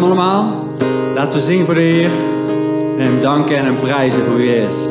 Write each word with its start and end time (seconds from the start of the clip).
welkom 0.00 0.18
allemaal. 0.18 0.66
Laten 1.14 1.38
we 1.38 1.44
zingen 1.44 1.64
voor 1.64 1.74
de 1.74 1.80
Heer. 1.80 2.10
En 2.98 3.04
hem 3.04 3.20
danken 3.20 3.56
en 3.56 3.64
hem 3.64 3.78
prijzen 3.78 4.26
voor 4.26 4.36
wie 4.36 4.50
great 4.50 4.66
is. 4.66 4.88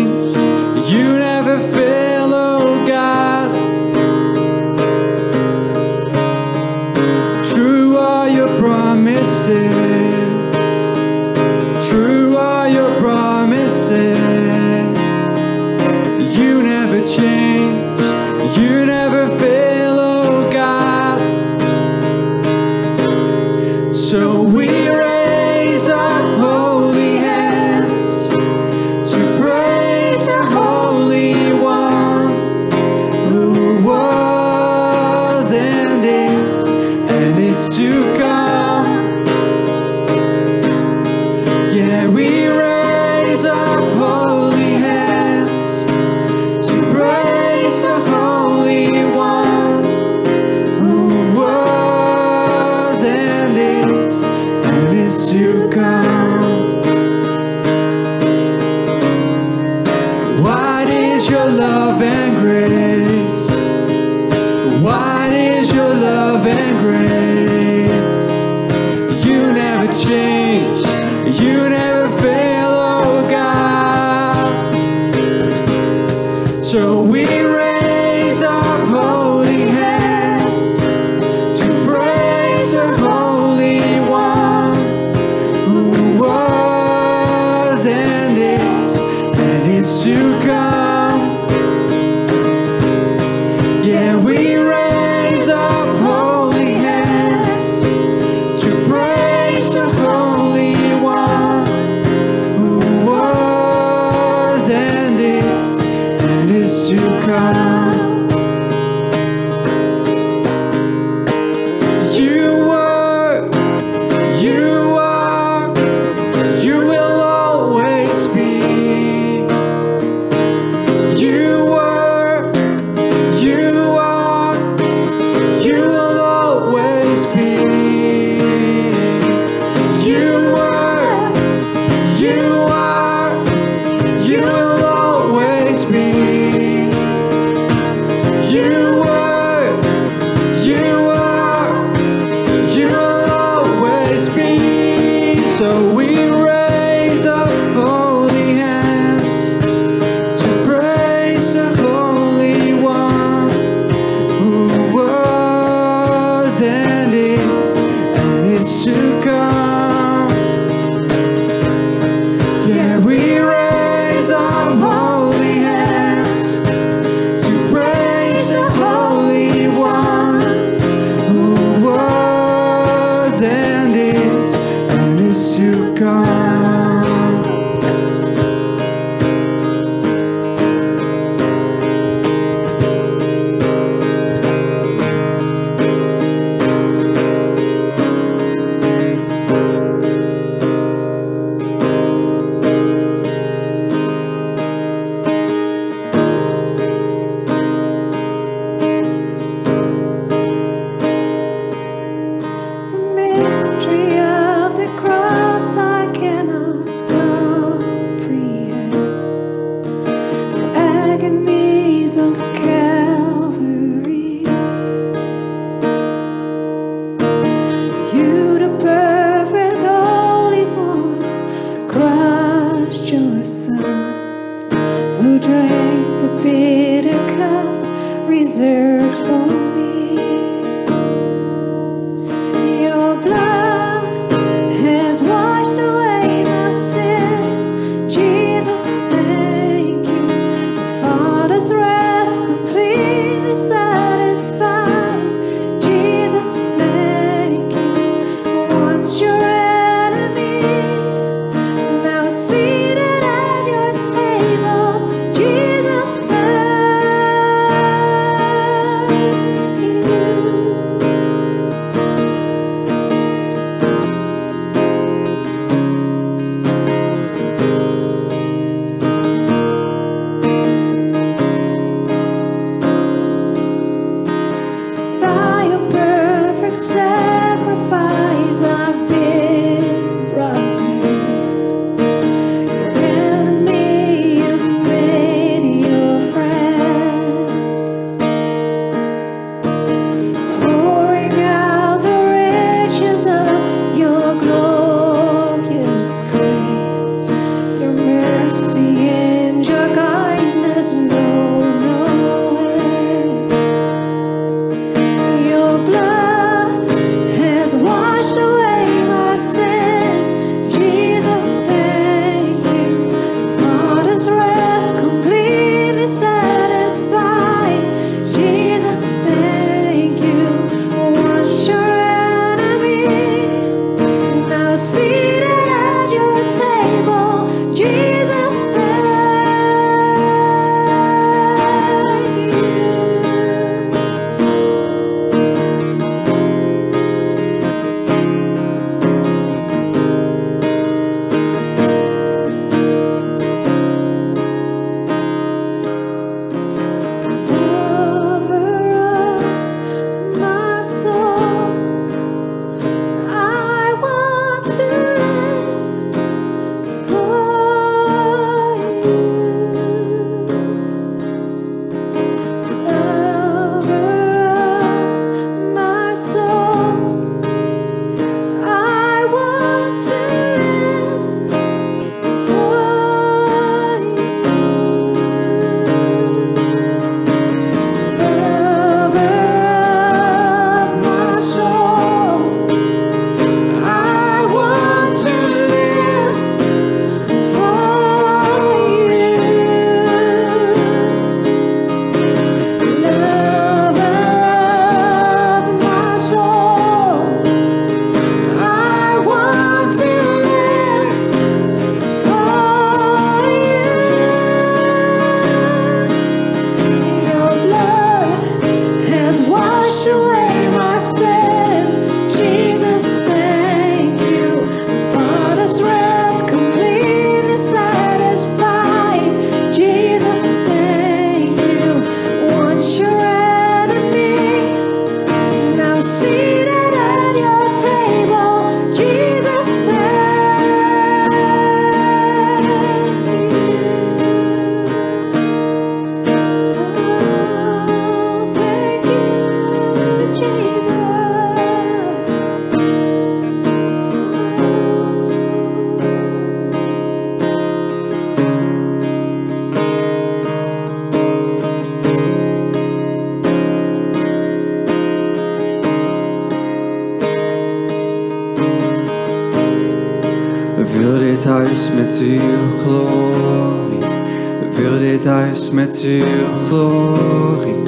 uw 466.04 466.68
glorie. 466.68 467.82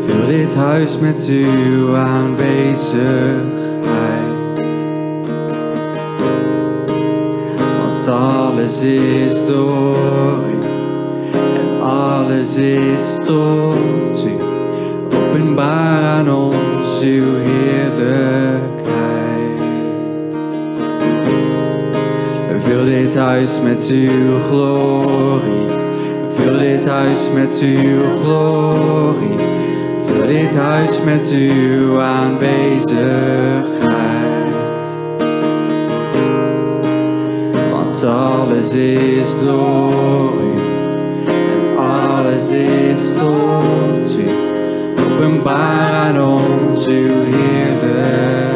Vul 0.00 0.26
dit 0.26 0.54
huis 0.54 0.98
met 0.98 1.26
uw 1.28 1.96
aanwezigheid. 1.96 3.32
Want 7.78 8.08
alles 8.08 8.82
is 8.82 9.46
door 9.46 10.36
u. 10.50 10.58
En 11.32 11.80
alles 11.82 12.56
is 12.56 13.18
tot 13.24 14.26
u. 14.26 14.32
Openbaar 15.16 16.02
aan 16.02 16.30
ons 16.30 17.00
uw 17.00 17.34
heerlijkheid. 17.38 18.72
Vul 22.58 22.84
dit 22.84 23.14
huis 23.14 23.60
met 23.62 23.88
uw 23.90 24.38
glorie 24.50 25.63
Vul 26.44 26.58
dit 26.58 26.86
huis 26.86 27.32
met 27.34 27.58
uw 27.62 28.16
glorie. 28.20 29.38
Vul 30.06 30.26
dit 30.26 30.54
huis 30.54 31.04
met 31.04 31.30
uw 31.32 32.00
aanwezigheid. 32.00 34.96
Want 37.70 38.04
alles 38.04 38.74
is 38.74 39.38
door 39.44 40.32
u. 40.42 40.58
En 41.26 41.78
alles 41.78 42.50
is 42.50 43.12
tot 43.12 44.18
u. 44.18 44.28
Openbaar 45.04 45.92
aan 45.92 46.22
ons 46.22 46.86
uw 46.86 47.22
Heerlijkheid. 47.24 48.53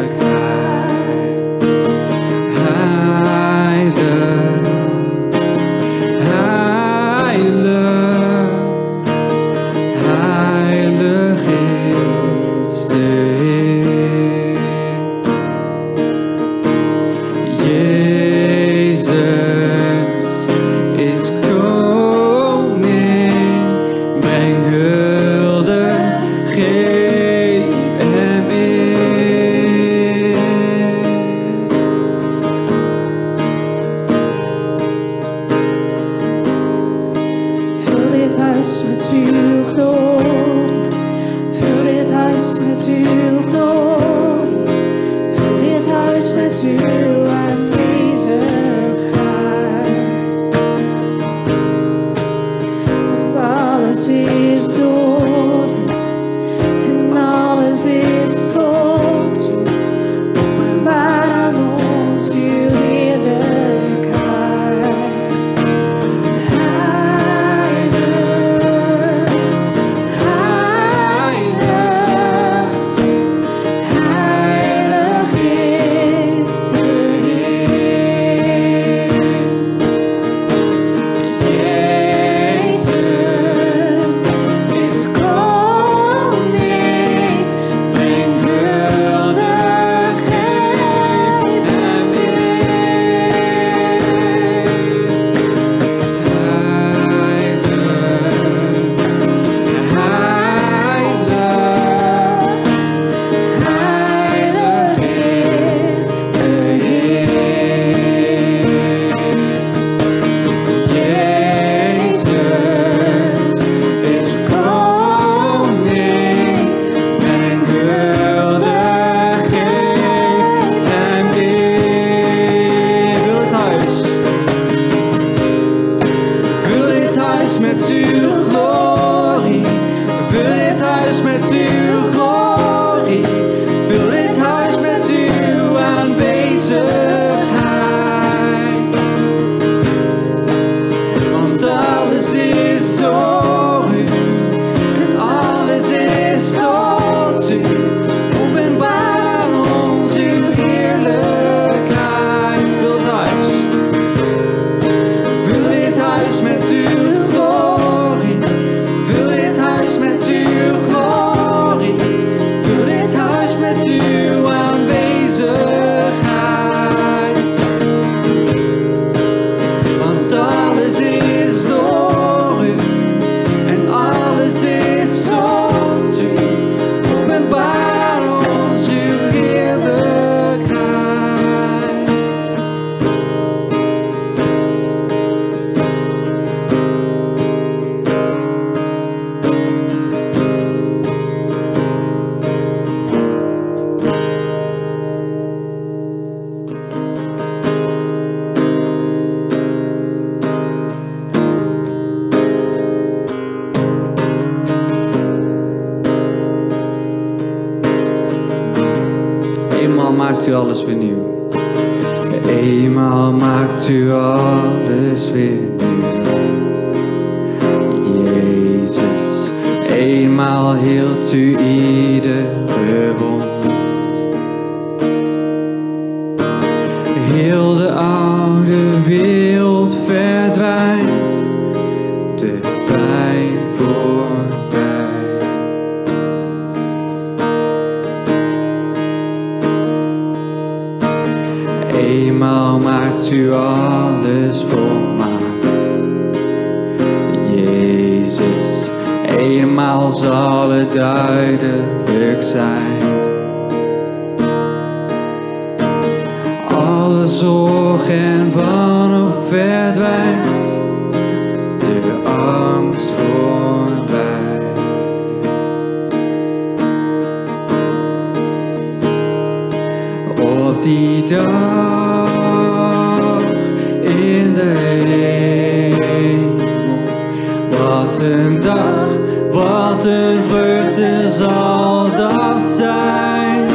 Wat 278.09 278.21
een 278.21 278.59
dag, 278.59 279.07
wat 279.51 280.05
een 280.05 280.43
vreugde 280.43 281.29
zal 281.29 282.09
dat 282.15 282.65
zijn. 282.65 283.69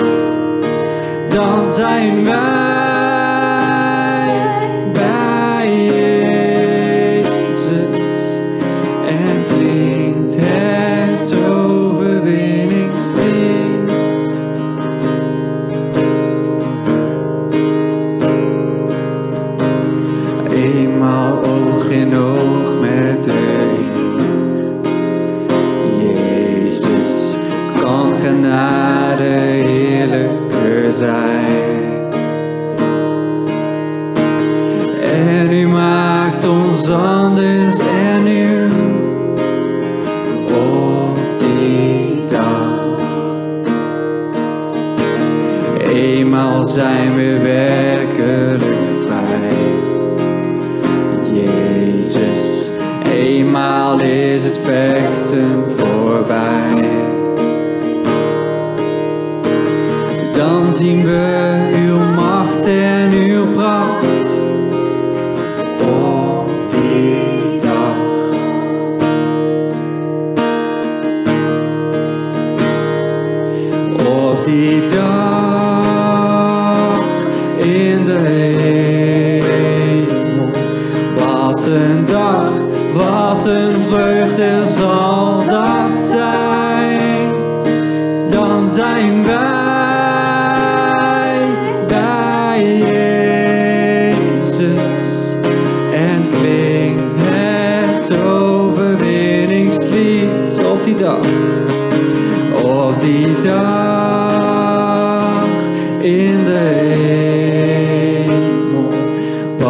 Dan 1.28 1.68
zijn 1.68 2.24
wij 2.24 2.53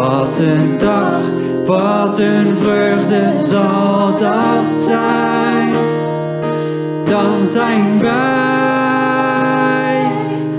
Wat 0.08 0.38
een 0.38 0.78
dag, 0.78 1.20
wat 1.64 2.18
een 2.18 2.56
vreugde 2.56 3.32
zal 3.38 4.16
dat 4.16 4.76
zijn. 4.76 5.68
Dan 7.04 7.46
zijn 7.46 8.00
wij 8.00 8.16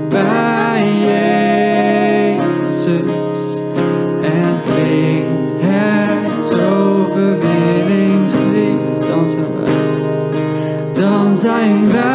bij 0.10 0.88
Jezus 1.06 2.44
en 4.22 4.62
klinkt 4.64 5.62
het 5.62 6.62
overwinningslied. 6.62 9.00
Dan 9.10 9.30
zijn 9.30 9.64
wij 9.64 9.74
dan 10.94 11.36
zijn 11.36 11.92
wij 11.92 12.15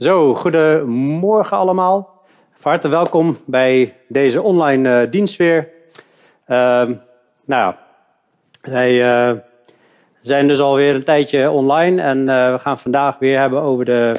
Zo, 0.00 0.34
goedemorgen 0.34 1.56
allemaal. 1.56 2.22
Van 2.52 2.80
welkom 2.80 3.36
bij 3.44 3.96
deze 4.08 4.42
online 4.42 5.00
eh, 5.00 5.10
dienst 5.10 5.36
weer. 5.36 5.68
Ehm, 6.46 6.94
nou, 7.44 7.74
wij 8.60 9.10
eh, 9.10 9.36
zijn 10.20 10.48
dus 10.48 10.58
alweer 10.58 10.94
een 10.94 11.04
tijdje 11.04 11.50
online 11.50 12.02
en 12.02 12.28
eh, 12.28 12.52
we 12.52 12.58
gaan 12.58 12.78
vandaag 12.78 13.18
weer 13.18 13.38
hebben 13.38 13.62
over 13.62 13.84
de 13.84 14.12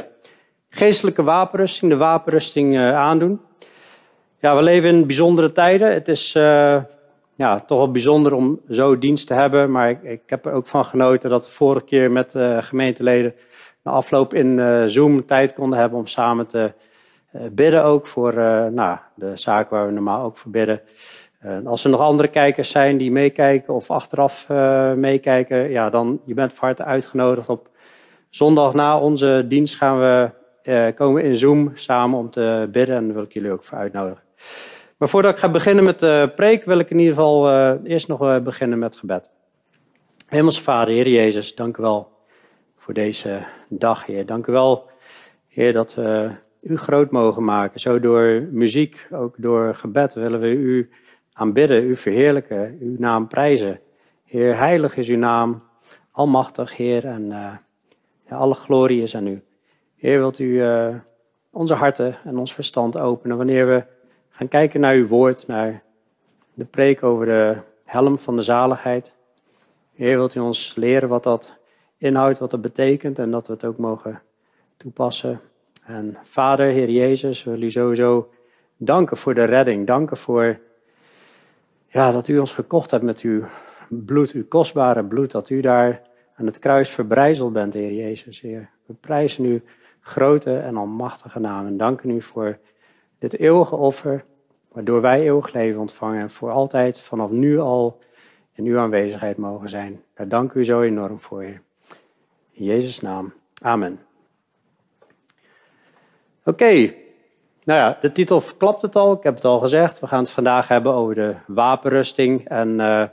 geestelijke 0.70 1.24
wapenrusting, 1.24 1.92
de 1.92 1.98
wapenrusting 1.98 2.80
aandoen. 2.80 3.42
Ja, 4.40 4.56
we 4.56 4.62
leven 4.62 4.90
in 4.90 5.08
bijzondere 5.08 5.52
tijden. 5.52 5.94
Het 5.94 6.08
is 6.08 6.32
ja, 7.36 7.60
toch 7.60 7.78
wel 7.78 7.92
bijzonder 7.92 8.34
om 8.34 8.60
zo 8.70 8.98
dienst 8.98 9.28
te 9.28 9.34
hebben, 9.34 9.72
maar 9.72 9.90
ik, 9.90 10.04
ik 10.04 10.22
heb 10.26 10.46
er 10.46 10.54
ook 10.54 10.68
van 10.68 10.86
genoten 10.86 11.30
dat 11.30 11.50
vorige 11.50 11.86
keer 11.86 12.12
met 12.12 12.36
gemeenteleden 12.60 13.34
na 13.84 13.92
afloop 13.92 14.34
in 14.34 14.60
eh, 14.60 14.84
Zoom 14.86 15.26
tijd 15.26 15.54
konden 15.54 15.80
hebben 15.80 16.00
om 16.00 16.08
samen 16.08 16.48
te 16.48 16.74
eh, 17.32 17.42
bidden 17.52 17.84
ook 17.84 18.08
voor 18.08 18.34
eh, 18.34 18.66
nou, 18.66 18.98
de 19.16 19.32
zaak 19.34 19.70
waar 19.70 19.86
we 19.86 19.94
normaal 19.94 20.24
ook 20.24 20.38
voor 20.38 20.52
bidden. 20.52 20.82
En 21.40 21.68
als 21.68 21.84
er 21.84 21.90
nog 21.90 22.00
andere 22.00 22.28
kijkers 22.28 22.70
zijn 22.70 22.98
die 22.98 23.12
meekijken 23.12 23.74
of 23.74 23.92
achteraf 23.92 24.50
meekijken, 24.96 25.70
ja, 25.70 25.90
dan 25.90 26.22
je 26.26 26.34
bent 26.34 26.54
van 26.54 26.68
harte 26.68 26.84
uitgenodigd. 26.84 27.50
Op 27.50 27.70
zondag 28.30 28.74
na 28.74 29.00
onze 29.00 29.46
dienst 29.48 29.76
gaan 29.76 30.00
we 30.00 30.30
komen 30.96 31.24
in 31.24 31.38
Zoom 31.38 31.72
samen 31.74 32.20
om 32.20 32.30
te 32.30 32.70
bidden 32.72 32.96
en 32.96 33.06
daar 33.06 33.14
wil 33.14 33.24
ik 33.24 33.34
jullie 33.34 33.52
ook 33.52 33.64
voor 33.64 33.78
uitnodigen. 33.78 34.24
Maar 34.98 35.10
voordat 35.10 35.32
ik 35.32 35.38
ga 35.38 35.50
beginnen 35.50 35.84
met 35.84 36.00
de 36.00 36.32
preek, 36.36 36.66
wil 36.66 36.80
ik 36.80 36.90
in 36.90 37.00
ieder 37.00 37.14
geval 37.14 37.50
eerst 37.84 38.08
nog 38.08 38.42
beginnen 38.42 38.80
met 38.80 38.96
gebed. 38.96 39.30
Hemelse 40.28 40.62
Vader, 40.62 40.94
Heer 40.94 41.08
Jezus, 41.08 41.56
dank 41.56 41.78
u 41.78 41.82
wel 41.82 42.11
voor 42.82 42.94
deze 42.94 43.44
dag, 43.68 44.06
Heer. 44.06 44.26
Dank 44.26 44.48
u 44.48 44.52
wel, 44.52 44.90
Heer, 45.48 45.74
dat 45.74 45.96
we 45.96 46.32
u 46.62 46.78
groot 46.78 47.12
mogen 47.12 47.44
maken. 47.44 47.80
Zo 47.80 48.00
door 48.00 48.48
muziek, 48.52 49.08
ook 49.12 49.36
door 49.38 49.76
gebed 49.76 50.14
willen 50.14 50.40
we 50.40 50.48
u 50.48 50.90
aanbidden, 51.34 51.84
u 51.84 51.96
verheerlijken, 51.96 52.78
uw 52.80 52.96
naam 52.98 53.28
prijzen. 53.28 53.80
Heer, 54.26 54.58
heilig 54.58 54.98
is 54.98 55.08
uw 55.08 55.18
naam, 55.18 55.64
almachtig 56.12 56.78
Heer, 56.78 57.06
en 57.06 57.32
eh, 57.32 58.40
alle 58.40 58.54
glorie 58.54 59.02
is 59.02 59.16
aan 59.16 59.28
u. 59.28 59.42
Heer, 59.96 60.18
wilt 60.18 60.40
u 60.40 60.64
eh, 60.64 60.96
onze 61.52 61.74
harten 61.74 62.16
en 62.24 62.38
ons 62.38 62.54
verstand 62.54 62.98
openen 62.98 63.38
wanneer 63.38 63.68
we 63.68 63.84
gaan 64.30 64.48
kijken 64.48 64.80
naar 64.80 64.96
uw 64.96 65.08
woord, 65.08 65.48
naar 65.48 65.84
de 66.54 66.66
preek 66.66 67.04
over 67.04 67.26
de 67.26 67.58
helm 67.84 68.18
van 68.18 68.36
de 68.36 68.42
zaligheid. 68.42 69.14
Heer, 69.94 70.18
wilt 70.18 70.36
u 70.36 70.40
ons 70.40 70.76
leren 70.76 71.10
wat 71.10 71.24
dat 71.24 71.60
inhoudt, 72.02 72.40
wat 72.40 72.52
dat 72.52 72.62
betekent 72.62 73.20
en 73.20 73.32
dat 73.32 73.48
we 73.48 73.54
het 73.54 73.66
ook 73.66 73.78
mogen 73.78 74.22
toepassen. 74.78 75.40
En 75.86 76.18
Vader, 76.24 76.66
Heer 76.66 76.90
Jezus, 76.90 77.44
wil 77.44 77.62
u 77.62 77.72
sowieso 77.72 78.30
danken 78.78 79.18
voor 79.18 79.34
de 79.34 79.44
redding. 79.44 79.88
Danken 79.88 80.18
voor 80.18 80.60
ja, 81.88 82.12
dat 82.12 82.28
u 82.28 82.40
ons 82.40 82.54
gekocht 82.54 82.92
hebt 82.92 83.04
met 83.04 83.22
uw 83.22 83.44
bloed, 83.88 84.32
uw 84.32 84.48
kostbare 84.48 85.04
bloed. 85.04 85.32
Dat 85.32 85.50
u 85.50 85.62
daar 85.62 86.02
aan 86.36 86.46
het 86.46 86.60
kruis 86.60 86.90
verbrijzeld 86.90 87.54
bent, 87.54 87.74
Heer 87.74 87.94
Jezus, 87.94 88.42
Heer. 88.42 88.70
We 88.86 88.94
prijzen 88.94 89.46
u 89.46 89.64
grote 90.00 90.58
en 90.58 90.78
almachtige 90.78 91.40
naam 91.40 91.66
en 91.66 91.78
danken 91.78 92.10
u 92.10 92.22
voor 92.22 92.58
dit 93.20 93.40
eeuwige 93.40 93.76
offer, 93.76 94.24
waardoor 94.72 95.02
wij 95.02 95.22
eeuwig 95.22 95.54
leven 95.54 95.80
ontvangen 95.80 96.22
en 96.22 96.30
voor 96.30 96.52
altijd 96.52 97.02
vanaf 97.02 97.30
nu 97.30 97.60
al 97.60 98.00
in 98.54 98.66
uw 98.66 98.80
aanwezigheid 98.80 99.38
mogen 99.38 99.70
zijn. 99.70 100.02
Daar 100.14 100.28
dank 100.28 100.54
u 100.54 100.66
zo 100.66 100.82
enorm 100.82 101.20
voor, 101.20 101.42
Heer. 101.42 101.62
Jezus' 102.64 103.00
naam. 103.00 103.34
Amen. 103.62 104.00
Oké, 106.44 106.94
nou 107.64 107.80
ja, 107.80 107.98
de 108.02 108.12
titel 108.12 108.42
verklapt 108.42 108.82
het 108.82 108.96
al. 108.96 109.14
Ik 109.14 109.24
heb 109.24 109.36
het 109.36 109.46
al 109.46 109.60
gezegd. 109.60 110.00
We 110.00 110.08
gaan 110.08 110.20
het 110.20 110.32
vandaag 110.32 110.68
hebben 110.68 110.94
over 110.94 111.16
de 111.16 111.36
wapenrusting. 111.48 112.48
En 112.48 112.80
uh, 112.80 113.04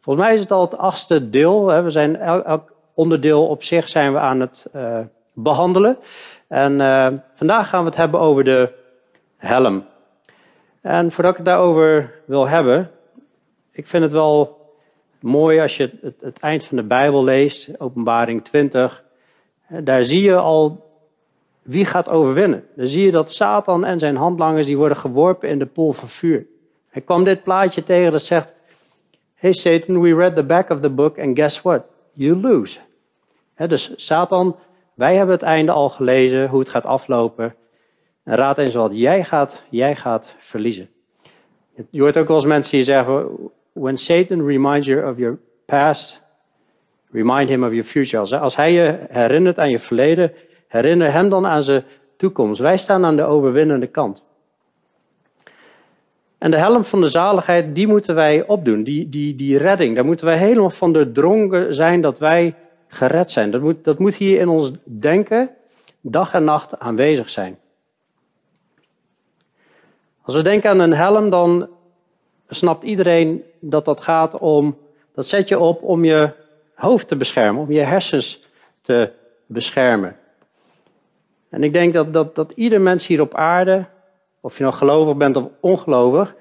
volgens 0.00 0.24
mij 0.24 0.34
is 0.34 0.40
het 0.40 0.50
al 0.50 0.60
het 0.60 0.76
achtste 0.76 1.30
deel. 1.30 1.68
Hè. 1.68 1.82
We 1.82 1.90
zijn 1.90 2.16
elk, 2.16 2.72
onderdeel 2.94 3.46
op 3.46 3.62
zich 3.62 3.88
zijn 3.88 4.12
we 4.12 4.18
aan 4.18 4.40
het 4.40 4.70
uh, 4.74 4.98
behandelen. 5.32 5.98
En 6.48 6.72
uh, 6.72 7.08
vandaag 7.34 7.68
gaan 7.68 7.80
we 7.80 7.86
het 7.86 7.98
hebben 7.98 8.20
over 8.20 8.44
de 8.44 8.72
helm. 9.36 9.84
En 10.80 11.10
voordat 11.10 11.32
ik 11.32 11.38
het 11.38 11.46
daarover 11.46 12.14
wil 12.24 12.48
hebben, 12.48 12.90
ik 13.70 13.86
vind 13.86 14.02
het 14.02 14.12
wel 14.12 14.57
mooi 15.20 15.60
als 15.60 15.76
je 15.76 15.90
het, 16.00 16.20
het 16.20 16.38
eind 16.38 16.64
van 16.64 16.76
de 16.76 16.82
Bijbel 16.82 17.24
leest, 17.24 17.80
Openbaring 17.80 18.44
20. 18.44 19.04
Daar 19.68 20.02
zie 20.02 20.22
je 20.22 20.36
al 20.36 20.86
wie 21.62 21.84
gaat 21.84 22.08
overwinnen. 22.08 22.64
Dan 22.76 22.86
zie 22.86 23.04
je 23.04 23.10
dat 23.10 23.32
Satan 23.32 23.84
en 23.84 23.98
zijn 23.98 24.16
handlangers 24.16 24.66
die 24.66 24.76
worden 24.76 24.96
geworpen 24.96 25.48
in 25.48 25.58
de 25.58 25.66
pool 25.66 25.92
van 25.92 26.08
vuur. 26.08 26.46
Hij 26.88 27.02
kwam 27.02 27.24
dit 27.24 27.42
plaatje 27.42 27.82
tegen 27.82 28.12
dat 28.12 28.22
zegt: 28.22 28.54
Hey 29.34 29.52
Satan, 29.52 30.00
we 30.00 30.14
read 30.14 30.36
the 30.36 30.44
back 30.44 30.70
of 30.70 30.80
the 30.80 30.90
book 30.90 31.18
and 31.18 31.38
guess 31.38 31.62
what? 31.62 31.82
You 32.12 32.36
lose. 32.36 32.78
dus 33.56 33.92
Satan, 33.96 34.56
wij 34.94 35.16
hebben 35.16 35.34
het 35.34 35.44
einde 35.44 35.72
al 35.72 35.88
gelezen, 35.88 36.48
hoe 36.48 36.58
het 36.58 36.68
gaat 36.68 36.84
aflopen. 36.84 37.54
En 38.22 38.34
raad 38.34 38.58
eens 38.58 38.74
wat, 38.74 38.90
jij 38.94 39.24
gaat, 39.24 39.62
jij 39.70 39.96
gaat 39.96 40.34
verliezen. 40.38 40.88
Je 41.90 42.00
hoort 42.00 42.16
ook 42.16 42.28
wel 42.28 42.36
eens 42.36 42.46
mensen 42.46 42.76
die 42.76 42.84
zeggen, 42.84 43.28
when 43.78 43.96
Satan 43.96 44.46
reminds 44.46 44.86
you 44.86 45.10
of 45.10 45.18
your 45.18 45.38
past, 45.66 46.20
remind 47.10 47.48
him 47.48 47.64
of 47.64 47.70
your 47.70 47.84
future. 47.84 48.38
Als 48.38 48.56
hij 48.56 48.72
je 48.72 48.98
herinnert 49.08 49.58
aan 49.58 49.70
je 49.70 49.78
verleden, 49.78 50.32
herinner 50.68 51.12
hem 51.12 51.28
dan 51.28 51.46
aan 51.46 51.62
zijn 51.62 51.84
toekomst. 52.16 52.60
Wij 52.60 52.76
staan 52.76 53.04
aan 53.04 53.16
de 53.16 53.24
overwinnende 53.24 53.86
kant. 53.86 54.24
En 56.38 56.50
de 56.50 56.56
helm 56.56 56.84
van 56.84 57.00
de 57.00 57.08
zaligheid, 57.08 57.74
die 57.74 57.86
moeten 57.86 58.14
wij 58.14 58.46
opdoen. 58.46 58.84
Die, 58.84 59.08
die, 59.08 59.34
die 59.34 59.58
redding, 59.58 59.94
daar 59.94 60.04
moeten 60.04 60.26
wij 60.26 60.38
helemaal 60.38 60.70
van 60.70 60.92
doordrongen 60.92 61.74
zijn 61.74 62.00
dat 62.00 62.18
wij 62.18 62.54
gered 62.88 63.30
zijn. 63.30 63.50
Dat 63.50 63.60
moet, 63.60 63.84
dat 63.84 63.98
moet 63.98 64.14
hier 64.14 64.40
in 64.40 64.48
ons 64.48 64.72
denken 64.84 65.50
dag 66.00 66.32
en 66.32 66.44
nacht 66.44 66.78
aanwezig 66.78 67.30
zijn. 67.30 67.58
Als 70.22 70.36
we 70.36 70.42
denken 70.42 70.70
aan 70.70 70.78
een 70.78 70.92
helm, 70.92 71.30
dan 71.30 71.68
snapt 72.48 72.84
iedereen 72.84 73.42
dat 73.60 73.84
dat 73.84 74.00
gaat 74.00 74.38
om, 74.38 74.76
dat 75.14 75.26
zet 75.26 75.48
je 75.48 75.58
op 75.58 75.82
om 75.82 76.04
je 76.04 76.30
hoofd 76.74 77.08
te 77.08 77.16
beschermen, 77.16 77.62
om 77.62 77.72
je 77.72 77.80
hersens 77.80 78.46
te 78.80 79.12
beschermen. 79.46 80.16
En 81.48 81.62
ik 81.62 81.72
denk 81.72 81.92
dat, 81.92 82.12
dat, 82.12 82.34
dat 82.34 82.52
ieder 82.54 82.80
mens 82.80 83.06
hier 83.06 83.20
op 83.20 83.34
aarde, 83.34 83.86
of 84.40 84.56
je 84.56 84.62
nou 84.62 84.74
gelovig 84.74 85.16
bent 85.16 85.36
of 85.36 85.44
ongelovig, 85.60 86.34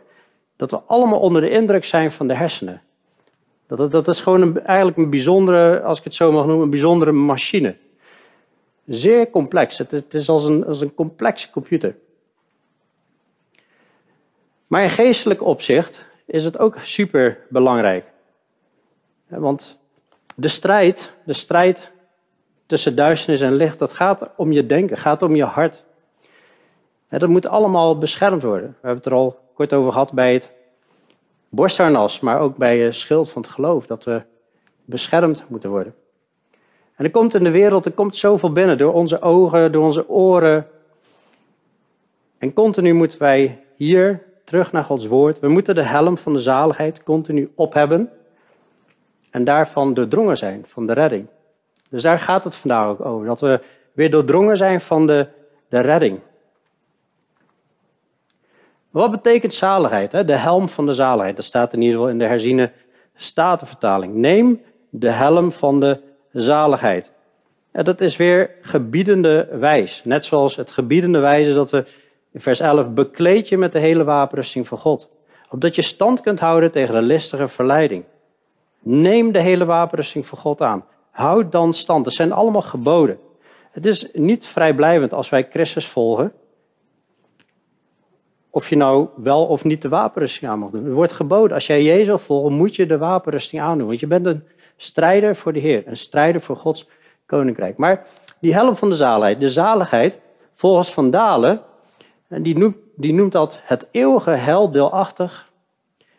dat 0.56 0.72
we 0.72 0.80
allemaal 0.86 1.20
onder 1.20 1.42
de 1.42 1.50
indruk 1.50 1.86
zijn 1.86 2.12
van 2.12 2.28
de 2.28 2.34
hersenen. 2.34 2.82
Dat, 3.68 3.78
dat, 3.78 3.92
dat 3.92 4.08
is 4.08 4.20
gewoon 4.20 4.60
eigenlijk 4.60 4.98
een 4.98 5.10
bijzondere, 5.10 5.82
als 5.82 5.98
ik 5.98 6.04
het 6.04 6.16
zo 6.16 6.32
mag 6.32 6.46
noemen, 6.46 6.64
een 6.64 6.70
bijzondere 6.70 7.12
machine. 7.12 7.76
Zeer 8.86 9.30
complex. 9.30 9.78
Het 9.78 9.94
is, 9.94 10.00
het 10.00 10.14
is 10.14 10.30
als, 10.30 10.46
een, 10.46 10.66
als 10.66 10.82
een 10.82 10.94
complexe 10.94 11.50
computer. 11.50 11.96
Maar 14.68 14.84
in 14.84 14.90
geestelijk 14.90 15.44
opzicht 15.44 16.06
is 16.26 16.44
het 16.44 16.60
ook 16.60 16.78
super 16.84 17.40
belangrijk. 17.50 18.06
Want 19.28 19.78
de 20.36 20.48
strijd, 20.48 21.14
de 21.26 21.34
strijd 21.34 21.92
tussen 22.66 22.96
duisternis 22.96 23.42
en 23.42 23.54
licht, 23.54 23.80
dat 23.80 23.94
gaat 23.94 24.30
om 24.36 24.52
je 24.52 24.66
denken, 24.66 24.98
gaat 24.98 25.22
om 25.22 25.36
je 25.36 25.44
hart. 25.44 25.84
dat 27.10 27.30
moet 27.30 27.48
allemaal 27.48 27.98
beschermd 27.98 28.44
worden. 28.44 28.70
We 28.70 28.88
hebben 28.88 28.98
het 28.98 29.06
er 29.06 29.14
al 29.14 29.40
kort 29.54 29.74
over 29.74 29.92
gehad 29.92 30.12
bij 30.12 30.34
het 30.34 30.52
borstharnas, 31.50 32.20
maar 32.20 32.40
ook 32.40 32.58
bij 32.58 32.80
het 32.80 32.96
schild 32.96 33.30
van 33.30 33.42
het 33.42 33.52
geloof, 33.52 33.86
dat 33.86 34.04
we 34.04 34.22
beschermd 34.86 35.44
moeten 35.48 35.70
worden. 35.70 35.96
En 36.96 37.06
er 37.06 37.12
komt 37.12 37.34
in 37.34 37.44
de 37.44 37.52
wereld, 37.52 37.86
er 37.86 37.92
komt 37.92 38.16
zoveel 38.16 38.52
binnen 38.52 38.78
door 38.78 38.94
onze 38.94 39.22
ogen, 39.22 39.72
door 39.72 39.86
onze 39.86 40.10
oren. 40.10 40.68
En 42.38 42.54
continu 42.54 42.94
moeten 42.94 43.20
wij 43.20 43.64
hier 43.76 44.24
terug 44.48 44.72
naar 44.72 44.84
Gods 44.84 45.06
woord. 45.06 45.40
We 45.40 45.48
moeten 45.48 45.76
de 45.76 45.84
helm 45.84 46.18
van 46.18 46.34
de 46.34 46.40
zaligheid 46.40 47.04
continu 47.04 47.52
op 47.56 47.74
hebben 47.74 48.10
en 49.30 49.44
daarvan 49.44 49.94
doordrongen 49.94 50.38
zijn, 50.38 50.64
van 50.68 50.88
de 50.88 50.94
redding. 50.94 51.28
Dus 51.90 52.04
daar 52.04 52.20
gaat 52.20 52.44
het 52.44 52.56
vandaag 52.56 52.88
ook 52.88 53.06
over, 53.06 53.26
dat 53.26 53.42
we 53.42 53.60
weer 53.94 54.12
doordrongen 54.12 54.58
zijn 54.58 54.82
van 54.82 55.08
de, 55.08 55.28
de 55.70 55.80
redding. 55.80 56.20
Wat 58.90 59.12
betekent 59.12 59.54
zaligheid? 59.54 60.12
Hè? 60.12 60.26
De 60.26 60.38
helm 60.38 60.70
van 60.70 60.86
de 60.86 60.94
zaligheid. 60.94 61.36
Dat 61.36 61.46
staat 61.46 61.74
in 61.74 61.82
ieder 61.82 61.96
geval 61.96 62.12
in 62.12 62.20
de 62.20 62.26
herziene 62.26 62.72
statenvertaling. 63.16 64.14
Neem 64.14 64.62
de 64.90 65.12
helm 65.12 65.52
van 65.52 65.80
de 65.80 66.02
zaligheid. 66.32 67.12
En 67.72 67.84
dat 67.84 68.02
is 68.02 68.16
weer 68.16 68.52
gebiedende 68.62 69.48
wijs. 69.52 70.02
Net 70.04 70.26
zoals 70.26 70.56
het 70.56 70.72
gebiedende 70.72 71.20
wijs 71.20 71.48
is 71.48 71.56
dat 71.56 71.70
we 71.70 71.86
in 72.38 72.44
vers 72.44 72.60
11 72.60 72.94
bekleed 72.94 73.50
je 73.50 73.58
met 73.58 73.72
de 73.72 73.80
hele 73.80 74.04
wapenrusting 74.04 74.68
van 74.68 74.78
God. 74.78 75.10
Opdat 75.50 75.76
je 75.76 75.82
stand 75.82 76.22
kunt 76.22 76.40
houden 76.40 76.72
tegen 76.72 76.94
de 76.94 77.02
listige 77.02 77.48
verleiding. 77.48 78.04
Neem 78.80 79.32
de 79.32 79.40
hele 79.40 79.66
wapenrusting 79.66 80.26
van 80.26 80.38
God 80.38 80.62
aan. 80.62 80.86
Houd 81.12 81.52
dan 81.52 81.74
stand. 81.74 82.04
Dat 82.04 82.14
zijn 82.14 82.32
allemaal 82.32 82.62
geboden. 82.62 83.20
Het 83.72 83.86
is 83.86 84.08
niet 84.14 84.46
vrijblijvend 84.46 85.14
als 85.14 85.30
wij 85.30 85.48
Christus 85.50 85.88
volgen. 85.88 86.34
Of 88.50 88.70
je 88.70 88.76
nou 88.76 89.08
wel 89.16 89.46
of 89.46 89.64
niet 89.64 89.82
de 89.82 89.90
wapenrusting 89.90 90.52
aan 90.52 90.60
mag 90.60 90.70
doen. 90.70 90.84
Het 90.84 90.94
wordt 90.94 91.14
geboden. 91.14 91.54
Als 91.54 91.68
jij 91.68 91.84
Jezus 91.84 92.22
volgen, 92.22 92.54
moet 92.54 92.76
je 92.76 92.86
de 92.86 92.98
wapenrusting 92.98 93.62
aandoen. 93.62 93.88
Want 93.88 94.00
je 94.00 94.08
bent 94.08 94.26
een 94.26 94.44
strijder 94.76 95.36
voor 95.36 95.54
de 95.54 95.60
Heer. 95.60 95.84
Een 95.86 95.98
strijder 95.98 96.42
voor 96.42 96.56
Gods 96.56 96.88
koninkrijk. 97.26 97.78
Maar 97.78 98.08
die 98.40 98.54
helm 98.54 98.76
van 98.76 98.90
de 98.90 98.96
zaligheid, 98.96 99.40
de 99.40 99.50
zaligheid, 99.50 100.20
volgens 100.54 100.94
Van 100.94 101.12
Dalen, 101.12 101.62
die 102.28 102.58
noemt, 102.58 102.76
die 102.96 103.14
noemt 103.14 103.32
dat 103.32 103.60
het 103.64 103.90
eeuwige 103.92 104.32
hel 104.32 104.72
deelachtig 104.72 105.52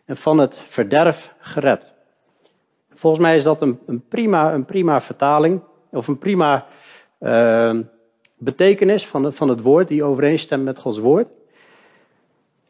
en 0.05 0.17
van 0.17 0.39
het 0.39 0.63
verderf 0.67 1.35
gered. 1.39 1.87
Volgens 2.95 3.23
mij 3.23 3.37
is 3.37 3.43
dat 3.43 3.63
een, 3.63 3.79
een 3.87 4.09
prima, 4.09 4.53
een 4.53 4.65
prima 4.65 5.01
vertaling, 5.01 5.61
of 5.91 6.09
een 6.09 6.19
prima 6.19 6.67
uh, 7.21 7.79
betekenis 8.37 9.07
van, 9.07 9.33
van 9.33 9.49
het 9.49 9.61
woord 9.63 9.89
die 9.89 10.05
overeenstemt 10.05 10.65
met 10.65 10.79
Gods 10.79 10.99
woord. 10.99 11.29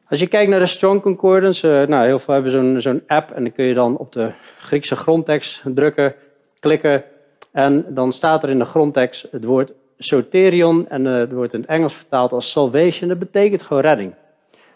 Als 0.09 0.21
je 0.21 0.27
kijkt 0.27 0.51
naar 0.51 0.61
de 0.61 0.67
Strong 0.67 1.03
Concordance, 1.03 1.69
uh, 1.69 1.87
nou, 1.87 2.07
heel 2.07 2.19
veel 2.19 2.35
hebben 2.35 2.53
zo'n 2.53 2.81
zo'n 2.81 3.03
app 3.07 3.31
en 3.31 3.43
dan 3.43 3.53
kun 3.53 3.65
je 3.65 3.75
dan 3.75 3.97
op 3.97 4.13
de 4.13 4.33
Griekse 4.59 4.97
grondtekst 4.97 5.63
drukken, 5.65 6.15
klikken 6.61 7.05
en 7.53 7.95
dan 7.95 8.13
staat 8.13 8.43
er 8.43 8.49
in 8.49 8.59
de 8.59 8.65
grondtekst 8.65 9.29
het 9.31 9.45
woord 9.45 9.73
soterion 9.99 10.89
en 10.89 11.05
het 11.05 11.33
wordt 11.33 11.55
in 11.55 11.61
het 11.61 11.69
Engels 11.69 11.95
vertaald 11.95 12.33
als 12.33 12.51
salvation. 12.51 13.09
Dat 13.09 13.19
betekent 13.19 13.63
gewoon 13.63 13.83
redding. 13.83 14.15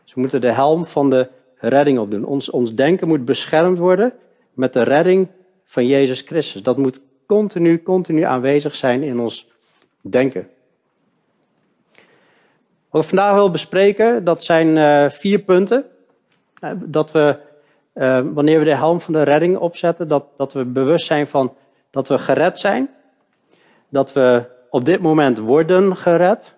Dus 0.04 0.14
we 0.14 0.20
moeten 0.20 0.40
de 0.40 0.52
helm 0.52 0.86
van 0.86 1.10
de 1.10 1.28
redding 1.56 1.98
opdoen. 1.98 2.24
Ons, 2.24 2.50
ons 2.50 2.74
denken 2.74 3.08
moet 3.08 3.24
beschermd 3.24 3.78
worden 3.78 4.12
met 4.52 4.72
de 4.72 4.82
redding 4.82 5.28
van 5.64 5.86
Jezus 5.86 6.20
Christus. 6.20 6.62
Dat 6.62 6.76
moet 6.76 7.00
continu, 7.26 7.82
continu 7.82 8.22
aanwezig 8.22 8.76
zijn 8.76 9.02
in 9.02 9.20
ons 9.20 9.50
denken. 10.00 10.48
Wat 12.90 13.02
ik 13.02 13.08
vandaag 13.08 13.34
wil 13.34 13.50
bespreken, 13.50 14.24
dat 14.24 14.44
zijn 14.44 14.76
uh, 14.76 15.08
vier 15.08 15.38
punten. 15.38 15.84
Uh, 16.64 16.70
dat 16.74 17.12
we, 17.12 17.36
wanneer 18.32 18.58
we 18.58 18.64
de 18.64 18.76
helm 18.76 19.00
van 19.00 19.12
de 19.12 19.22
redding 19.22 19.56
opzetten, 19.56 20.08
dat, 20.08 20.24
dat 20.36 20.52
we 20.52 20.64
bewust 20.64 21.06
zijn 21.06 21.26
van 21.26 21.54
dat 21.90 22.08
we 22.08 22.18
gered 22.18 22.58
zijn. 22.58 22.90
Dat 23.88 24.12
we 24.12 24.44
op 24.72 24.84
dit 24.84 25.00
moment 25.00 25.38
worden 25.38 25.96
gered. 25.96 26.54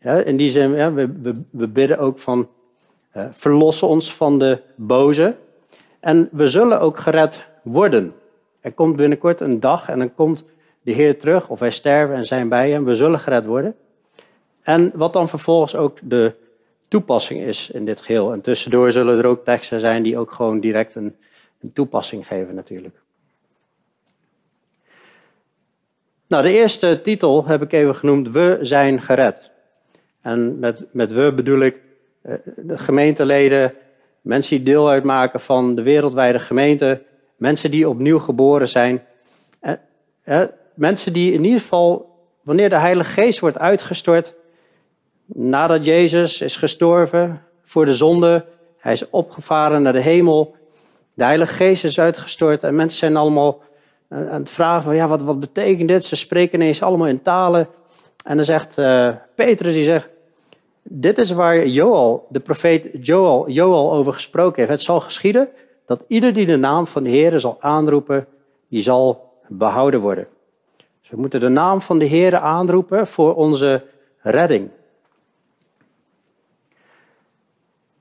Ja, 0.00 0.14
in 0.14 0.36
die 0.36 0.50
zin, 0.50 0.74
ja, 0.74 0.92
we, 0.92 1.42
we, 1.50 1.68
bidden 1.68 1.98
ook 1.98 2.18
van, 2.18 2.48
verlossen 3.30 3.88
ons 3.88 4.14
van 4.14 4.38
de 4.38 4.60
boze. 4.74 5.36
En 6.00 6.28
we 6.32 6.48
zullen 6.48 6.80
ook 6.80 6.98
gered 6.98 7.48
worden. 7.62 8.14
Er 8.60 8.72
komt 8.72 8.96
binnenkort 8.96 9.40
een 9.40 9.60
dag 9.60 9.88
en 9.88 9.98
dan 9.98 10.14
komt 10.14 10.44
de 10.82 10.92
Heer 10.92 11.18
terug, 11.18 11.48
of 11.48 11.58
wij 11.58 11.70
sterven 11.70 12.16
en 12.16 12.24
zijn 12.24 12.48
bij 12.48 12.70
hem. 12.70 12.84
We 12.84 12.94
zullen 12.94 13.20
gered 13.20 13.46
worden. 13.46 13.76
En 14.62 14.92
wat 14.94 15.12
dan 15.12 15.28
vervolgens 15.28 15.76
ook 15.76 15.98
de 16.02 16.34
toepassing 16.88 17.40
is 17.40 17.70
in 17.70 17.84
dit 17.84 18.00
geheel. 18.00 18.32
En 18.32 18.40
tussendoor 18.40 18.92
zullen 18.92 19.18
er 19.18 19.26
ook 19.26 19.44
teksten 19.44 19.80
zijn 19.80 20.02
die 20.02 20.18
ook 20.18 20.32
gewoon 20.32 20.60
direct 20.60 20.94
een, 20.94 21.16
een 21.60 21.72
toepassing 21.72 22.26
geven 22.26 22.54
natuurlijk. 22.54 23.04
Nou, 26.28 26.42
de 26.42 26.52
eerste 26.52 27.00
titel 27.02 27.46
heb 27.46 27.62
ik 27.62 27.72
even 27.72 27.94
genoemd, 27.94 28.30
We 28.30 28.58
zijn 28.62 29.00
gered. 29.00 29.50
En 30.22 30.58
met, 30.58 30.84
met 30.90 31.12
we 31.12 31.32
bedoel 31.32 31.60
ik 31.60 31.76
eh, 32.22 32.34
de 32.56 32.78
gemeenteleden, 32.78 33.74
mensen 34.20 34.56
die 34.56 34.64
deel 34.64 34.88
uitmaken 34.88 35.40
van 35.40 35.74
de 35.74 35.82
wereldwijde 35.82 36.38
gemeente, 36.38 37.02
mensen 37.36 37.70
die 37.70 37.88
opnieuw 37.88 38.18
geboren 38.18 38.68
zijn. 38.68 39.04
Eh, 39.60 39.72
eh, 40.24 40.48
mensen 40.74 41.12
die 41.12 41.32
in 41.32 41.44
ieder 41.44 41.60
geval, 41.60 42.18
wanneer 42.42 42.68
de 42.68 42.78
Heilige 42.78 43.12
Geest 43.12 43.40
wordt 43.40 43.58
uitgestort, 43.58 44.34
nadat 45.26 45.84
Jezus 45.84 46.40
is 46.40 46.56
gestorven 46.56 47.42
voor 47.62 47.84
de 47.84 47.94
zonde, 47.94 48.44
hij 48.78 48.92
is 48.92 49.10
opgevaren 49.10 49.82
naar 49.82 49.92
de 49.92 50.02
hemel, 50.02 50.56
de 51.14 51.24
Heilige 51.24 51.54
Geest 51.54 51.84
is 51.84 52.00
uitgestort 52.00 52.62
en 52.62 52.76
mensen 52.76 52.98
zijn 52.98 53.16
allemaal 53.16 53.60
aan 54.08 54.26
het 54.26 54.50
vragen 54.50 54.82
van, 54.82 54.94
ja, 54.94 55.08
wat, 55.08 55.22
wat 55.22 55.40
betekent 55.40 55.88
dit? 55.88 56.04
Ze 56.04 56.16
spreken 56.16 56.60
ineens 56.60 56.82
allemaal 56.82 57.06
in 57.06 57.22
talen. 57.22 57.68
En 58.24 58.36
dan 58.36 58.44
zegt 58.44 58.78
uh, 58.78 59.12
Petrus, 59.34 59.74
die 59.74 59.84
zegt, 59.84 60.08
dit 60.82 61.18
is 61.18 61.30
waar 61.30 61.66
Joel, 61.66 62.26
de 62.28 62.40
profeet 62.40 63.06
Joel, 63.06 63.48
Joel 63.48 63.92
over 63.92 64.12
gesproken 64.12 64.56
heeft. 64.58 64.70
Het 64.70 64.82
zal 64.82 65.00
geschieden 65.00 65.48
dat 65.86 66.04
ieder 66.08 66.32
die 66.32 66.46
de 66.46 66.56
naam 66.56 66.86
van 66.86 67.02
de 67.02 67.10
Heer 67.10 67.40
zal 67.40 67.56
aanroepen, 67.60 68.26
die 68.68 68.82
zal 68.82 69.32
behouden 69.48 70.00
worden. 70.00 70.26
Dus 71.00 71.10
we 71.10 71.16
moeten 71.16 71.40
de 71.40 71.48
naam 71.48 71.80
van 71.80 71.98
de 71.98 72.04
Heer 72.04 72.36
aanroepen 72.36 73.06
voor 73.06 73.34
onze 73.34 73.84
redding. 74.18 74.70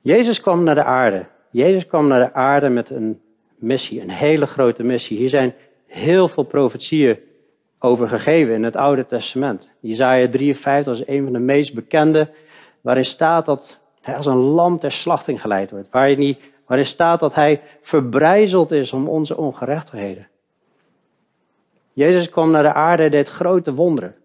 Jezus 0.02 0.41
kwam 0.41 0.63
naar 0.63 0.76
de 0.76 0.84
aarde. 0.84 1.26
Jezus 1.50 1.88
kwam 1.88 2.08
naar 2.08 2.24
de 2.24 2.34
aarde 2.34 2.70
met 2.70 2.89
een 2.89 3.22
missie, 3.56 4.02
een 4.02 4.10
hele 4.10 4.48
grote 4.48 4.84
missie. 4.84 5.18
Hier 5.18 5.30
zijn 5.30 5.54
heel 5.95 6.27
veel 6.27 6.43
profetieën 6.43 7.17
over 7.79 8.10
gegeven 8.10 8.53
in 8.53 8.63
het 8.63 8.75
Oude 8.75 9.05
Testament. 9.05 9.69
Jezaja 9.79 10.29
53 10.29 10.93
is 10.93 11.08
een 11.08 11.23
van 11.23 11.34
de 11.34 11.39
meest 11.39 11.73
bekende, 11.73 12.29
waarin 12.81 13.05
staat 13.05 13.45
dat 13.45 13.79
hij 14.01 14.17
als 14.17 14.25
een 14.25 14.38
lam 14.38 14.79
ter 14.79 14.91
slachting 14.91 15.41
geleid 15.41 15.71
wordt. 15.71 15.88
Waarin, 15.91 16.38
waarin 16.65 16.86
staat 16.86 17.19
dat 17.19 17.36
hij 17.36 17.62
verbrijzeld 17.81 18.71
is 18.71 18.93
om 18.93 19.08
onze 19.08 19.38
ongerechtigheden. 19.38 20.27
Jezus 21.93 22.29
kwam 22.29 22.51
naar 22.51 22.63
de 22.63 22.73
aarde 22.73 23.03
en 23.03 23.12
deed 23.12 23.29
grote 23.29 23.73
wonderen. 23.73 24.15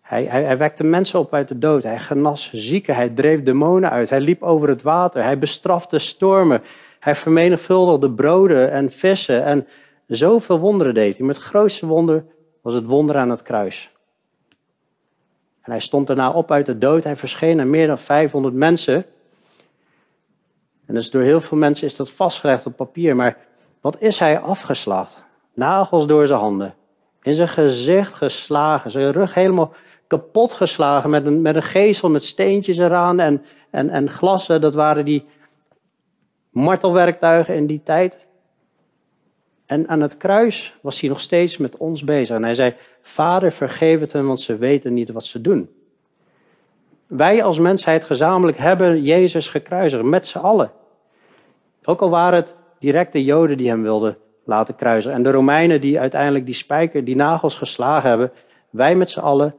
Hij, 0.00 0.24
hij, 0.24 0.42
hij, 0.42 0.56
wekte 0.56 0.84
mensen 0.84 1.18
op 1.18 1.34
uit 1.34 1.48
de 1.48 1.58
dood. 1.58 1.82
Hij 1.82 1.98
genas 1.98 2.50
zieken. 2.52 2.94
Hij 2.94 3.08
dreef 3.08 3.42
demonen 3.42 3.90
uit. 3.90 4.10
Hij 4.10 4.20
liep 4.20 4.42
over 4.42 4.68
het 4.68 4.82
water. 4.82 5.22
Hij 5.22 5.38
bestrafte 5.38 5.98
stormen. 5.98 6.62
Hij 7.00 7.14
vermenigvuldigde 7.14 8.10
broden 8.10 8.70
en 8.70 8.90
vissen. 8.90 9.44
En 9.44 9.66
zoveel 10.16 10.58
wonderen 10.58 10.94
deed 10.94 11.16
hij. 11.16 11.26
Maar 11.26 11.34
het 11.34 11.44
grootste 11.44 11.86
wonder 11.86 12.24
was 12.62 12.74
het 12.74 12.84
wonder 12.84 13.16
aan 13.16 13.30
het 13.30 13.42
kruis. 13.42 13.90
En 15.62 15.70
hij 15.70 15.80
stond 15.80 16.06
daarna 16.06 16.30
op 16.30 16.50
uit 16.50 16.66
de 16.66 16.78
dood. 16.78 17.04
Hij 17.04 17.16
verscheen 17.16 17.60
aan 17.60 17.70
meer 17.70 17.86
dan 17.86 17.98
500 17.98 18.54
mensen. 18.54 19.04
En 20.86 20.94
dus 20.94 21.10
door 21.10 21.22
heel 21.22 21.40
veel 21.40 21.58
mensen 21.58 21.86
is 21.86 21.96
dat 21.96 22.10
vastgelegd 22.10 22.66
op 22.66 22.76
papier. 22.76 23.16
Maar 23.16 23.36
wat 23.80 24.00
is 24.00 24.18
hij 24.18 24.38
afgeslacht? 24.38 25.22
Nagels 25.54 26.06
door 26.06 26.26
zijn 26.26 26.40
handen. 26.40 26.74
In 27.22 27.34
zijn 27.34 27.48
gezicht 27.48 28.12
geslagen. 28.14 28.90
Zijn 28.90 29.12
rug 29.12 29.34
helemaal 29.34 29.72
kapot 30.06 30.52
geslagen. 30.52 31.10
Met 31.10 31.26
een, 31.26 31.42
met 31.42 31.54
een 31.54 31.62
gezel 31.62 32.10
met 32.10 32.24
steentjes 32.24 32.78
eraan. 32.78 33.20
En, 33.20 33.44
en, 33.70 33.90
en 33.90 34.10
glassen. 34.10 34.60
Dat 34.60 34.74
waren 34.74 35.04
die 35.04 35.26
martelwerktuigen 36.50 37.54
in 37.54 37.66
die 37.66 37.82
tijd. 37.82 38.26
En 39.68 39.88
aan 39.88 40.00
het 40.00 40.16
kruis 40.16 40.74
was 40.80 41.00
hij 41.00 41.08
nog 41.08 41.20
steeds 41.20 41.56
met 41.56 41.76
ons 41.76 42.04
bezig. 42.04 42.36
En 42.36 42.42
hij 42.42 42.54
zei: 42.54 42.74
Vader, 43.02 43.52
vergeef 43.52 44.00
het 44.00 44.12
hen, 44.12 44.26
want 44.26 44.40
ze 44.40 44.56
weten 44.56 44.94
niet 44.94 45.10
wat 45.10 45.24
ze 45.24 45.40
doen. 45.40 45.70
Wij 47.06 47.42
als 47.42 47.58
mensheid 47.58 48.04
gezamenlijk 48.04 48.58
hebben 48.58 49.02
Jezus 49.02 49.46
gekruisigd, 49.46 50.02
met 50.02 50.26
z'n 50.26 50.38
allen. 50.38 50.70
Ook 51.84 52.00
al 52.00 52.10
waren 52.10 52.38
het 52.38 52.56
direct 52.78 53.12
de 53.12 53.24
Joden 53.24 53.56
die 53.56 53.68
hem 53.68 53.82
wilden 53.82 54.16
laten 54.44 54.74
kruisen. 54.74 55.12
En 55.12 55.22
de 55.22 55.30
Romeinen 55.30 55.80
die 55.80 56.00
uiteindelijk 56.00 56.44
die 56.44 56.54
spijker, 56.54 57.04
die 57.04 57.16
nagels 57.16 57.54
geslagen 57.54 58.08
hebben. 58.08 58.32
Wij 58.70 58.94
met 58.94 59.10
z'n 59.10 59.20
allen 59.20 59.54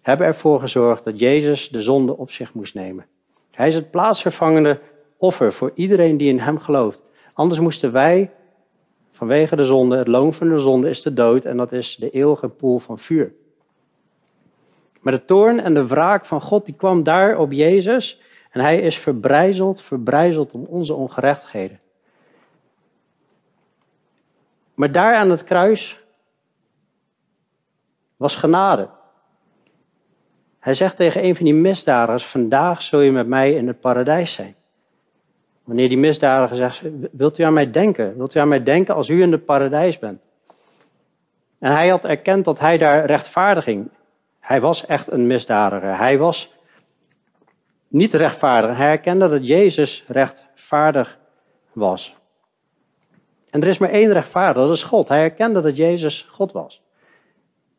hebben 0.00 0.26
ervoor 0.26 0.60
gezorgd 0.60 1.04
dat 1.04 1.18
Jezus 1.18 1.68
de 1.68 1.82
zonde 1.82 2.16
op 2.16 2.30
zich 2.30 2.54
moest 2.54 2.74
nemen. 2.74 3.06
Hij 3.50 3.68
is 3.68 3.74
het 3.74 3.90
plaatsvervangende 3.90 4.80
offer 5.16 5.52
voor 5.52 5.72
iedereen 5.74 6.16
die 6.16 6.28
in 6.28 6.38
hem 6.38 6.58
gelooft. 6.58 7.02
Anders 7.32 7.60
moesten 7.60 7.92
wij 7.92 8.30
vanwege 9.20 9.56
de 9.56 9.64
zonde, 9.64 9.96
het 9.96 10.08
loon 10.08 10.32
van 10.32 10.48
de 10.48 10.58
zonde 10.58 10.88
is 10.88 11.02
de 11.02 11.12
dood 11.12 11.44
en 11.44 11.56
dat 11.56 11.72
is 11.72 11.96
de 11.96 12.10
eeuwige 12.10 12.48
poel 12.48 12.78
van 12.78 12.98
vuur. 12.98 13.32
Maar 15.00 15.12
de 15.12 15.24
toorn 15.24 15.60
en 15.60 15.74
de 15.74 15.86
wraak 15.86 16.24
van 16.26 16.40
God 16.40 16.64
die 16.64 16.74
kwam 16.74 17.02
daar 17.02 17.38
op 17.38 17.52
Jezus 17.52 18.20
en 18.50 18.60
hij 18.60 18.80
is 18.80 18.98
verbrijzeld, 18.98 19.82
verbrijzeld 19.82 20.52
om 20.52 20.64
onze 20.64 20.94
ongerechtigheden. 20.94 21.80
Maar 24.74 24.92
daar 24.92 25.14
aan 25.14 25.30
het 25.30 25.44
kruis 25.44 26.00
was 28.16 28.36
genade. 28.36 28.88
Hij 30.58 30.74
zegt 30.74 30.96
tegen 30.96 31.24
een 31.24 31.36
van 31.36 31.44
die 31.44 31.54
misdadigers: 31.54 32.26
Vandaag 32.26 32.82
zul 32.82 33.00
je 33.00 33.12
met 33.12 33.26
mij 33.26 33.54
in 33.54 33.66
het 33.66 33.80
paradijs 33.80 34.32
zijn. 34.32 34.54
Wanneer 35.70 35.88
die 35.88 35.98
misdadiger 35.98 36.56
zegt: 36.56 36.82
Wilt 37.12 37.38
u 37.38 37.42
aan 37.42 37.52
mij 37.52 37.70
denken? 37.70 38.16
Wilt 38.16 38.34
u 38.34 38.40
aan 38.40 38.48
mij 38.48 38.62
denken 38.62 38.94
als 38.94 39.08
u 39.08 39.22
in 39.22 39.32
het 39.32 39.44
paradijs 39.44 39.98
bent? 39.98 40.20
En 41.58 41.72
hij 41.72 41.88
had 41.88 42.04
erkend 42.04 42.44
dat 42.44 42.58
hij 42.60 42.78
daar 42.78 43.04
rechtvaardiging. 43.04 43.90
Hij 44.40 44.60
was 44.60 44.86
echt 44.86 45.10
een 45.10 45.26
misdadiger. 45.26 45.98
Hij 45.98 46.18
was 46.18 46.54
niet 47.88 48.14
rechtvaardig. 48.14 48.76
Hij 48.76 48.88
erkende 48.88 49.28
dat 49.28 49.46
Jezus 49.46 50.04
rechtvaardig 50.08 51.18
was. 51.72 52.16
En 53.50 53.62
er 53.62 53.68
is 53.68 53.78
maar 53.78 53.90
één 53.90 54.12
rechtvaardig, 54.12 54.62
dat 54.62 54.72
is 54.72 54.82
God. 54.82 55.08
Hij 55.08 55.22
erkende 55.22 55.60
dat 55.60 55.76
Jezus 55.76 56.28
God 56.30 56.52
was. 56.52 56.82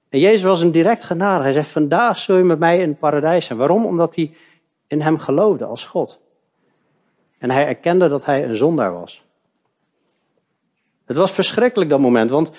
En 0.10 0.19
Jezus 0.19 0.43
was 0.43 0.62
een 0.62 0.71
direct 0.71 1.04
genade. 1.04 1.43
Hij 1.43 1.54
zegt, 1.54 1.71
vandaag 1.71 2.19
zul 2.19 2.38
je 2.38 2.43
met 2.43 2.60
mij 2.60 2.80
in 2.80 2.89
het 2.89 2.99
paradijs 2.99 3.45
zijn. 3.45 3.60
Waarom? 3.60 3.86
Omdat 3.86 4.15
hij 4.15 4.34
in 4.88 5.01
hem 5.01 5.17
geloofde 5.17 5.65
als 5.65 5.86
God. 5.86 6.20
En 7.41 7.51
hij 7.51 7.67
erkende 7.67 8.08
dat 8.08 8.25
hij 8.25 8.45
een 8.45 8.56
zondaar 8.56 8.93
was. 8.93 9.23
Het 11.06 11.17
was 11.17 11.32
verschrikkelijk 11.32 11.89
dat 11.89 11.99
moment, 11.99 12.30
want 12.30 12.51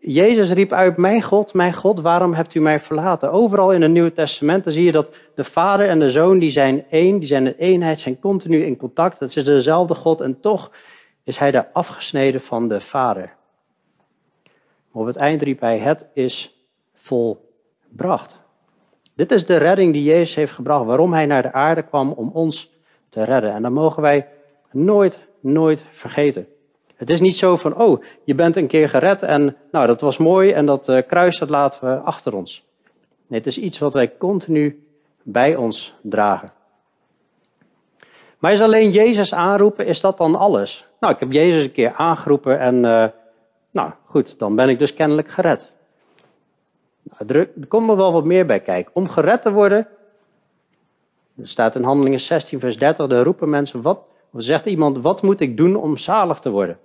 Jezus 0.00 0.50
riep 0.50 0.72
uit, 0.72 0.96
mijn 0.96 1.22
God, 1.22 1.54
mijn 1.54 1.74
God, 1.74 2.00
waarom 2.00 2.34
hebt 2.34 2.54
u 2.54 2.60
mij 2.60 2.80
verlaten? 2.80 3.32
Overal 3.32 3.72
in 3.72 3.82
het 3.82 3.90
Nieuwe 3.90 4.12
Testament 4.12 4.64
zie 4.66 4.84
je 4.84 4.92
dat 4.92 5.14
de 5.34 5.44
Vader 5.44 5.88
en 5.88 5.98
de 5.98 6.08
Zoon, 6.08 6.38
die 6.38 6.50
zijn 6.50 6.84
één, 6.90 7.18
die 7.18 7.28
zijn 7.28 7.46
een 7.46 7.56
eenheid, 7.56 7.98
zijn 7.98 8.18
continu 8.18 8.64
in 8.64 8.76
contact. 8.76 9.20
Het 9.20 9.36
is 9.36 9.44
dezelfde 9.44 9.94
God 9.94 10.20
en 10.20 10.40
toch 10.40 10.70
is 11.22 11.38
hij 11.38 11.50
daar 11.50 11.68
afgesneden 11.72 12.40
van 12.40 12.68
de 12.68 12.80
Vader. 12.80 13.34
Maar 14.90 15.02
op 15.02 15.06
het 15.06 15.16
eind 15.16 15.42
riep 15.42 15.60
hij, 15.60 15.78
het 15.78 16.08
is 16.14 16.64
volbracht. 16.94 18.40
Dit 19.14 19.32
is 19.32 19.46
de 19.46 19.56
redding 19.56 19.92
die 19.92 20.04
Jezus 20.04 20.34
heeft 20.34 20.52
gebracht, 20.52 20.84
waarom 20.84 21.12
hij 21.12 21.26
naar 21.26 21.42
de 21.42 21.52
aarde 21.52 21.82
kwam 21.82 22.12
om 22.12 22.30
ons 22.32 22.73
te 23.14 23.24
redden. 23.24 23.52
En 23.52 23.62
dat 23.62 23.72
mogen 23.72 24.02
wij 24.02 24.26
nooit, 24.70 25.26
nooit 25.40 25.84
vergeten. 25.92 26.46
Het 26.96 27.10
is 27.10 27.20
niet 27.20 27.36
zo 27.36 27.56
van, 27.56 27.76
oh, 27.76 28.02
je 28.24 28.34
bent 28.34 28.56
een 28.56 28.66
keer 28.66 28.88
gered 28.88 29.22
en 29.22 29.56
nou, 29.70 29.86
dat 29.86 30.00
was 30.00 30.16
mooi 30.16 30.52
en 30.52 30.66
dat 30.66 30.88
uh, 30.88 31.02
kruis 31.06 31.38
dat 31.38 31.50
laten 31.50 31.88
we 31.88 31.96
achter 31.96 32.34
ons. 32.34 32.64
Nee, 33.26 33.38
het 33.38 33.48
is 33.48 33.58
iets 33.58 33.78
wat 33.78 33.94
wij 33.94 34.16
continu 34.18 34.86
bij 35.22 35.56
ons 35.56 35.94
dragen. 36.02 36.52
Maar 38.38 38.52
is 38.52 38.60
alleen 38.60 38.90
Jezus 38.90 39.34
aanroepen, 39.34 39.86
is 39.86 40.00
dat 40.00 40.18
dan 40.18 40.36
alles? 40.36 40.88
Nou, 41.00 41.12
ik 41.12 41.20
heb 41.20 41.32
Jezus 41.32 41.64
een 41.64 41.72
keer 41.72 41.92
aangeroepen 41.92 42.58
en, 42.60 42.74
uh, 42.74 43.06
nou 43.70 43.90
goed, 44.04 44.38
dan 44.38 44.54
ben 44.54 44.68
ik 44.68 44.78
dus 44.78 44.94
kennelijk 44.94 45.28
gered. 45.28 45.72
Nou, 47.02 47.38
er, 47.38 47.48
komt 47.68 47.90
er 47.90 47.96
wel 47.96 48.12
wat 48.12 48.24
meer 48.24 48.46
bij 48.46 48.60
kijken. 48.60 48.94
Om 48.94 49.08
gered 49.08 49.42
te 49.42 49.52
worden, 49.52 49.86
er 51.40 51.48
staat 51.48 51.76
in 51.76 51.82
Handelingen 51.82 52.20
16, 52.20 52.60
vers 52.60 52.78
30, 52.78 53.06
daar 53.06 53.24
roepen 53.24 53.50
mensen, 53.50 53.82
wat, 53.82 54.00
zegt 54.32 54.66
iemand, 54.66 54.98
wat 54.98 55.22
moet 55.22 55.40
ik 55.40 55.56
doen 55.56 55.76
om 55.76 55.96
zalig 55.96 56.38
te 56.38 56.50
worden? 56.50 56.78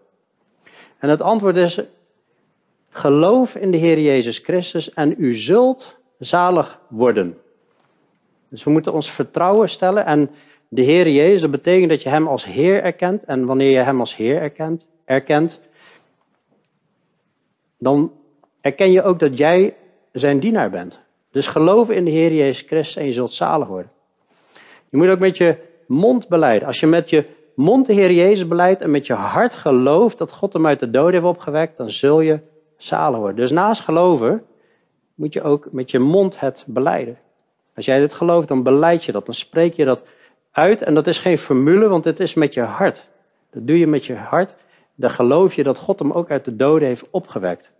En 0.99 1.09
het 1.09 1.21
antwoord 1.21 1.55
is, 1.55 1.81
geloof 2.89 3.55
in 3.55 3.71
de 3.71 3.77
Heer 3.77 3.99
Jezus 3.99 4.37
Christus 4.37 4.93
en 4.93 5.15
u 5.17 5.35
zult 5.35 5.97
zalig 6.19 6.79
worden. 6.87 7.37
Dus 8.49 8.63
we 8.63 8.71
moeten 8.71 8.93
ons 8.93 9.11
vertrouwen 9.11 9.69
stellen 9.69 10.05
en 10.05 10.29
de 10.67 10.81
Heer 10.81 11.09
Jezus, 11.09 11.41
dat 11.41 11.51
betekent 11.51 11.89
dat 11.89 12.03
je 12.03 12.09
Hem 12.09 12.27
als 12.27 12.45
Heer 12.45 12.83
erkent. 12.83 13.23
En 13.23 13.45
wanneer 13.45 13.71
je 13.71 13.83
Hem 13.83 13.99
als 13.99 14.15
Heer 14.15 14.41
erkent, 14.41 14.87
erkent 15.05 15.59
dan 17.77 18.11
erken 18.61 18.91
je 18.91 19.03
ook 19.03 19.19
dat 19.19 19.37
jij 19.37 19.75
zijn 20.11 20.39
dienaar 20.39 20.69
bent. 20.69 20.99
Dus 21.31 21.47
geloof 21.47 21.89
in 21.89 22.05
de 22.05 22.11
Heer 22.11 22.33
Jezus 22.33 22.67
Christus 22.67 22.95
en 22.95 23.05
je 23.05 23.13
zult 23.13 23.31
zalig 23.31 23.67
worden. 23.67 23.91
Je 24.89 24.97
moet 24.97 25.09
ook 25.09 25.19
met 25.19 25.37
je 25.37 25.57
mond 25.87 26.27
beleiden. 26.27 26.67
Als 26.67 26.79
je 26.79 26.87
met 26.87 27.09
je 27.09 27.25
mond 27.55 27.85
de 27.85 27.93
Heer 27.93 28.11
Jezus 28.11 28.47
beleidt 28.47 28.81
en 28.81 28.91
met 28.91 29.07
je 29.07 29.13
hart 29.13 29.53
gelooft 29.53 30.17
dat 30.17 30.31
God 30.31 30.53
hem 30.53 30.67
uit 30.67 30.79
de 30.79 30.89
dood 30.89 31.11
heeft 31.11 31.23
opgewekt, 31.23 31.77
dan 31.77 31.91
zul 31.91 32.21
je 32.21 32.39
zalig 32.77 33.19
worden. 33.19 33.35
Dus 33.35 33.51
naast 33.51 33.81
geloven 33.81 34.43
moet 35.15 35.33
je 35.33 35.41
ook 35.41 35.67
met 35.71 35.91
je 35.91 35.99
mond 35.99 36.39
het 36.39 36.63
beleiden. 36.67 37.17
Als 37.75 37.85
jij 37.85 37.99
dit 37.99 38.13
gelooft, 38.13 38.47
dan 38.47 38.63
beleid 38.63 39.05
je 39.05 39.11
dat, 39.11 39.25
dan 39.25 39.35
spreek 39.35 39.73
je 39.73 39.85
dat 39.85 40.03
uit. 40.51 40.81
En 40.81 40.93
dat 40.93 41.07
is 41.07 41.17
geen 41.17 41.37
formule, 41.37 41.87
want 41.87 42.05
het 42.05 42.19
is 42.19 42.33
met 42.33 42.53
je 42.53 42.61
hart. 42.61 43.09
Dat 43.51 43.67
doe 43.67 43.79
je 43.79 43.87
met 43.87 44.05
je 44.05 44.15
hart. 44.15 44.55
Dan 44.95 45.09
geloof 45.09 45.53
je 45.53 45.63
dat 45.63 45.79
God 45.79 45.99
hem 45.99 46.11
ook 46.11 46.31
uit 46.31 46.45
de 46.45 46.55
doden 46.55 46.87
heeft 46.87 47.09
opgewekt. 47.09 47.71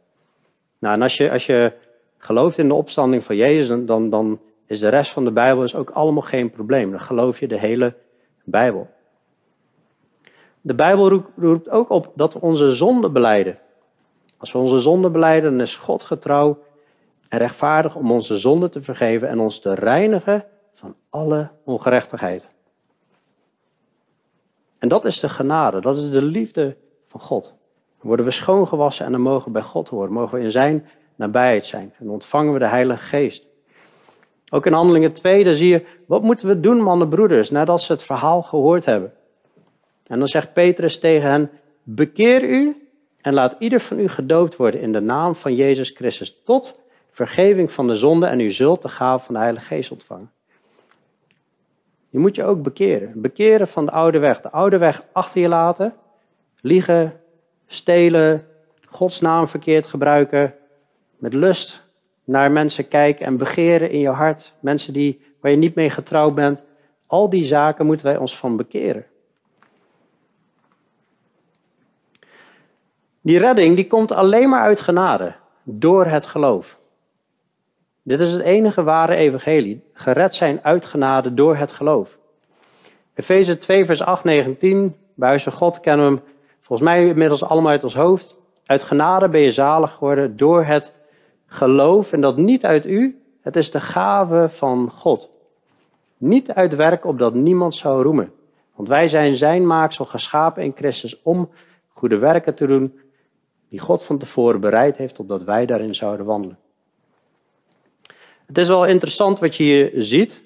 Nou, 0.80 0.96
en 0.96 1.02
als 1.02 1.18
je, 1.18 1.32
als 1.32 1.46
je 1.46 1.72
gelooft 2.18 2.58
in 2.58 2.68
de 2.68 2.74
opstanding 2.74 3.24
van 3.24 3.36
Jezus, 3.36 3.86
dan, 3.86 4.10
dan 4.10 4.40
is 4.70 4.80
de 4.80 4.90
rest 4.90 5.14
van 5.14 5.24
de 5.24 5.32
Bijbel 5.32 5.64
is 5.64 5.76
ook 5.76 5.90
allemaal 5.90 6.22
geen 6.22 6.50
probleem. 6.50 6.92
Dan 6.92 7.00
geloof 7.00 7.40
je 7.40 7.48
de 7.48 7.60
hele 7.60 7.96
Bijbel. 8.44 8.90
De 10.62 10.76
Bijbel 10.76 11.24
roept 11.36 11.70
ook 11.70 11.90
op 11.90 12.12
dat 12.16 12.34
we 12.34 12.42
onze 12.42 12.74
zonde 12.74 13.10
beleiden. 13.10 13.60
Als 14.38 14.52
we 14.52 14.58
onze 14.58 14.80
zonde 14.80 15.10
beleiden, 15.10 15.52
dan 15.52 15.62
is 15.62 15.76
God 15.76 16.04
getrouw 16.04 16.64
en 17.28 17.38
rechtvaardig 17.38 17.96
om 17.96 18.12
onze 18.12 18.38
zonde 18.38 18.70
te 18.70 18.82
vergeven 18.82 19.28
en 19.28 19.40
ons 19.40 19.60
te 19.60 19.74
reinigen 19.74 20.46
van 20.74 20.96
alle 21.10 21.50
ongerechtigheid. 21.64 22.50
En 24.78 24.88
dat 24.88 25.06
is 25.06 25.20
de 25.20 25.30
genade, 25.30 25.82
dat 25.82 25.98
is 25.98 26.12
de 26.12 26.22
liefde 26.22 26.76
van 27.08 27.20
God. 27.20 27.44
Dan 27.44 28.08
worden 28.08 28.26
we 28.26 28.32
schoongewassen 28.32 29.06
en 29.06 29.12
dan 29.12 29.22
mogen 29.22 29.46
we 29.46 29.52
bij 29.52 29.62
God 29.62 29.90
horen, 29.90 30.12
mogen 30.12 30.38
we 30.38 30.44
in 30.44 30.52
zijn 30.52 30.88
nabijheid 31.16 31.66
zijn. 31.66 31.94
En 32.00 32.10
ontvangen 32.10 32.54
we 32.54 32.60
de 32.60 32.68
Heilige 32.68 33.04
Geest. 33.04 33.49
Ook 34.50 34.66
in 34.66 34.74
Handelingen 34.74 35.14
2, 35.14 35.44
daar 35.44 35.54
zie 35.54 35.70
je, 35.70 35.86
wat 36.06 36.22
moeten 36.22 36.48
we 36.48 36.60
doen, 36.60 36.82
mannen 36.82 37.10
broeders, 37.10 37.50
nadat 37.50 37.82
ze 37.82 37.92
het 37.92 38.04
verhaal 38.04 38.42
gehoord 38.42 38.86
hebben. 38.86 39.14
En 40.08 40.20
dan 40.20 40.28
zegt 40.28 40.54
Petrus 40.54 41.00
tegen 41.00 41.30
hen, 41.30 41.50
bekeer 41.84 42.44
u 42.44 42.88
en 43.22 43.34
laat 43.34 43.56
ieder 43.60 43.80
van 43.80 44.00
u 44.00 44.08
gedoopt 44.08 44.56
worden 44.56 44.82
in 44.82 44.92
de 44.92 45.00
naam 45.00 45.36
van 45.36 45.56
Jezus 45.56 45.90
Christus 45.90 46.42
tot 46.44 46.80
vergeving 47.12 47.72
van 47.72 47.88
de 47.88 47.96
zonde 47.96 48.26
en 48.26 48.40
u 48.40 48.52
zult 48.52 48.82
de 48.82 48.90
gave 48.90 49.26
van 49.26 49.34
de 49.34 49.40
Heilige 49.40 49.66
Geest 49.66 49.92
ontvangen. 49.92 50.32
Je 52.10 52.20
moet 52.20 52.36
je 52.36 52.44
ook 52.44 52.62
bekeren. 52.62 53.22
Bekeren 53.22 53.68
van 53.68 53.86
de 53.86 53.92
oude 53.92 54.20
weg. 54.20 54.42
De 54.42 54.50
oude 54.50 54.78
weg 54.78 55.04
achter 55.12 55.42
je 55.42 55.48
laten. 55.48 55.94
Liegen, 56.62 57.22
stelen, 57.68 58.46
Gods 58.90 59.22
naam 59.22 59.48
verkeerd 59.48 59.86
gebruiken. 59.86 60.54
Met 61.18 61.34
lust 61.34 61.89
naar 62.30 62.52
mensen 62.52 62.88
kijken 62.88 63.26
en 63.26 63.38
begeren 63.38 63.92
in 63.92 64.00
je 64.00 64.10
hart. 64.10 64.54
Mensen 64.60 64.94
die, 64.94 65.22
waar 65.42 65.52
je 65.52 65.58
niet 65.58 65.76
mee 65.76 65.90
getrouwd 65.90 66.36
bent. 66.36 66.64
Al 67.08 67.30
die 67.30 67.46
zaken 67.46 67.86
moeten 67.86 68.06
wij 68.06 68.18
ons 68.18 68.38
van 68.38 68.58
bekeren. 68.58 69.06
Die 73.22 73.40
redding 73.40 73.76
die 73.76 73.88
komt 73.88 74.12
alleen 74.12 74.50
maar 74.50 74.62
uit 74.62 74.80
genade, 74.80 75.34
door 75.64 76.06
het 76.06 76.26
geloof. 76.26 76.78
Dit 78.02 78.20
is 78.20 78.32
het 78.32 78.42
enige 78.42 78.84
ware 78.84 79.16
evangelie. 79.16 79.84
Gered 79.94 80.36
zijn 80.36 80.60
uit 80.64 80.86
genade 80.86 81.34
door 81.34 81.56
het 81.56 81.72
geloof. 81.72 82.18
Efeze 83.14 83.58
2, 83.58 83.86
vers 83.86 84.02
8, 84.02 84.24
9, 84.24 84.58
10. 84.58 84.96
Bij 85.14 85.40
van 85.40 85.54
God 85.54 85.80
kennen 85.80 86.06
hem 86.06 86.22
volgens 86.60 86.90
mij 86.90 87.08
inmiddels 87.08 87.44
allemaal 87.44 87.72
uit 87.72 87.84
ons 87.84 87.96
hoofd. 87.96 88.38
Uit 88.66 88.84
genade 88.84 89.30
ben 89.30 89.42
je 89.42 89.52
zalig 89.52 89.92
geworden 89.92 90.38
door 90.38 90.64
het 90.64 90.98
geloof. 91.50 92.14
En 92.14 92.22
dat 92.22 92.38
niet 92.38 92.66
uit 92.66 92.86
u. 92.86 93.22
Het 93.42 93.56
is 93.56 93.72
de 93.72 93.82
gave 93.82 94.50
van 94.50 94.92
God. 94.92 95.30
Niet 96.18 96.52
uit 96.52 96.76
werk 96.76 97.06
opdat 97.06 97.34
niemand 97.34 97.76
zou 97.76 98.04
roemen. 98.04 98.34
Want 98.76 98.88
wij 98.88 99.08
zijn 99.08 99.36
zijn 99.36 99.68
maaksel 99.68 100.06
geschapen 100.06 100.64
in 100.64 100.74
Christus 100.76 101.22
om 101.22 101.50
goede 101.88 102.18
werken 102.18 102.56
te 102.56 102.68
doen 102.68 103.00
die 103.70 103.80
God 103.80 104.04
van 104.04 104.18
tevoren 104.18 104.60
bereid 104.60 104.98
heeft 104.98 105.20
opdat 105.20 105.44
wij 105.44 105.66
daarin 105.66 105.96
zouden 105.96 106.26
wandelen. 106.26 106.58
Het 108.46 108.58
is 108.58 108.68
wel 108.68 108.86
interessant 108.86 109.40
wat 109.40 109.56
je 109.56 109.64
hier 109.64 109.92
ziet. 109.96 110.42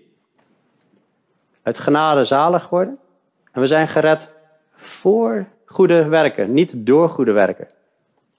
Uit 1.62 1.80
genade 1.80 2.24
zalig 2.24 2.70
worden. 2.70 3.00
En 3.52 3.62
we 3.62 3.68
zijn 3.68 3.88
gered 3.88 4.34
voor 4.76 5.46
goede 5.66 6.08
werken, 6.08 6.54
niet 6.54 6.86
door 6.86 7.10
goede 7.10 7.32
werken. 7.32 7.68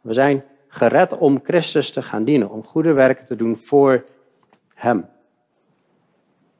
We 0.01 0.13
zijn 0.13 0.45
gered 0.75 1.19
om 1.19 1.41
Christus 1.45 1.91
te 1.91 2.03
gaan 2.03 2.25
dienen, 2.25 2.51
om 2.51 2.65
goede 2.65 2.93
werken 2.93 3.27
te 3.27 3.37
doen 3.37 3.57
voor 3.57 4.05
Hem. 4.75 5.07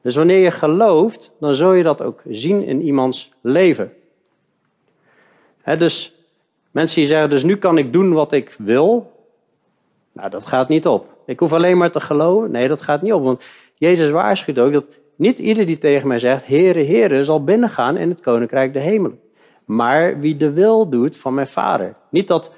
Dus 0.01 0.15
wanneer 0.15 0.39
je 0.39 0.51
gelooft, 0.51 1.31
dan 1.39 1.55
zul 1.55 1.73
je 1.73 1.83
dat 1.83 2.01
ook 2.01 2.21
zien 2.29 2.63
in 2.65 2.81
iemands 2.81 3.31
leven. 3.41 3.93
dus 5.63 6.15
Mensen 6.75 6.95
die 7.01 7.09
zeggen, 7.09 7.29
dus 7.29 7.43
nu 7.43 7.55
kan 7.55 7.77
ik 7.77 7.93
doen 7.93 8.13
wat 8.13 8.31
ik 8.31 8.55
wil. 8.57 9.11
Nou, 10.11 10.29
dat 10.29 10.45
gaat 10.45 10.67
niet 10.67 10.87
op. 10.87 11.07
Ik 11.25 11.39
hoef 11.39 11.53
alleen 11.53 11.77
maar 11.77 11.91
te 11.91 11.99
geloven. 11.99 12.51
Nee, 12.51 12.67
dat 12.67 12.81
gaat 12.81 13.01
niet 13.01 13.13
op. 13.13 13.23
Want 13.23 13.43
Jezus 13.75 14.09
waarschuwt 14.09 14.59
ook 14.59 14.73
dat 14.73 14.89
niet 15.15 15.39
ieder 15.39 15.65
die 15.65 15.77
tegen 15.77 16.07
mij 16.07 16.19
zegt, 16.19 16.47
Heere, 16.47 16.83
Heere, 16.83 17.23
zal 17.23 17.43
binnengaan 17.43 17.97
in 17.97 18.09
het 18.09 18.21
Koninkrijk 18.21 18.73
de 18.73 18.79
Hemelen. 18.79 19.19
Maar 19.65 20.19
wie 20.19 20.37
de 20.37 20.51
wil 20.51 20.89
doet 20.89 21.17
van 21.17 21.33
mijn 21.33 21.47
Vader. 21.47 21.95
Niet 22.09 22.27
dat 22.27 22.55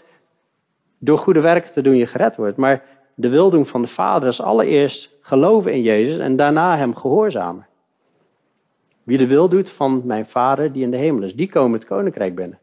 door 0.98 1.18
goede 1.18 1.42
werken 1.42 1.72
te 1.72 1.82
doen 1.82 1.96
je 1.96 2.06
gered 2.06 2.36
wordt, 2.36 2.58
maar 2.58 2.84
de 3.16 3.30
wil 3.30 3.50
doen 3.50 3.66
van 3.66 3.82
de 3.82 3.88
Vader 3.88 4.28
is 4.28 4.42
allereerst 4.42 5.16
geloven 5.22 5.74
in 5.74 5.82
Jezus 5.82 6.18
en 6.18 6.36
daarna 6.36 6.78
hem 6.78 6.96
gehoorzamen. 6.96 7.66
Wie 9.04 9.18
de 9.18 9.28
wil 9.28 9.50
doet 9.50 9.70
van 9.70 10.02
mijn 10.06 10.26
Vader 10.26 10.72
die 10.72 10.84
in 10.84 10.92
de 10.92 10.98
hemel 10.98 11.24
is, 11.24 11.36
die 11.36 11.50
komen 11.50 11.80
het 11.80 11.88
Koninkrijk 11.88 12.36
binnen. 12.36 12.60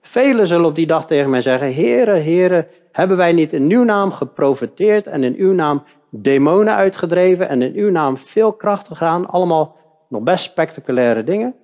Velen 0.00 0.46
zullen 0.46 0.66
op 0.66 0.74
die 0.74 0.86
dag 0.86 1.06
tegen 1.06 1.30
mij 1.30 1.40
zeggen: 1.40 1.74
Heere, 1.74 2.10
Heere, 2.10 2.66
hebben 2.92 3.16
wij 3.16 3.32
niet 3.32 3.52
in 3.52 3.70
uw 3.70 3.84
naam 3.84 4.12
geprofeteerd 4.12 5.06
en 5.06 5.24
in 5.24 5.34
uw 5.34 5.52
naam 5.52 5.82
demonen 6.08 6.74
uitgedreven 6.74 7.48
en 7.48 7.62
in 7.62 7.74
uw 7.74 7.90
naam 7.90 8.16
veel 8.16 8.52
kracht 8.52 8.88
gedaan? 8.88 9.26
Allemaal 9.26 9.76
nog 10.08 10.22
best 10.22 10.44
spectaculaire 10.44 11.24
dingen. 11.24 11.54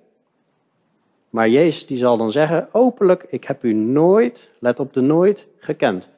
Maar 1.29 1.49
Jezus 1.49 1.85
die 1.85 1.97
zal 1.97 2.17
dan 2.17 2.31
zeggen, 2.31 2.67
openlijk, 2.71 3.25
ik 3.29 3.43
heb 3.43 3.63
u 3.63 3.73
nooit, 3.73 4.49
let 4.59 4.79
op 4.79 4.93
de 4.93 5.01
nooit, 5.01 5.47
gekend. 5.69 6.09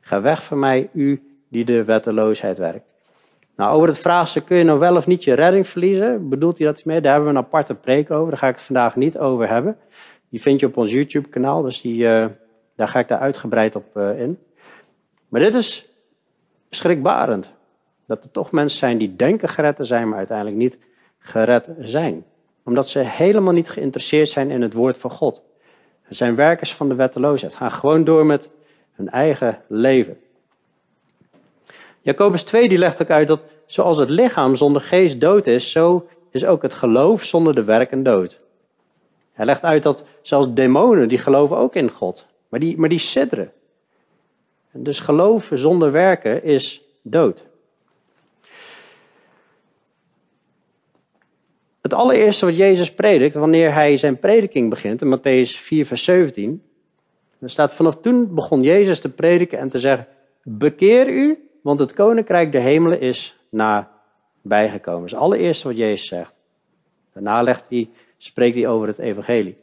Ga 0.00 0.20
weg 0.20 0.42
van 0.42 0.58
mij, 0.58 0.88
u 0.92 1.22
die 1.48 1.64
de 1.64 1.84
wetteloosheid 1.84 2.58
werkt. 2.58 2.94
Nou, 3.56 3.74
over 3.74 3.88
het 3.88 3.98
vraagstuk, 3.98 4.44
kun 4.44 4.56
je 4.56 4.64
nou 4.64 4.78
wel 4.78 4.96
of 4.96 5.06
niet 5.06 5.24
je 5.24 5.34
redding 5.34 5.66
verliezen? 5.66 6.28
Bedoelt 6.28 6.58
hij 6.58 6.66
dat 6.66 6.84
mee? 6.84 7.00
Daar 7.00 7.12
hebben 7.12 7.32
we 7.32 7.38
een 7.38 7.44
aparte 7.44 7.74
preek 7.74 8.14
over, 8.14 8.28
daar 8.28 8.38
ga 8.38 8.48
ik 8.48 8.54
het 8.54 8.64
vandaag 8.64 8.96
niet 8.96 9.18
over 9.18 9.48
hebben. 9.48 9.76
Die 10.28 10.40
vind 10.40 10.60
je 10.60 10.66
op 10.66 10.76
ons 10.76 10.90
YouTube-kanaal, 10.90 11.62
dus 11.62 11.80
die, 11.80 12.02
uh, 12.02 12.26
daar 12.76 12.88
ga 12.88 12.98
ik 12.98 13.08
daar 13.08 13.18
uitgebreid 13.18 13.76
op 13.76 13.96
uh, 13.96 14.20
in. 14.20 14.38
Maar 15.28 15.40
dit 15.40 15.54
is 15.54 15.88
schrikbarend. 16.70 17.52
Dat 18.06 18.24
er 18.24 18.30
toch 18.30 18.52
mensen 18.52 18.78
zijn 18.78 18.98
die 18.98 19.16
denken 19.16 19.48
gered 19.48 19.76
te 19.76 19.84
zijn, 19.84 20.08
maar 20.08 20.18
uiteindelijk 20.18 20.56
niet 20.56 20.78
gered 21.18 21.68
zijn. 21.78 22.24
Omdat 22.64 22.88
ze 22.88 22.98
helemaal 22.98 23.52
niet 23.52 23.70
geïnteresseerd 23.70 24.28
zijn 24.28 24.50
in 24.50 24.62
het 24.62 24.72
woord 24.72 24.96
van 24.96 25.10
God. 25.10 25.42
Ze 26.08 26.14
zijn 26.14 26.34
werkers 26.34 26.74
van 26.74 26.88
de 26.88 26.94
wetteloosheid. 26.94 27.54
Gaan 27.54 27.72
gewoon 27.72 28.04
door 28.04 28.26
met 28.26 28.50
hun 29.00 29.10
eigen 29.10 29.62
leven. 29.68 30.18
Jacobus 32.00 32.42
2 32.42 32.68
die 32.68 32.78
legt 32.78 33.02
ook 33.02 33.10
uit 33.10 33.28
dat 33.28 33.40
zoals 33.66 33.96
het 33.96 34.10
lichaam 34.10 34.56
zonder 34.56 34.82
geest 34.82 35.20
dood 35.20 35.46
is, 35.46 35.70
zo 35.70 36.08
is 36.30 36.44
ook 36.44 36.62
het 36.62 36.74
geloof 36.74 37.24
zonder 37.24 37.54
de 37.54 37.64
werken 37.64 38.02
dood. 38.02 38.40
Hij 39.32 39.44
legt 39.46 39.64
uit 39.64 39.82
dat 39.82 40.04
zelfs 40.22 40.52
demonen, 40.52 41.08
die 41.08 41.18
geloven 41.18 41.56
ook 41.56 41.74
in 41.74 41.90
God. 41.90 42.26
Maar 42.48 42.60
die, 42.60 42.78
maar 42.78 42.88
die 42.88 42.98
sidderen. 42.98 43.52
Dus 44.72 45.00
geloven 45.00 45.58
zonder 45.58 45.92
werken 45.92 46.44
is 46.44 46.82
dood. 47.02 47.44
Het 51.80 51.94
allereerste 51.94 52.44
wat 52.44 52.56
Jezus 52.56 52.94
predikt, 52.94 53.34
wanneer 53.34 53.72
hij 53.72 53.96
zijn 53.96 54.18
prediking 54.18 54.70
begint, 54.70 55.02
in 55.02 55.18
Matthäus 55.18 55.50
4, 55.58 55.86
vers 55.86 56.04
17, 56.04 56.62
dan 57.40 57.48
staat 57.48 57.72
vanaf 57.72 57.96
toen 57.96 58.34
begon 58.34 58.62
Jezus 58.62 59.00
te 59.00 59.08
prediken 59.08 59.58
en 59.58 59.68
te 59.68 59.78
zeggen, 59.78 60.06
bekeer 60.42 61.08
u, 61.08 61.48
want 61.62 61.80
het 61.80 61.94
koninkrijk 61.94 62.52
der 62.52 62.60
hemelen 62.60 63.00
is 63.00 63.38
nabijgekomen. 63.48 65.00
Dat 65.00 65.08
is 65.08 65.12
het 65.12 65.20
allereerste 65.20 65.68
wat 65.68 65.76
Jezus 65.76 66.08
zegt. 66.08 66.32
Daarna 67.12 67.42
legt 67.42 67.68
hij 67.68 67.88
spreekt 68.18 68.54
hij 68.54 68.68
over 68.68 68.86
het 68.86 68.98
evangelie. 68.98 69.56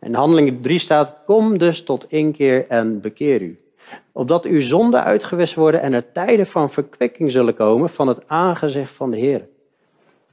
In 0.00 0.14
handelingen 0.14 0.60
3 0.60 0.78
staat, 0.78 1.16
kom 1.26 1.58
dus 1.58 1.84
tot 1.84 2.10
inkeer 2.10 2.66
en 2.68 3.00
bekeer 3.00 3.42
u. 3.42 3.60
Opdat 4.12 4.44
uw 4.44 4.60
zonden 4.60 5.04
uitgewist 5.04 5.54
worden 5.54 5.82
en 5.82 5.92
er 5.92 6.12
tijden 6.12 6.46
van 6.46 6.70
verkwikking 6.70 7.30
zullen 7.30 7.54
komen 7.54 7.88
van 7.88 8.08
het 8.08 8.28
aangezicht 8.28 8.92
van 8.92 9.10
de 9.10 9.16
Heer. 9.16 9.48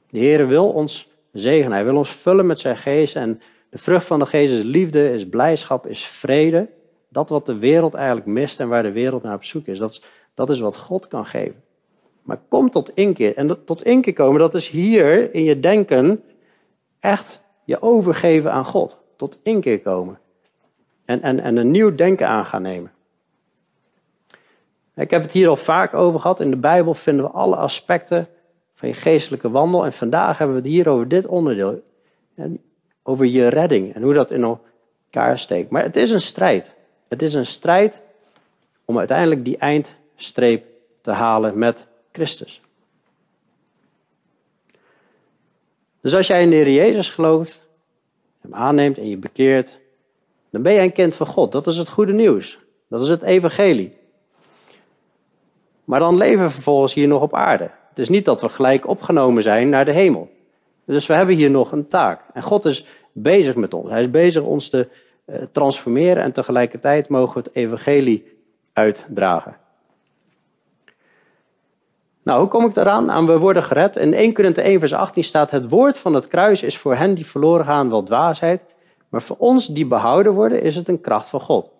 De 0.09 0.19
Heer 0.19 0.47
wil 0.47 0.69
ons 0.69 1.09
zegenen, 1.33 1.71
hij 1.71 1.83
wil 1.83 1.95
ons 1.95 2.09
vullen 2.09 2.45
met 2.45 2.59
zijn 2.59 2.77
geest 2.77 3.15
en 3.15 3.41
de 3.69 3.77
vrucht 3.77 4.05
van 4.05 4.19
de 4.19 4.25
geest 4.25 4.53
is 4.53 4.63
liefde, 4.63 5.11
is 5.13 5.29
blijdschap, 5.29 5.87
is 5.87 6.05
vrede. 6.05 6.67
Dat 7.09 7.29
wat 7.29 7.45
de 7.45 7.57
wereld 7.57 7.93
eigenlijk 7.93 8.25
mist 8.25 8.59
en 8.59 8.67
waar 8.67 8.83
de 8.83 8.91
wereld 8.91 9.23
naar 9.23 9.35
op 9.35 9.43
zoek 9.43 9.65
is, 9.65 9.77
dat 9.77 9.91
is, 9.91 10.01
dat 10.33 10.49
is 10.49 10.59
wat 10.59 10.77
God 10.77 11.07
kan 11.07 11.25
geven. 11.25 11.63
Maar 12.21 12.39
kom 12.47 12.69
tot 12.69 12.91
inkeer. 12.93 13.35
En 13.37 13.63
tot 13.65 13.83
inkeer 13.83 14.13
komen, 14.13 14.39
dat 14.39 14.53
is 14.53 14.69
hier 14.69 15.33
in 15.33 15.43
je 15.43 15.59
denken 15.59 16.23
echt 16.99 17.43
je 17.63 17.81
overgeven 17.81 18.51
aan 18.51 18.65
God. 18.65 18.99
Tot 19.15 19.39
inkeer 19.43 19.79
komen. 19.79 20.19
En, 21.05 21.21
en, 21.21 21.39
en 21.39 21.57
een 21.57 21.71
nieuw 21.71 21.95
denken 21.95 22.27
aan 22.27 22.45
gaan 22.45 22.61
nemen. 22.61 22.91
Ik 24.95 25.09
heb 25.11 25.21
het 25.21 25.31
hier 25.31 25.49
al 25.49 25.55
vaak 25.55 25.93
over 25.93 26.19
gehad. 26.19 26.39
In 26.39 26.49
de 26.49 26.57
Bijbel 26.57 26.93
vinden 26.93 27.25
we 27.25 27.31
alle 27.31 27.55
aspecten 27.55 28.27
van 28.73 28.87
je 28.87 28.95
geestelijke 28.95 29.49
wandel. 29.49 29.85
En 29.85 29.93
vandaag 29.93 30.37
hebben 30.37 30.55
we 30.55 30.61
het 30.61 30.71
hier 30.71 30.89
over 30.89 31.07
dit 31.07 31.25
onderdeel. 31.27 31.81
Over 33.09 33.25
je 33.25 33.47
redding 33.47 33.95
en 33.95 34.01
hoe 34.01 34.13
dat 34.13 34.31
in 34.31 34.43
elkaar 34.43 35.39
steekt. 35.39 35.69
Maar 35.69 35.83
het 35.83 35.95
is 35.95 36.11
een 36.11 36.21
strijd. 36.21 36.71
Het 37.07 37.21
is 37.21 37.33
een 37.33 37.45
strijd 37.45 37.99
om 38.85 38.97
uiteindelijk 38.97 39.45
die 39.45 39.57
eindstreep 39.57 40.65
te 41.01 41.11
halen 41.11 41.57
met 41.57 41.85
Christus. 42.11 42.61
Dus 46.01 46.15
als 46.15 46.27
jij 46.27 46.41
in 46.41 46.49
de 46.49 46.55
Heer 46.55 46.71
Jezus 46.71 47.09
gelooft, 47.09 47.67
hem 48.41 48.53
aanneemt 48.53 48.97
en 48.97 49.09
je 49.09 49.17
bekeert, 49.17 49.79
dan 50.49 50.61
ben 50.61 50.73
jij 50.73 50.83
een 50.83 50.93
kind 50.93 51.15
van 51.15 51.27
God. 51.27 51.51
Dat 51.51 51.67
is 51.67 51.77
het 51.77 51.89
goede 51.89 52.13
nieuws. 52.13 52.59
Dat 52.87 53.03
is 53.03 53.09
het 53.09 53.21
evangelie. 53.21 53.93
Maar 55.83 55.99
dan 55.99 56.17
leven 56.17 56.43
we 56.43 56.49
vervolgens 56.49 56.93
hier 56.93 57.07
nog 57.07 57.21
op 57.21 57.33
aarde. 57.33 57.69
Het 57.89 57.99
is 57.99 58.09
niet 58.09 58.25
dat 58.25 58.41
we 58.41 58.49
gelijk 58.49 58.87
opgenomen 58.87 59.43
zijn 59.43 59.69
naar 59.69 59.85
de 59.85 59.93
hemel. 59.93 60.29
Dus 60.85 61.07
we 61.07 61.13
hebben 61.13 61.35
hier 61.35 61.49
nog 61.49 61.71
een 61.71 61.87
taak. 61.87 62.21
En 62.33 62.43
God 62.43 62.65
is 62.65 62.85
bezig 63.21 63.55
met 63.55 63.73
ons. 63.73 63.89
Hij 63.89 64.01
is 64.01 64.09
bezig 64.09 64.43
ons 64.43 64.69
te 64.69 64.87
eh, 65.25 65.35
transformeren 65.51 66.23
en 66.23 66.31
tegelijkertijd 66.31 67.09
mogen 67.09 67.33
we 67.33 67.39
het 67.39 67.55
evangelie 67.55 68.37
uitdragen. 68.73 69.57
Nou, 72.23 72.39
hoe 72.39 72.49
kom 72.49 72.65
ik 72.65 72.75
eraan? 72.75 73.11
Aan 73.11 73.25
we 73.25 73.37
worden 73.37 73.63
gered. 73.63 73.95
In 73.95 74.13
1 74.13 74.33
Korinthe 74.33 74.61
1 74.61 74.79
vers 74.79 74.93
18 74.93 75.23
staat, 75.23 75.51
het 75.51 75.69
woord 75.69 75.97
van 75.97 76.13
het 76.13 76.27
kruis 76.27 76.63
is 76.63 76.77
voor 76.77 76.95
hen 76.95 77.13
die 77.13 77.25
verloren 77.25 77.65
gaan 77.65 77.89
wel 77.89 78.03
dwaasheid, 78.03 78.65
maar 79.09 79.21
voor 79.21 79.35
ons 79.39 79.67
die 79.67 79.85
behouden 79.85 80.33
worden 80.33 80.61
is 80.61 80.75
het 80.75 80.87
een 80.87 81.01
kracht 81.01 81.29
van 81.29 81.41
God. 81.41 81.71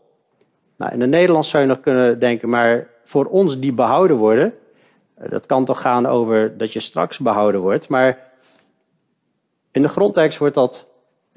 Nou, 0.77 0.93
in 0.93 1.01
het 1.01 1.09
Nederlands 1.09 1.49
zou 1.49 1.63
je 1.63 1.69
nog 1.69 1.79
kunnen 1.79 2.19
denken, 2.19 2.49
maar 2.49 2.87
voor 3.03 3.25
ons 3.25 3.59
die 3.59 3.73
behouden 3.73 4.17
worden, 4.17 4.53
eh, 5.13 5.29
dat 5.29 5.45
kan 5.45 5.65
toch 5.65 5.81
gaan 5.81 6.05
over 6.05 6.57
dat 6.57 6.73
je 6.73 6.79
straks 6.79 7.17
behouden 7.17 7.61
wordt, 7.61 7.87
maar 7.87 8.17
in 9.71 9.81
de 9.81 9.87
grondtekst 9.87 10.39
wordt 10.39 10.55
dat 10.55 10.88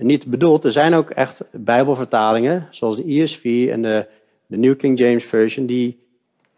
niet 0.04 0.26
bedoeld. 0.26 0.64
Er 0.64 0.72
zijn 0.72 0.94
ook 0.94 1.10
echt 1.10 1.44
bijbelvertalingen, 1.50 2.68
zoals 2.70 2.96
de 2.96 3.20
ESV 3.20 3.68
en 3.70 3.82
de, 3.82 4.06
de 4.46 4.56
New 4.56 4.78
King 4.78 4.98
James 4.98 5.24
Version, 5.24 5.66
die 5.66 6.00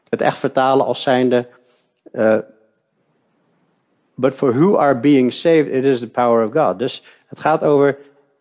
het 0.08 0.20
echt 0.20 0.38
vertalen 0.38 0.86
als 0.86 1.02
zijnde 1.02 1.46
uh, 2.12 2.38
but 4.14 4.34
for 4.34 4.52
who 4.52 4.76
are 4.76 4.94
being 4.94 5.32
saved, 5.32 5.66
it 5.72 5.84
is 5.84 6.00
the 6.00 6.10
power 6.10 6.44
of 6.44 6.52
God. 6.52 6.78
Dus 6.78 7.04
het 7.26 7.40
gaat 7.40 7.62
over 7.62 7.98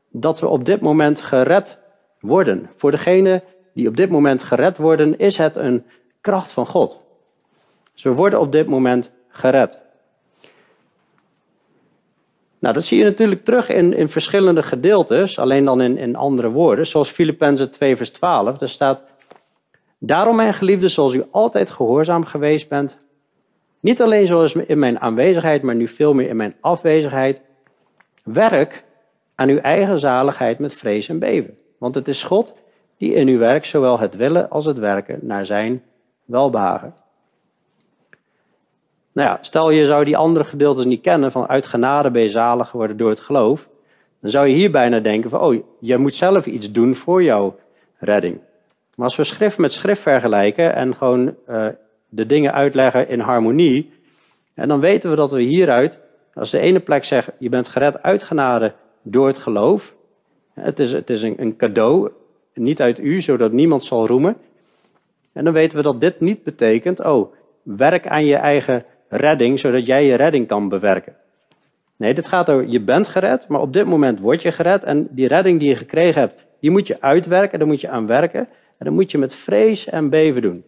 dat 0.09 0.39
we 0.39 0.47
op 0.47 0.65
dit 0.65 0.81
moment 0.81 1.21
gered 1.21 1.77
worden. 2.19 2.69
Voor 2.75 2.91
degene 2.91 3.43
die 3.73 3.87
op 3.87 3.95
dit 3.95 4.09
moment 4.09 4.43
gered 4.43 4.77
worden, 4.77 5.17
is 5.17 5.37
het 5.37 5.55
een 5.55 5.85
kracht 6.21 6.51
van 6.51 6.65
God. 6.65 7.01
Dus 7.93 8.03
we 8.03 8.11
worden 8.11 8.39
op 8.39 8.51
dit 8.51 8.67
moment 8.67 9.11
gered. 9.27 9.81
Nou, 12.63 12.75
dat 12.75 12.83
zie 12.83 12.97
je 12.97 13.03
natuurlijk 13.03 13.43
terug 13.43 13.69
in, 13.69 13.93
in 13.93 14.09
verschillende 14.09 14.63
gedeeltes, 14.63 15.39
alleen 15.39 15.65
dan 15.65 15.81
in, 15.81 15.97
in 15.97 16.15
andere 16.15 16.49
woorden. 16.49 16.87
Zoals 16.87 17.09
Filippenzen 17.09 17.71
2, 17.71 17.97
vers 17.97 18.09
12. 18.09 18.57
Daar 18.57 18.69
staat: 18.69 19.03
Daarom, 19.97 20.35
mijn 20.35 20.53
geliefde, 20.53 20.87
zoals 20.87 21.13
u 21.13 21.23
altijd 21.31 21.69
gehoorzaam 21.69 22.25
geweest 22.25 22.69
bent, 22.69 22.97
niet 23.79 24.01
alleen 24.01 24.27
zoals 24.27 24.53
in 24.53 24.79
mijn 24.79 24.99
aanwezigheid, 24.99 25.61
maar 25.61 25.75
nu 25.75 25.87
veel 25.87 26.13
meer 26.13 26.29
in 26.29 26.35
mijn 26.35 26.55
afwezigheid. 26.59 27.41
Werk 28.23 28.83
aan 29.35 29.49
uw 29.49 29.59
eigen 29.59 29.99
zaligheid 29.99 30.59
met 30.59 30.73
vrees 30.73 31.09
en 31.09 31.19
beven. 31.19 31.57
Want 31.77 31.95
het 31.95 32.07
is 32.07 32.23
God 32.23 32.53
die 32.97 33.13
in 33.13 33.27
uw 33.27 33.37
werk 33.37 33.65
zowel 33.65 33.99
het 33.99 34.15
willen 34.15 34.49
als 34.49 34.65
het 34.65 34.77
werken 34.77 35.19
naar 35.21 35.45
zijn 35.45 35.83
welbehagen. 36.25 36.93
Nou 39.13 39.27
ja, 39.27 39.37
stel 39.41 39.69
je 39.69 39.85
zou 39.85 40.05
die 40.05 40.17
andere 40.17 40.45
gedeeltes 40.45 40.85
niet 40.85 41.01
kennen, 41.01 41.31
van 41.31 41.47
uit 41.47 41.67
genade 41.67 42.11
ben 42.11 42.21
je 42.21 42.29
zalig 42.29 42.69
geworden 42.69 42.97
door 42.97 43.09
het 43.09 43.19
geloof. 43.19 43.69
Dan 44.19 44.31
zou 44.31 44.47
je 44.47 44.53
hier 44.53 44.71
bijna 44.71 44.99
denken 44.99 45.29
van, 45.29 45.39
oh, 45.39 45.63
je 45.79 45.97
moet 45.97 46.15
zelf 46.15 46.45
iets 46.45 46.71
doen 46.71 46.95
voor 46.95 47.23
jouw 47.23 47.55
redding. 47.97 48.39
Maar 48.95 49.05
als 49.05 49.15
we 49.15 49.23
schrift 49.23 49.57
met 49.57 49.71
schrift 49.71 50.01
vergelijken 50.01 50.75
en 50.75 50.95
gewoon 50.95 51.35
uh, 51.49 51.67
de 52.09 52.25
dingen 52.25 52.53
uitleggen 52.53 53.09
in 53.09 53.19
harmonie. 53.19 53.91
En 54.53 54.67
dan 54.67 54.79
weten 54.79 55.09
we 55.09 55.15
dat 55.15 55.31
we 55.31 55.41
hieruit, 55.41 55.99
als 56.33 56.51
de 56.51 56.59
ene 56.59 56.79
plek 56.79 57.05
zegt, 57.05 57.29
je 57.39 57.49
bent 57.49 57.67
gered 57.67 58.01
uit 58.01 58.23
genade 58.23 58.73
door 59.01 59.27
het 59.27 59.37
geloof. 59.37 59.95
Het 60.53 60.79
is, 60.79 60.91
het 60.91 61.09
is 61.09 61.21
een, 61.21 61.35
een 61.37 61.55
cadeau, 61.55 62.11
niet 62.53 62.81
uit 62.81 62.99
u, 62.99 63.21
zodat 63.21 63.51
niemand 63.51 63.83
zal 63.83 64.07
roemen. 64.07 64.37
En 65.33 65.43
dan 65.43 65.53
weten 65.53 65.77
we 65.77 65.83
dat 65.83 66.01
dit 66.01 66.19
niet 66.19 66.43
betekent, 66.43 67.03
oh, 67.03 67.33
werk 67.63 68.07
aan 68.07 68.25
je 68.25 68.35
eigen 68.35 68.85
redding, 69.15 69.59
zodat 69.59 69.85
jij 69.85 70.05
je 70.05 70.15
redding 70.15 70.47
kan 70.47 70.69
bewerken. 70.69 71.15
Nee, 71.95 72.13
dit 72.13 72.27
gaat 72.27 72.49
over, 72.49 72.67
je 72.67 72.81
bent 72.81 73.07
gered, 73.07 73.47
maar 73.47 73.61
op 73.61 73.73
dit 73.73 73.85
moment 73.85 74.19
word 74.19 74.41
je 74.41 74.51
gered. 74.51 74.83
En 74.83 75.07
die 75.11 75.27
redding 75.27 75.59
die 75.59 75.69
je 75.69 75.75
gekregen 75.75 76.21
hebt, 76.21 76.45
die 76.59 76.71
moet 76.71 76.87
je 76.87 77.01
uitwerken, 77.01 77.59
daar 77.59 77.67
moet 77.67 77.81
je 77.81 77.89
aan 77.89 78.07
werken. 78.07 78.39
En 78.77 78.85
dat 78.85 78.93
moet 78.93 79.11
je 79.11 79.17
met 79.17 79.35
vrees 79.35 79.89
en 79.89 80.09
beven 80.09 80.41
doen. 80.41 80.63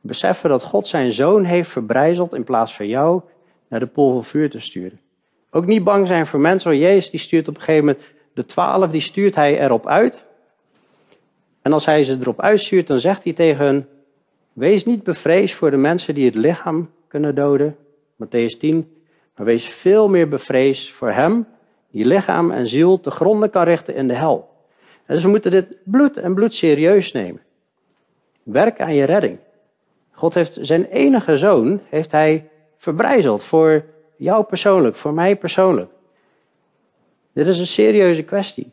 Beseffen 0.00 0.50
dat 0.50 0.62
God 0.62 0.86
zijn 0.86 1.12
zoon 1.12 1.44
heeft 1.44 1.70
verbrijzeld 1.70 2.34
in 2.34 2.44
plaats 2.44 2.76
van 2.76 2.88
jou 2.88 3.20
naar 3.68 3.80
de 3.80 3.86
pool 3.86 4.12
van 4.12 4.24
vuur 4.24 4.50
te 4.50 4.60
sturen. 4.60 5.00
Ook 5.50 5.66
niet 5.66 5.84
bang 5.84 6.06
zijn 6.06 6.26
voor 6.26 6.40
mensen. 6.40 6.70
Want 6.70 6.82
Jezus 6.82 7.10
die 7.10 7.20
stuurt 7.20 7.48
op 7.48 7.54
een 7.54 7.60
gegeven 7.60 7.84
moment 7.84 8.04
de 8.34 8.44
twaalf, 8.44 8.90
die 8.90 9.00
stuurt 9.00 9.34
hij 9.34 9.60
erop 9.60 9.86
uit. 9.86 10.24
En 11.62 11.72
als 11.72 11.86
hij 11.86 12.04
ze 12.04 12.16
erop 12.20 12.40
uitstuurt, 12.40 12.86
dan 12.86 12.98
zegt 12.98 13.24
hij 13.24 13.32
tegen 13.32 13.64
hen: 13.64 13.88
Wees 14.52 14.84
niet 14.84 15.02
bevreesd 15.02 15.54
voor 15.54 15.70
de 15.70 15.76
mensen 15.76 16.14
die 16.14 16.24
het 16.24 16.34
lichaam 16.34 16.90
kunnen 17.12 17.34
doden. 17.34 17.76
Matthäus 18.16 18.58
10. 18.58 18.96
Maar 19.36 19.46
wees 19.46 19.68
veel 19.68 20.08
meer 20.08 20.28
bevreesd 20.28 20.90
voor 20.90 21.10
hem 21.10 21.46
die 21.90 22.04
lichaam 22.04 22.50
en 22.50 22.68
ziel 22.68 23.00
te 23.00 23.10
gronden 23.10 23.50
kan 23.50 23.64
richten 23.64 23.94
in 23.94 24.08
de 24.08 24.14
hel. 24.14 24.50
En 25.06 25.14
dus 25.14 25.22
we 25.22 25.28
moeten 25.28 25.50
dit 25.50 25.76
bloed 25.84 26.16
en 26.16 26.34
bloed 26.34 26.54
serieus 26.54 27.12
nemen. 27.12 27.40
Werk 28.42 28.80
aan 28.80 28.94
je 28.94 29.04
redding. 29.04 29.38
God 30.10 30.34
heeft 30.34 30.58
zijn 30.60 30.84
enige 30.84 31.36
zoon 31.36 31.80
heeft 31.88 32.12
hij 32.12 32.48
verbrijzeld 32.76 33.44
voor 33.44 33.84
jou 34.16 34.44
persoonlijk, 34.44 34.96
voor 34.96 35.14
mij 35.14 35.36
persoonlijk. 35.36 35.90
Dit 37.32 37.46
is 37.46 37.58
een 37.58 37.66
serieuze 37.66 38.22
kwestie. 38.22 38.72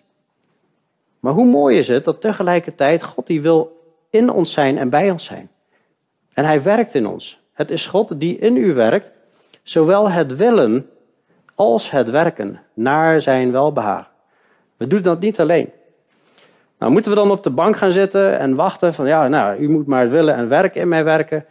Maar 1.19 1.33
hoe 1.33 1.45
mooi 1.45 1.77
is 1.77 1.87
het 1.87 2.03
dat 2.03 2.21
tegelijkertijd 2.21 3.03
God 3.03 3.27
die 3.27 3.41
wil 3.41 3.81
in 4.09 4.29
ons 4.29 4.53
zijn 4.53 4.77
en 4.77 4.89
bij 4.89 5.11
ons 5.11 5.25
zijn. 5.25 5.49
En 6.33 6.45
hij 6.45 6.63
werkt 6.63 6.95
in 6.95 7.05
ons. 7.05 7.39
Het 7.59 7.71
is 7.71 7.87
God 7.87 8.19
die 8.19 8.37
in 8.37 8.55
u 8.55 8.73
werkt, 8.73 9.11
zowel 9.63 10.09
het 10.09 10.35
willen 10.35 10.89
als 11.55 11.91
het 11.91 12.09
werken 12.09 12.59
naar 12.73 13.21
zijn 13.21 13.51
welbehagen. 13.51 14.07
We 14.77 14.87
doen 14.87 15.01
dat 15.01 15.19
niet 15.19 15.39
alleen. 15.39 15.71
Nou, 16.77 16.91
moeten 16.91 17.11
we 17.11 17.17
dan 17.17 17.31
op 17.31 17.43
de 17.43 17.49
bank 17.49 17.77
gaan 17.77 17.91
zitten 17.91 18.39
en 18.39 18.55
wachten 18.55 18.93
van, 18.93 19.07
ja, 19.07 19.27
nou, 19.27 19.59
u 19.59 19.69
moet 19.69 19.87
maar 19.87 20.09
willen 20.09 20.35
en 20.35 20.49
werken 20.49 20.81
in 20.81 20.87
mij 20.87 21.03
werken? 21.03 21.45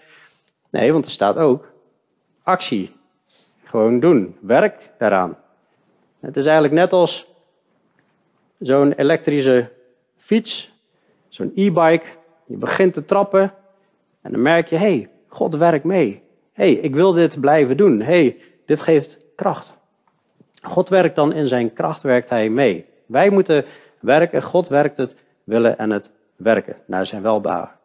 Nee, 0.70 0.92
want 0.92 1.04
er 1.04 1.10
staat 1.10 1.36
ook 1.36 1.72
actie. 2.42 2.96
Gewoon 3.64 4.00
doen. 4.00 4.36
Werk 4.40 4.90
daaraan. 4.98 5.36
Het 6.20 6.36
is 6.36 6.44
eigenlijk 6.44 6.74
net 6.74 6.92
als 6.92 7.26
zo'n 8.58 8.92
elektrische 8.92 9.70
fiets, 10.16 10.72
zo'n 11.28 11.52
e-bike. 11.54 12.06
Je 12.46 12.56
begint 12.56 12.94
te 12.94 13.04
trappen 13.04 13.52
en 14.22 14.32
dan 14.32 14.42
merk 14.42 14.68
je, 14.68 14.76
hé, 14.76 14.96
hey, 14.96 15.08
God 15.28 15.56
werkt 15.56 15.84
mee. 15.84 16.22
Hey, 16.52 16.72
ik 16.72 16.94
wil 16.94 17.12
dit 17.12 17.40
blijven 17.40 17.76
doen. 17.76 18.00
Hey, 18.00 18.36
dit 18.66 18.80
geeft 18.80 19.18
kracht. 19.34 19.76
God 20.62 20.88
werkt 20.88 21.16
dan 21.16 21.32
in 21.32 21.48
zijn 21.48 21.72
kracht, 21.72 22.02
werkt 22.02 22.28
hij 22.28 22.48
mee. 22.48 22.84
Wij 23.06 23.30
moeten 23.30 23.64
werken, 24.00 24.42
God 24.42 24.68
werkt 24.68 24.96
het 24.96 25.14
willen 25.44 25.78
en 25.78 25.90
het 25.90 26.10
werken 26.36 26.76
naar 26.86 27.06
zijn 27.06 27.22
welbehagen. 27.22 27.76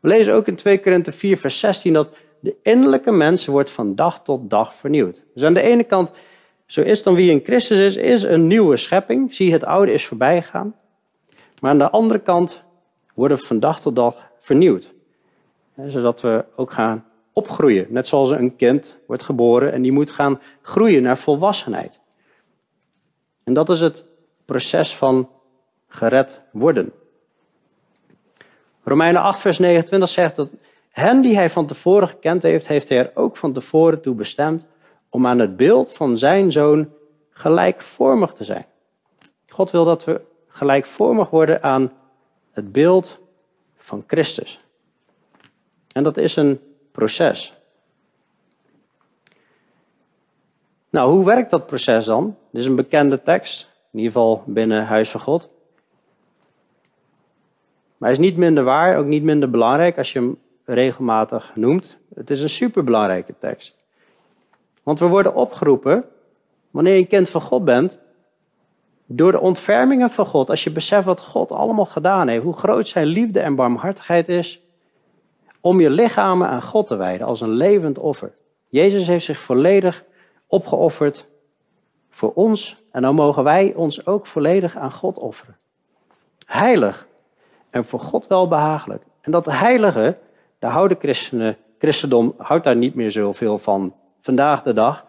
We 0.00 0.08
lezen 0.08 0.34
ook 0.34 0.46
in 0.46 0.56
2 0.56 0.80
Korinthe 0.80 1.12
4 1.12 1.36
vers 1.36 1.58
16 1.58 1.92
dat 1.92 2.08
de 2.40 2.54
innerlijke 2.62 3.10
mens 3.10 3.46
wordt 3.46 3.70
van 3.70 3.94
dag 3.94 4.22
tot 4.22 4.50
dag 4.50 4.74
vernieuwd. 4.74 5.22
Dus 5.34 5.44
aan 5.44 5.54
de 5.54 5.62
ene 5.62 5.84
kant, 5.84 6.10
zo 6.66 6.80
is 6.80 7.02
dan 7.02 7.14
wie 7.14 7.30
in 7.30 7.40
Christus 7.44 7.78
is, 7.78 7.96
is 7.96 8.22
een 8.22 8.46
nieuwe 8.46 8.76
schepping. 8.76 9.34
Zie, 9.34 9.52
het 9.52 9.64
oude 9.64 9.92
is 9.92 10.06
voorbij 10.06 10.42
gegaan. 10.42 10.74
Maar 11.60 11.70
aan 11.70 11.78
de 11.78 11.90
andere 11.90 12.18
kant 12.18 12.62
worden 13.14 13.38
we 13.38 13.44
van 13.44 13.60
dag 13.60 13.80
tot 13.80 13.96
dag 13.96 14.30
vernieuwd. 14.40 14.93
Zodat 15.86 16.20
we 16.20 16.44
ook 16.56 16.72
gaan 16.72 17.04
opgroeien. 17.32 17.86
Net 17.88 18.06
zoals 18.06 18.30
een 18.30 18.56
kind 18.56 18.96
wordt 19.06 19.22
geboren 19.22 19.72
en 19.72 19.82
die 19.82 19.92
moet 19.92 20.10
gaan 20.10 20.40
groeien 20.62 21.02
naar 21.02 21.18
volwassenheid. 21.18 22.00
En 23.44 23.52
dat 23.52 23.68
is 23.68 23.80
het 23.80 24.04
proces 24.44 24.96
van 24.96 25.28
gered 25.88 26.40
worden. 26.50 26.92
Romeinen 28.82 29.22
8, 29.22 29.40
vers 29.40 29.58
29 29.58 30.08
zegt 30.08 30.36
dat 30.36 30.48
hen 30.90 31.22
die 31.22 31.36
hij 31.36 31.50
van 31.50 31.66
tevoren 31.66 32.08
gekend 32.08 32.42
heeft, 32.42 32.66
heeft 32.66 32.88
hij 32.88 32.98
er 32.98 33.10
ook 33.14 33.36
van 33.36 33.52
tevoren 33.52 34.00
toe 34.00 34.14
bestemd 34.14 34.66
om 35.08 35.26
aan 35.26 35.38
het 35.38 35.56
beeld 35.56 35.92
van 35.92 36.18
zijn 36.18 36.52
zoon 36.52 36.92
gelijkvormig 37.30 38.32
te 38.32 38.44
zijn. 38.44 38.66
God 39.48 39.70
wil 39.70 39.84
dat 39.84 40.04
we 40.04 40.20
gelijkvormig 40.48 41.30
worden 41.30 41.62
aan 41.62 41.92
het 42.50 42.72
beeld 42.72 43.20
van 43.76 44.04
Christus. 44.06 44.63
En 45.94 46.02
dat 46.02 46.16
is 46.16 46.36
een 46.36 46.60
proces. 46.92 47.54
Nou, 50.90 51.10
hoe 51.10 51.24
werkt 51.24 51.50
dat 51.50 51.66
proces 51.66 52.04
dan? 52.04 52.36
Dit 52.50 52.60
is 52.60 52.66
een 52.66 52.74
bekende 52.74 53.22
tekst, 53.22 53.68
in 53.92 53.98
ieder 53.98 54.12
geval 54.12 54.42
binnen 54.46 54.84
Huis 54.84 55.10
van 55.10 55.20
God. 55.20 55.48
Maar 57.96 58.08
hij 58.08 58.12
is 58.12 58.18
niet 58.18 58.36
minder 58.36 58.64
waar, 58.64 58.96
ook 58.96 59.06
niet 59.06 59.22
minder 59.22 59.50
belangrijk 59.50 59.98
als 59.98 60.12
je 60.12 60.18
hem 60.18 60.38
regelmatig 60.64 61.52
noemt. 61.54 61.96
Het 62.14 62.30
is 62.30 62.40
een 62.40 62.50
superbelangrijke 62.50 63.34
tekst. 63.38 63.76
Want 64.82 64.98
we 64.98 65.06
worden 65.06 65.34
opgeroepen, 65.34 66.04
wanneer 66.70 66.92
je 66.92 67.00
een 67.00 67.06
kind 67.06 67.28
van 67.28 67.40
God 67.40 67.64
bent, 67.64 67.98
door 69.06 69.32
de 69.32 69.40
ontfermingen 69.40 70.10
van 70.10 70.26
God, 70.26 70.50
als 70.50 70.64
je 70.64 70.70
beseft 70.70 71.04
wat 71.04 71.20
God 71.20 71.52
allemaal 71.52 71.86
gedaan 71.86 72.28
heeft, 72.28 72.44
hoe 72.44 72.56
groot 72.56 72.88
zijn 72.88 73.06
liefde 73.06 73.40
en 73.40 73.54
barmhartigheid 73.54 74.28
is, 74.28 74.63
om 75.64 75.80
je 75.80 75.90
lichamen 75.90 76.48
aan 76.48 76.62
God 76.62 76.86
te 76.86 76.96
wijden 76.96 77.26
als 77.26 77.40
een 77.40 77.50
levend 77.50 77.98
offer. 77.98 78.32
Jezus 78.68 79.06
heeft 79.06 79.24
zich 79.24 79.40
volledig 79.40 80.04
opgeofferd 80.46 81.28
voor 82.10 82.32
ons 82.34 82.82
en 82.90 83.02
dan 83.02 83.14
mogen 83.14 83.44
wij 83.44 83.72
ons 83.74 84.06
ook 84.06 84.26
volledig 84.26 84.76
aan 84.76 84.92
God 84.92 85.18
offeren. 85.18 85.56
Heilig 86.46 87.06
en 87.70 87.84
voor 87.84 88.00
God 88.00 88.26
wel 88.26 88.48
behagelijk. 88.48 89.02
En 89.20 89.30
dat 89.30 89.46
heilige, 89.46 90.18
daar 90.58 90.70
houden 90.70 90.98
christenen, 91.00 91.56
christendom 91.78 92.34
houdt 92.36 92.64
daar 92.64 92.76
niet 92.76 92.94
meer 92.94 93.10
zoveel 93.10 93.58
van 93.58 93.94
vandaag 94.20 94.62
de 94.62 94.72
dag. 94.72 95.04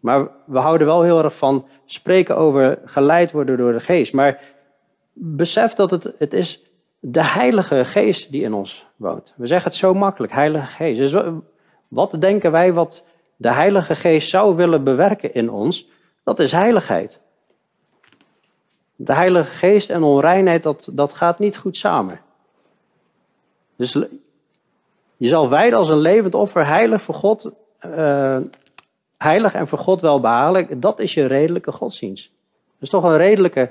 Maar 0.00 0.28
we 0.44 0.58
houden 0.58 0.86
wel 0.86 1.02
heel 1.02 1.24
erg 1.24 1.36
van 1.36 1.66
spreken 1.84 2.36
over 2.36 2.78
geleid 2.84 3.32
worden 3.32 3.56
door 3.56 3.72
de 3.72 3.80
geest. 3.80 4.12
Maar 4.12 4.40
besef 5.12 5.74
dat 5.74 5.90
het, 5.90 6.14
het 6.18 6.34
is 6.34 6.71
de 7.04 7.24
heilige 7.24 7.84
geest 7.84 8.30
die 8.30 8.42
in 8.42 8.54
ons 8.54 8.86
woont. 8.96 9.34
We 9.36 9.46
zeggen 9.46 9.70
het 9.70 9.78
zo 9.78 9.94
makkelijk, 9.94 10.32
heilige 10.32 10.66
geest. 10.66 10.98
Dus 10.98 11.14
wat 11.88 12.16
denken 12.20 12.50
wij 12.50 12.72
wat 12.72 13.04
de 13.36 13.52
heilige 13.52 13.94
geest 13.94 14.28
zou 14.28 14.56
willen 14.56 14.84
bewerken 14.84 15.34
in 15.34 15.50
ons? 15.50 15.88
Dat 16.22 16.38
is 16.38 16.52
heiligheid. 16.52 17.20
De 18.96 19.14
heilige 19.14 19.50
geest 19.50 19.90
en 19.90 20.02
onreinheid, 20.02 20.62
dat, 20.62 20.88
dat 20.92 21.12
gaat 21.12 21.38
niet 21.38 21.56
goed 21.56 21.76
samen. 21.76 22.20
Dus 23.76 23.92
je 25.16 25.28
zal 25.28 25.48
wijden 25.48 25.78
als 25.78 25.88
een 25.88 26.00
levend 26.00 26.34
offer, 26.34 26.66
heilig 26.66 27.02
voor 27.02 27.14
God, 27.14 27.50
uh, 27.86 28.38
heilig 29.16 29.54
en 29.54 29.68
voor 29.68 29.78
God 29.78 30.00
welbehagelijk. 30.00 30.82
Dat 30.82 30.98
is 30.98 31.14
je 31.14 31.26
redelijke 31.26 31.72
godsdienst. 31.72 32.30
Dat 32.64 32.82
is 32.82 32.90
toch 32.90 33.04
een 33.04 33.16
redelijke 33.16 33.70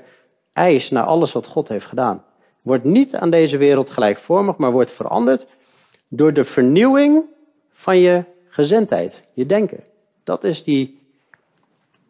eis 0.52 0.90
naar 0.90 1.04
alles 1.04 1.32
wat 1.32 1.46
God 1.46 1.68
heeft 1.68 1.86
gedaan. 1.86 2.24
Wordt 2.62 2.84
niet 2.84 3.14
aan 3.14 3.30
deze 3.30 3.56
wereld 3.56 3.90
gelijkvormig, 3.90 4.56
maar 4.56 4.72
wordt 4.72 4.90
veranderd 4.90 5.46
door 6.08 6.32
de 6.32 6.44
vernieuwing 6.44 7.24
van 7.72 7.98
je 7.98 8.24
gezindheid, 8.48 9.22
je 9.32 9.46
denken. 9.46 9.84
Dat 10.24 10.44
is 10.44 10.64
die, 10.64 11.00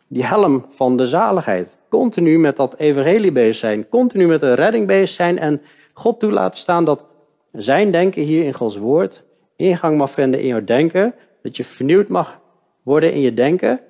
die 0.06 0.24
helm 0.24 0.64
van 0.68 0.96
de 0.96 1.06
zaligheid. 1.06 1.76
Continu 1.88 2.38
met 2.38 2.56
dat 2.56 2.76
evangelie 2.76 3.32
bezig 3.32 3.56
zijn, 3.56 3.88
continu 3.88 4.26
met 4.26 4.40
de 4.40 4.54
redding 4.54 4.86
bezig 4.86 5.08
zijn 5.08 5.38
en 5.38 5.62
God 5.92 6.20
toe 6.20 6.30
laten 6.30 6.60
staan 6.60 6.84
dat 6.84 7.04
zijn 7.52 7.90
denken 7.90 8.22
hier 8.22 8.44
in 8.44 8.54
Gods 8.54 8.76
woord 8.76 9.22
ingang 9.62 9.98
mag 9.98 10.10
vinden 10.10 10.40
in 10.40 10.46
je 10.46 10.64
denken, 10.64 11.14
dat 11.42 11.56
je 11.56 11.64
vernieuwd 11.64 12.08
mag 12.08 12.40
worden 12.82 13.12
in 13.12 13.20
je 13.20 13.34
denken, 13.34 13.80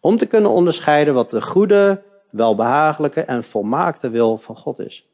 om 0.00 0.16
te 0.16 0.26
kunnen 0.26 0.50
onderscheiden 0.50 1.14
wat 1.14 1.30
de 1.30 1.42
goede, 1.42 2.02
welbehagelijke 2.30 3.20
en 3.20 3.44
volmaakte 3.44 4.08
wil 4.10 4.38
van 4.38 4.56
God 4.56 4.78
is. 4.78 5.08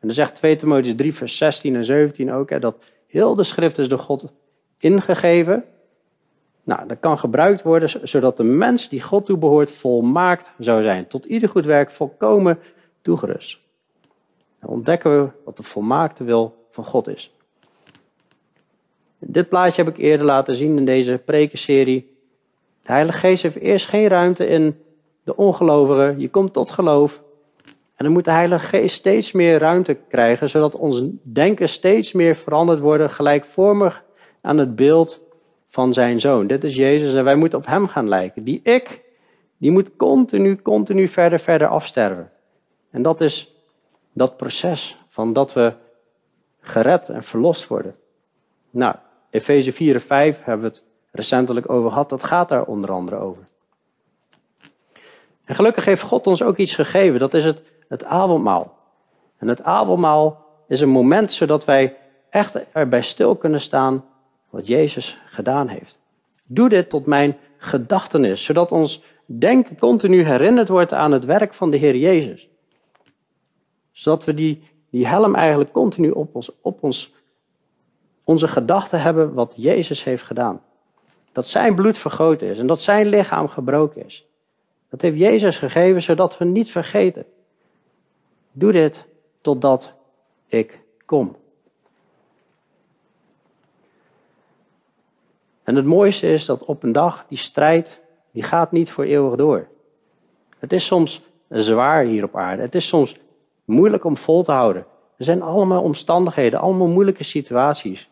En 0.00 0.06
dan 0.06 0.16
zegt 0.16 0.34
2 0.34 0.56
Timotheus 0.56 0.94
3, 0.94 1.14
vers 1.14 1.36
16 1.36 1.74
en 1.74 1.84
17 1.84 2.32
ook, 2.32 2.50
hè, 2.50 2.58
dat 2.58 2.76
heel 3.06 3.34
de 3.34 3.42
schrift 3.42 3.78
is 3.78 3.88
door 3.88 3.98
God 3.98 4.32
ingegeven. 4.78 5.64
Nou, 6.62 6.86
dat 6.86 7.00
kan 7.00 7.18
gebruikt 7.18 7.62
worden 7.62 8.08
zodat 8.08 8.36
de 8.36 8.42
mens 8.42 8.88
die 8.88 9.02
God 9.02 9.26
toebehoort 9.26 9.70
volmaakt 9.70 10.50
zou 10.58 10.82
zijn. 10.82 11.06
Tot 11.06 11.24
ieder 11.24 11.48
goed 11.48 11.64
werk 11.64 11.90
volkomen 11.90 12.58
toegerust. 13.02 13.60
Dan 14.60 14.70
ontdekken 14.70 15.24
we 15.24 15.30
wat 15.44 15.56
de 15.56 15.62
volmaakte 15.62 16.24
wil 16.24 16.66
van 16.70 16.84
God 16.84 17.08
is. 17.08 17.32
Dit 19.18 19.48
plaatje 19.48 19.84
heb 19.84 19.94
ik 19.94 20.00
eerder 20.00 20.26
laten 20.26 20.56
zien 20.56 20.76
in 20.76 20.84
deze 20.84 21.20
prekenserie. 21.24 22.16
De 22.82 22.92
Heilige 22.92 23.18
Geest 23.18 23.42
heeft 23.42 23.56
eerst 23.56 23.86
geen 23.86 24.08
ruimte 24.08 24.46
in 24.46 24.82
de 25.24 25.36
ongelovigen. 25.36 26.20
Je 26.20 26.28
komt 26.28 26.52
tot 26.52 26.70
geloof. 26.70 27.22
En 27.98 28.04
dan 28.04 28.12
moet 28.12 28.24
de 28.24 28.30
Heilige 28.30 28.66
Geest 28.66 28.96
steeds 28.96 29.32
meer 29.32 29.58
ruimte 29.58 29.94
krijgen, 30.08 30.50
zodat 30.50 30.74
ons 30.76 31.02
denken 31.22 31.68
steeds 31.68 32.12
meer 32.12 32.36
veranderd 32.36 32.78
wordt, 32.78 33.12
gelijkvormig 33.12 34.04
aan 34.40 34.58
het 34.58 34.76
beeld 34.76 35.20
van 35.68 35.92
zijn 35.92 36.20
zoon. 36.20 36.46
Dit 36.46 36.64
is 36.64 36.74
Jezus 36.74 37.14
en 37.14 37.24
wij 37.24 37.34
moeten 37.34 37.58
op 37.58 37.66
hem 37.66 37.88
gaan 37.88 38.08
lijken. 38.08 38.44
Die 38.44 38.60
ik, 38.62 39.02
die 39.56 39.70
moet 39.70 39.96
continu, 39.96 40.62
continu 40.62 41.08
verder, 41.08 41.38
verder 41.40 41.68
afsterven. 41.68 42.30
En 42.90 43.02
dat 43.02 43.20
is 43.20 43.54
dat 44.12 44.36
proces 44.36 44.96
van 45.08 45.32
dat 45.32 45.52
we 45.52 45.72
gered 46.60 47.08
en 47.08 47.22
verlost 47.22 47.66
worden. 47.66 47.94
Nou, 48.70 48.94
Efeze 49.30 49.72
4 49.72 49.94
en 49.94 50.00
5 50.00 50.44
hebben 50.44 50.70
we 50.70 50.74
het 50.74 50.84
recentelijk 51.10 51.70
over 51.70 51.90
gehad. 51.90 52.08
Dat 52.08 52.24
gaat 52.24 52.48
daar 52.48 52.64
onder 52.64 52.90
andere 52.90 53.16
over. 53.16 53.42
En 55.44 55.54
gelukkig 55.54 55.84
heeft 55.84 56.02
God 56.02 56.26
ons 56.26 56.42
ook 56.42 56.56
iets 56.56 56.74
gegeven. 56.74 57.18
Dat 57.18 57.34
is 57.34 57.44
het, 57.44 57.62
het 57.88 58.04
avondmaal. 58.04 58.76
En 59.38 59.48
het 59.48 59.62
avondmaal 59.62 60.46
is 60.68 60.80
een 60.80 60.88
moment 60.88 61.32
zodat 61.32 61.64
wij 61.64 61.96
echt 62.30 62.72
erbij 62.72 63.02
stil 63.02 63.36
kunnen 63.36 63.60
staan 63.60 64.04
wat 64.50 64.66
Jezus 64.66 65.18
gedaan 65.26 65.68
heeft. 65.68 65.98
Doe 66.44 66.68
dit 66.68 66.90
tot 66.90 67.06
mijn 67.06 67.36
gedachtenis, 67.56 68.44
zodat 68.44 68.72
ons 68.72 69.02
denken 69.26 69.78
continu 69.78 70.22
herinnerd 70.22 70.68
wordt 70.68 70.92
aan 70.92 71.12
het 71.12 71.24
werk 71.24 71.54
van 71.54 71.70
de 71.70 71.76
Heer 71.76 71.96
Jezus. 71.96 72.48
Zodat 73.92 74.24
we 74.24 74.34
die, 74.34 74.62
die 74.90 75.06
helm 75.06 75.34
eigenlijk 75.34 75.72
continu 75.72 76.10
op 76.10 76.34
ons, 76.34 76.50
op 76.60 76.82
ons 76.82 77.14
onze 78.24 78.48
gedachten 78.48 79.00
hebben 79.00 79.34
wat 79.34 79.52
Jezus 79.56 80.04
heeft 80.04 80.22
gedaan. 80.22 80.62
Dat 81.32 81.46
zijn 81.46 81.74
bloed 81.74 81.98
vergoten 81.98 82.48
is 82.48 82.58
en 82.58 82.66
dat 82.66 82.80
zijn 82.80 83.06
lichaam 83.06 83.48
gebroken 83.48 84.04
is. 84.04 84.26
Dat 84.90 85.02
heeft 85.02 85.18
Jezus 85.18 85.58
gegeven 85.58 86.02
zodat 86.02 86.38
we 86.38 86.44
niet 86.44 86.70
vergeten. 86.70 87.24
Doe 88.52 88.72
dit 88.72 89.06
totdat 89.40 89.92
ik 90.46 90.80
kom. 91.04 91.36
En 95.62 95.76
het 95.76 95.84
mooiste 95.84 96.26
is 96.26 96.46
dat 96.46 96.64
op 96.64 96.82
een 96.82 96.92
dag 96.92 97.24
die 97.28 97.38
strijd, 97.38 98.00
die 98.30 98.42
gaat 98.42 98.72
niet 98.72 98.90
voor 98.90 99.04
eeuwig 99.04 99.36
door. 99.36 99.68
Het 100.58 100.72
is 100.72 100.86
soms 100.86 101.22
zwaar 101.48 102.04
hier 102.04 102.24
op 102.24 102.36
aarde. 102.36 102.62
Het 102.62 102.74
is 102.74 102.86
soms 102.86 103.16
moeilijk 103.64 104.04
om 104.04 104.16
vol 104.16 104.42
te 104.42 104.52
houden. 104.52 104.86
Er 105.16 105.24
zijn 105.24 105.42
allemaal 105.42 105.82
omstandigheden, 105.82 106.60
allemaal 106.60 106.86
moeilijke 106.86 107.24
situaties. 107.24 108.10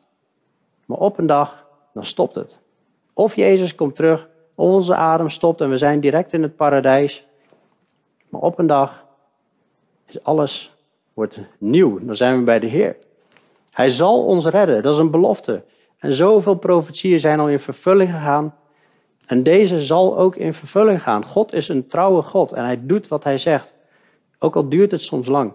Maar 0.84 0.98
op 0.98 1.18
een 1.18 1.26
dag, 1.26 1.66
dan 1.92 2.04
stopt 2.04 2.34
het. 2.34 2.58
Of 3.12 3.36
Jezus 3.36 3.74
komt 3.74 3.96
terug, 3.96 4.28
of 4.54 4.68
onze 4.68 4.94
adem 4.94 5.30
stopt 5.30 5.60
en 5.60 5.70
we 5.70 5.78
zijn 5.78 6.00
direct 6.00 6.32
in 6.32 6.42
het 6.42 6.56
paradijs. 6.56 7.26
Maar 8.28 8.40
op 8.40 8.58
een 8.58 8.66
dag 8.66 9.05
is 10.06 10.22
alles 10.22 10.76
wordt 11.14 11.38
nieuw. 11.58 11.98
Dan 11.98 12.16
zijn 12.16 12.38
we 12.38 12.44
bij 12.44 12.58
de 12.58 12.66
Heer. 12.66 12.96
Hij 13.72 13.88
zal 13.88 14.24
ons 14.24 14.46
redden, 14.46 14.82
dat 14.82 14.94
is 14.94 15.00
een 15.00 15.10
belofte. 15.10 15.64
En 15.98 16.12
zoveel 16.12 16.54
profetieën 16.54 17.20
zijn 17.20 17.40
al 17.40 17.48
in 17.48 17.60
vervulling 17.60 18.10
gegaan. 18.10 18.54
En 19.26 19.42
deze 19.42 19.82
zal 19.82 20.18
ook 20.18 20.36
in 20.36 20.54
vervulling 20.54 21.02
gaan. 21.02 21.24
God 21.24 21.52
is 21.52 21.68
een 21.68 21.86
trouwe 21.86 22.22
God 22.22 22.52
en 22.52 22.64
hij 22.64 22.80
doet 22.82 23.08
wat 23.08 23.24
hij 23.24 23.38
zegt. 23.38 23.74
Ook 24.38 24.56
al 24.56 24.68
duurt 24.68 24.90
het 24.90 25.02
soms 25.02 25.28
lang. 25.28 25.52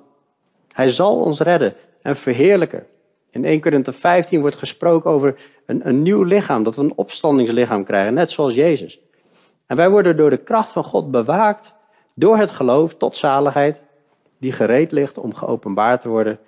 Hij 0.73 0.89
zal 0.89 1.19
ons 1.19 1.39
redden 1.39 1.73
en 2.01 2.15
verheerlijken. 2.15 2.85
In 3.29 3.45
1 3.45 3.61
Korinthe 3.61 3.93
15 3.93 4.41
wordt 4.41 4.55
gesproken 4.55 5.11
over 5.11 5.39
een, 5.65 5.87
een 5.87 6.01
nieuw 6.01 6.23
lichaam, 6.23 6.63
dat 6.63 6.75
we 6.75 6.81
een 6.81 6.93
opstandingslichaam 6.95 7.83
krijgen, 7.83 8.13
net 8.13 8.31
zoals 8.31 8.53
Jezus. 8.53 8.99
En 9.65 9.75
wij 9.75 9.89
worden 9.89 10.17
door 10.17 10.29
de 10.29 10.43
kracht 10.43 10.71
van 10.71 10.83
God 10.83 11.11
bewaakt 11.11 11.73
door 12.13 12.37
het 12.37 12.51
geloof 12.51 12.95
tot 12.95 13.17
zaligheid, 13.17 13.81
die 14.41 14.51
gereed 14.51 14.91
ligt 14.91 15.17
om 15.17 15.33
geopenbaard 15.33 16.01
te 16.01 16.09
worden 16.09 16.39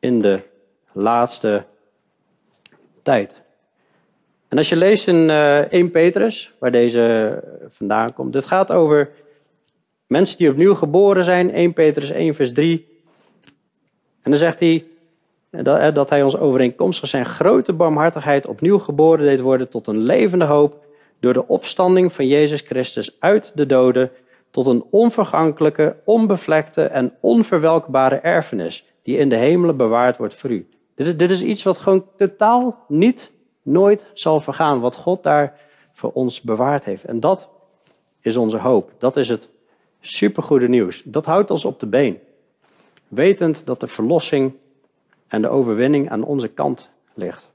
in 0.00 0.18
de 0.18 0.38
laatste 0.92 1.64
tijd. 3.02 3.40
En 4.48 4.58
als 4.58 4.68
je 4.68 4.76
leest 4.76 5.08
in 5.08 5.16
uh, 5.16 5.58
eh, 5.58 5.72
1 5.72 5.90
Petrus, 5.90 6.52
waar 6.58 6.70
deze 6.70 7.42
vandaan 7.68 8.12
komt, 8.12 8.32
dit 8.32 8.46
gaat 8.46 8.72
over 8.72 9.10
mensen 10.06 10.38
die 10.38 10.50
opnieuw 10.50 10.74
geboren 10.74 11.24
zijn, 11.24 11.52
1 11.52 11.72
Petrus 11.72 12.10
1 12.10 12.34
vers 12.34 12.52
3. 12.52 12.86
En 14.22 14.30
dan 14.30 14.40
zegt 14.40 14.60
hij, 14.60 14.84
dat, 15.50 15.94
dat 15.94 16.10
hij 16.10 16.22
ons 16.22 16.36
overeenkomstig 16.36 17.08
zijn 17.08 17.26
grote 17.26 17.72
barmhartigheid 17.72 18.46
opnieuw 18.46 18.78
geboren 18.78 19.24
deed 19.24 19.40
worden 19.40 19.68
tot 19.68 19.86
een 19.86 19.98
levende 19.98 20.44
hoop 20.44 20.84
door 21.20 21.32
de 21.32 21.48
opstanding 21.48 22.12
van 22.12 22.26
Jezus 22.26 22.60
Christus 22.60 23.16
uit 23.18 23.52
de 23.54 23.66
doden 23.66 24.10
tot 24.52 24.66
een 24.66 24.84
onvergankelijke, 24.90 25.96
onbevlekte 26.04 26.82
en 26.82 27.14
onverwelkbare 27.20 28.16
erfenis 28.16 28.86
die 29.02 29.16
in 29.16 29.28
de 29.28 29.36
hemelen 29.36 29.76
bewaard 29.76 30.16
wordt 30.16 30.34
voor 30.34 30.50
u. 30.50 30.68
Dit, 30.94 31.18
dit 31.18 31.30
is 31.30 31.42
iets 31.42 31.62
wat 31.62 31.78
gewoon 31.78 32.06
totaal 32.16 32.84
niet, 32.88 33.32
nooit 33.62 34.04
zal 34.14 34.40
vergaan. 34.40 34.80
Wat 34.80 34.96
God 34.96 35.22
daar 35.22 35.60
voor 35.92 36.12
ons 36.12 36.40
bewaard 36.40 36.84
heeft. 36.84 37.04
En 37.04 37.20
dat 37.20 37.48
is 38.20 38.36
onze 38.36 38.58
hoop. 38.58 38.92
Dat 38.98 39.16
is 39.16 39.28
het 39.28 39.48
supergoede 40.00 40.68
nieuws. 40.68 41.02
Dat 41.04 41.26
houdt 41.26 41.50
ons 41.50 41.64
op 41.64 41.80
de 41.80 41.86
been. 41.86 42.18
Wetend 43.08 43.66
dat 43.66 43.80
de 43.80 43.86
verlossing 43.86 44.54
en 45.28 45.42
de 45.42 45.48
overwinning 45.48 46.10
aan 46.10 46.24
onze 46.24 46.48
kant 46.48 46.90
ligt. 47.14 47.50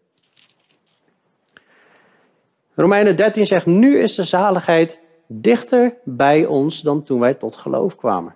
Romeinen 2.73 3.15
13 3.15 3.45
zegt, 3.45 3.65
nu 3.65 3.99
is 3.99 4.15
de 4.15 4.23
zaligheid 4.23 4.99
dichter 5.27 5.93
bij 6.03 6.45
ons 6.45 6.81
dan 6.81 7.03
toen 7.03 7.19
wij 7.19 7.33
tot 7.33 7.55
geloof 7.55 7.95
kwamen. 7.95 8.35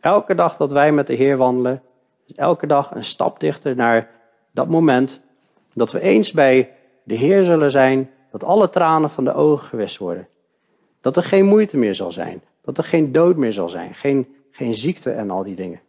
Elke 0.00 0.34
dag 0.34 0.56
dat 0.56 0.72
wij 0.72 0.92
met 0.92 1.06
de 1.06 1.14
Heer 1.14 1.36
wandelen, 1.36 1.82
is 2.26 2.34
elke 2.34 2.66
dag 2.66 2.94
een 2.94 3.04
stap 3.04 3.40
dichter 3.40 3.76
naar 3.76 4.10
dat 4.50 4.68
moment 4.68 5.22
dat 5.72 5.92
we 5.92 6.00
eens 6.00 6.32
bij 6.32 6.72
de 7.02 7.14
Heer 7.14 7.44
zullen 7.44 7.70
zijn, 7.70 8.10
dat 8.30 8.44
alle 8.44 8.68
tranen 8.68 9.10
van 9.10 9.24
de 9.24 9.34
ogen 9.34 9.66
gewist 9.66 9.98
worden. 9.98 10.28
Dat 11.00 11.16
er 11.16 11.22
geen 11.22 11.44
moeite 11.44 11.76
meer 11.76 11.94
zal 11.94 12.12
zijn, 12.12 12.42
dat 12.62 12.78
er 12.78 12.84
geen 12.84 13.12
dood 13.12 13.36
meer 13.36 13.52
zal 13.52 13.68
zijn, 13.68 13.94
geen, 13.94 14.34
geen 14.50 14.74
ziekte 14.74 15.10
en 15.10 15.30
al 15.30 15.42
die 15.42 15.56
dingen. 15.56 15.80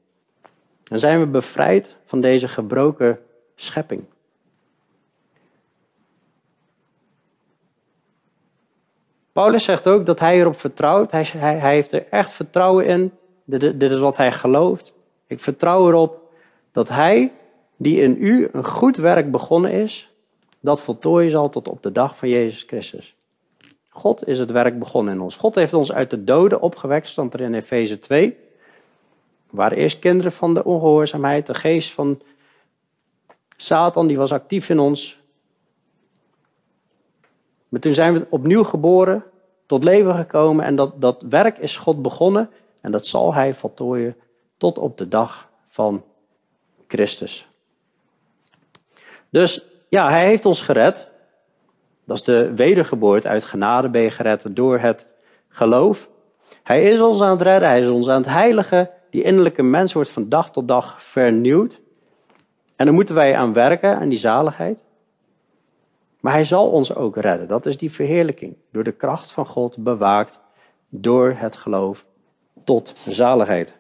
Dan 0.84 1.00
zijn 1.00 1.20
we 1.20 1.26
bevrijd 1.26 1.96
van 2.04 2.22
deze 2.22 2.48
gebroken 2.48 3.20
schepping. 3.56 4.04
Paulus 9.36 9.64
zegt 9.64 9.88
ook 9.88 10.06
dat 10.06 10.20
hij 10.20 10.40
erop 10.40 10.56
vertrouwt. 10.56 11.12
Hij, 11.12 11.30
hij, 11.38 11.58
hij 11.58 11.74
heeft 11.74 11.92
er 11.92 12.06
echt 12.10 12.32
vertrouwen 12.32 12.86
in. 12.86 13.12
Dit, 13.46 13.82
is 13.82 14.00
wat 14.00 14.18
hij 14.18 14.32
gelooft. 14.32 14.94
Ik 15.28 15.40
vertrouw 15.40 15.88
erop 15.88 16.32
dat 16.72 16.90
hij, 16.90 17.32
die 17.76 18.02
in 18.02 18.16
u 18.20 18.50
een 18.52 18.66
goed 18.66 18.98
werk 18.98 19.32
begonnen 19.32 19.72
is, 19.72 20.10
dat 20.60 20.82
voltooien 20.82 21.32
zal 21.32 21.50
tot 21.50 21.68
op 21.68 21.84
de 21.84 21.92
dag 21.92 22.18
van 22.18 22.30
Jezus 22.30 22.64
Christus. 22.68 23.16
God 23.90 24.28
is 24.28 24.40
het 24.40 24.52
werk 24.52 24.80
begonnen 24.80 25.14
in 25.14 25.22
ons. 25.22 25.36
God 25.36 25.56
heeft 25.56 25.74
ons 25.74 25.92
uit 25.92 26.10
de 26.10 26.24
doden 26.24 26.62
opgewekt, 26.62 27.08
stond 27.08 27.34
er 27.34 27.42
in 27.42 27.54
Efeze 27.54 28.00
2. 28.00 28.38
We 29.50 29.58
waren 29.58 29.78
eerst 29.78 30.00
kinderen 30.00 30.32
van 30.32 30.54
de 30.54 30.64
ongehoorzaamheid. 30.64 31.46
De 31.46 31.54
geest 31.54 31.92
van 31.92 32.22
Satan 33.58 34.08
die 34.08 34.18
was 34.18 34.32
actief 34.32 34.70
in 34.70 34.80
ons. 34.80 35.24
Maar 37.76 37.84
toen 37.84 37.94
zijn 37.94 38.14
we 38.14 38.28
opnieuw 38.30 38.64
geboren, 38.64 39.24
tot 39.66 39.84
leven 39.84 40.16
gekomen. 40.16 40.66
En 40.66 40.76
dat, 40.76 41.02
dat 41.02 41.26
werk 41.30 41.58
is 41.58 41.78
God 41.78 42.02
begonnen. 42.02 42.50
En 42.82 42.92
dat 42.92 43.06
zal 43.06 43.34
hij 43.34 43.54
voltooien 43.54 44.16
tot 44.58 44.78
op 44.78 44.98
de 44.98 45.08
dag 45.08 45.50
van 45.68 46.04
Christus. 46.88 47.48
Dus 49.30 49.66
ja, 49.90 50.10
hij 50.10 50.26
heeft 50.26 50.46
ons 50.46 50.62
gered. 50.62 51.12
Dat 52.06 52.18
is 52.18 52.24
de 52.24 52.54
wedergeboorte. 52.54 53.28
Uit 53.28 53.44
genade 53.44 53.90
ben 53.90 54.02
je 54.02 54.12
gered 54.12 54.56
door 54.56 54.80
het 54.80 55.08
geloof. 55.50 56.10
Hij 56.64 56.84
is 56.84 57.02
ons 57.02 57.22
aan 57.22 57.32
het 57.32 57.42
redden, 57.42 57.70
hij 57.70 57.82
is 57.82 57.90
ons 57.90 58.10
aan 58.10 58.22
het 58.22 58.30
heiligen. 58.30 58.90
Die 59.10 59.24
innerlijke 59.24 59.64
mens 59.64 59.94
wordt 59.94 60.10
van 60.10 60.30
dag 60.30 60.52
tot 60.52 60.68
dag 60.68 61.04
vernieuwd. 61.04 61.82
En 62.76 62.86
dan 62.86 62.96
moeten 62.96 63.16
wij 63.16 63.36
aan 63.36 63.54
werken, 63.54 63.98
aan 63.98 64.10
die 64.10 64.18
zaligheid. 64.18 64.84
Maar 66.26 66.34
hij 66.34 66.46
zal 66.46 66.70
ons 66.70 66.96
ook 66.96 67.18
redden. 67.18 67.48
Dat 67.48 67.66
is 67.66 67.78
die 67.78 67.92
verheerlijking. 67.92 68.56
Door 68.72 68.84
de 68.84 68.92
kracht 68.92 69.32
van 69.32 69.46
God 69.46 69.78
bewaakt 69.78 70.40
door 70.90 71.34
het 71.38 71.56
geloof 71.56 72.06
tot 72.64 72.94
zaligheid. 72.96 73.74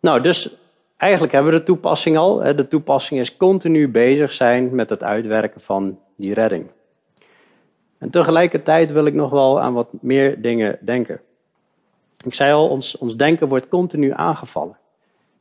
Nou, 0.00 0.20
dus 0.20 0.56
eigenlijk 1.04 1.32
hebben 1.32 1.52
we 1.52 1.58
de 1.58 1.64
toepassing 1.64 2.16
al. 2.16 2.36
De 2.36 2.68
toepassing 2.68 3.20
is 3.20 3.36
continu 3.36 3.88
bezig 3.88 4.32
zijn 4.32 4.74
met 4.74 4.90
het 4.90 5.02
uitwerken 5.02 5.60
van 5.60 5.98
die 6.16 6.34
redding. 6.34 6.66
En 7.98 8.10
tegelijkertijd 8.10 8.92
wil 8.92 9.06
ik 9.06 9.14
nog 9.14 9.30
wel 9.30 9.60
aan 9.60 9.72
wat 9.72 9.88
meer 10.00 10.42
dingen 10.42 10.78
denken. 10.80 11.20
Ik 12.24 12.34
zei 12.34 12.52
al, 12.52 12.68
ons, 12.68 12.98
ons 12.98 13.16
denken 13.16 13.48
wordt 13.48 13.68
continu 13.68 14.12
aangevallen. 14.12 14.76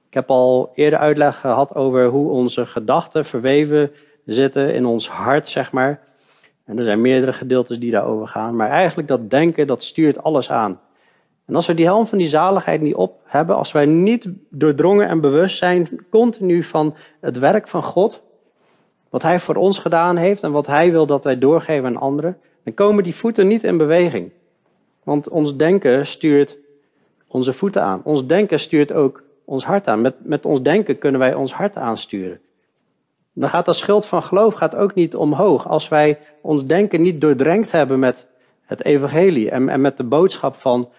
Ik 0.08 0.14
heb 0.14 0.30
al 0.30 0.72
eerder 0.76 1.00
uitleg 1.00 1.40
gehad 1.40 1.76
over 1.76 2.08
hoe 2.08 2.30
onze 2.30 2.66
gedachten 2.66 3.26
verweven 3.26 3.92
zitten 4.26 4.74
in 4.74 4.86
ons 4.86 5.10
hart, 5.10 5.48
zeg 5.48 5.72
maar. 5.72 6.02
En 6.66 6.78
er 6.78 6.84
zijn 6.84 7.02
meerdere 7.02 7.34
gedeeltes 7.34 7.80
die 7.80 7.92
daarover 7.92 8.28
gaan. 8.28 8.56
Maar 8.56 8.70
eigenlijk 8.70 9.08
dat 9.08 9.30
denken, 9.30 9.68
dat 9.68 9.84
stuurt 9.84 10.24
alles 10.24 10.52
aan. 10.52 10.80
En 11.46 11.56
als 11.56 11.68
we 11.68 11.74
die 11.74 11.86
helm 11.86 12.08
van 12.08 12.18
die 12.18 12.28
zaligheid 12.28 12.82
niet 12.82 12.96
op 12.96 13.20
hebben, 13.24 13.56
als 13.56 13.72
wij 13.72 13.86
niet 13.86 14.28
doordrongen 14.50 15.08
en 15.08 15.22
bewust 15.22 15.58
zijn 15.58 16.06
continu 16.10 16.64
van 16.64 16.96
het 17.20 17.40
werk 17.40 17.68
van 17.68 17.84
God, 17.84 18.24
wat 19.10 19.22
Hij 19.22 19.40
voor 19.40 19.56
ons 19.56 19.80
gedaan 19.80 20.18
heeft 20.18 20.44
en 20.44 20.52
wat 20.52 20.68
Hij 20.68 20.92
wil 20.92 21.06
dat 21.06 21.24
wij 21.24 21.38
doorgeven 21.38 21.86
aan 21.86 21.98
anderen, 21.98 22.38
dan 22.64 22.74
komen 22.74 23.04
die 23.04 23.16
voeten 23.16 23.48
niet 23.48 23.64
in 23.64 23.78
beweging. 23.78 24.32
Want 25.04 25.30
ons 25.30 25.58
denken 25.58 26.08
stuurt 26.08 26.58
onze 27.28 27.54
voeten 27.54 27.84
aan. 27.84 28.02
Ons 28.04 28.28
denken 28.28 28.60
stuurt 28.60 28.94
ook 28.94 29.24
ons 29.46 29.66
hart 29.66 29.88
aan. 29.88 30.02
Met, 30.02 30.16
met 30.20 30.46
ons 30.46 30.62
denken 30.62 30.98
kunnen 30.98 31.20
wij 31.20 31.34
ons 31.34 31.54
hart 31.54 31.78
aansturen. 31.78 32.40
Dan 33.34 33.50
gaat 33.50 33.66
dat 33.66 33.76
schild 33.76 34.06
van 34.06 34.24
geloof 34.24 34.54
gaat 34.54 34.76
ook 34.76 34.94
niet 34.94 35.16
omhoog. 35.16 35.68
Als 35.68 35.88
wij 35.88 36.20
ons 36.42 36.66
denken 36.66 37.02
niet 37.02 37.22
doordrenkt 37.22 37.72
hebben 37.72 38.00
met 38.00 38.28
het 38.62 38.84
evangelie 38.84 39.50
en, 39.50 39.70
en 39.70 39.82
met 39.82 39.98
de 39.98 40.04
boodschap 40.04 40.56
van 40.56 40.90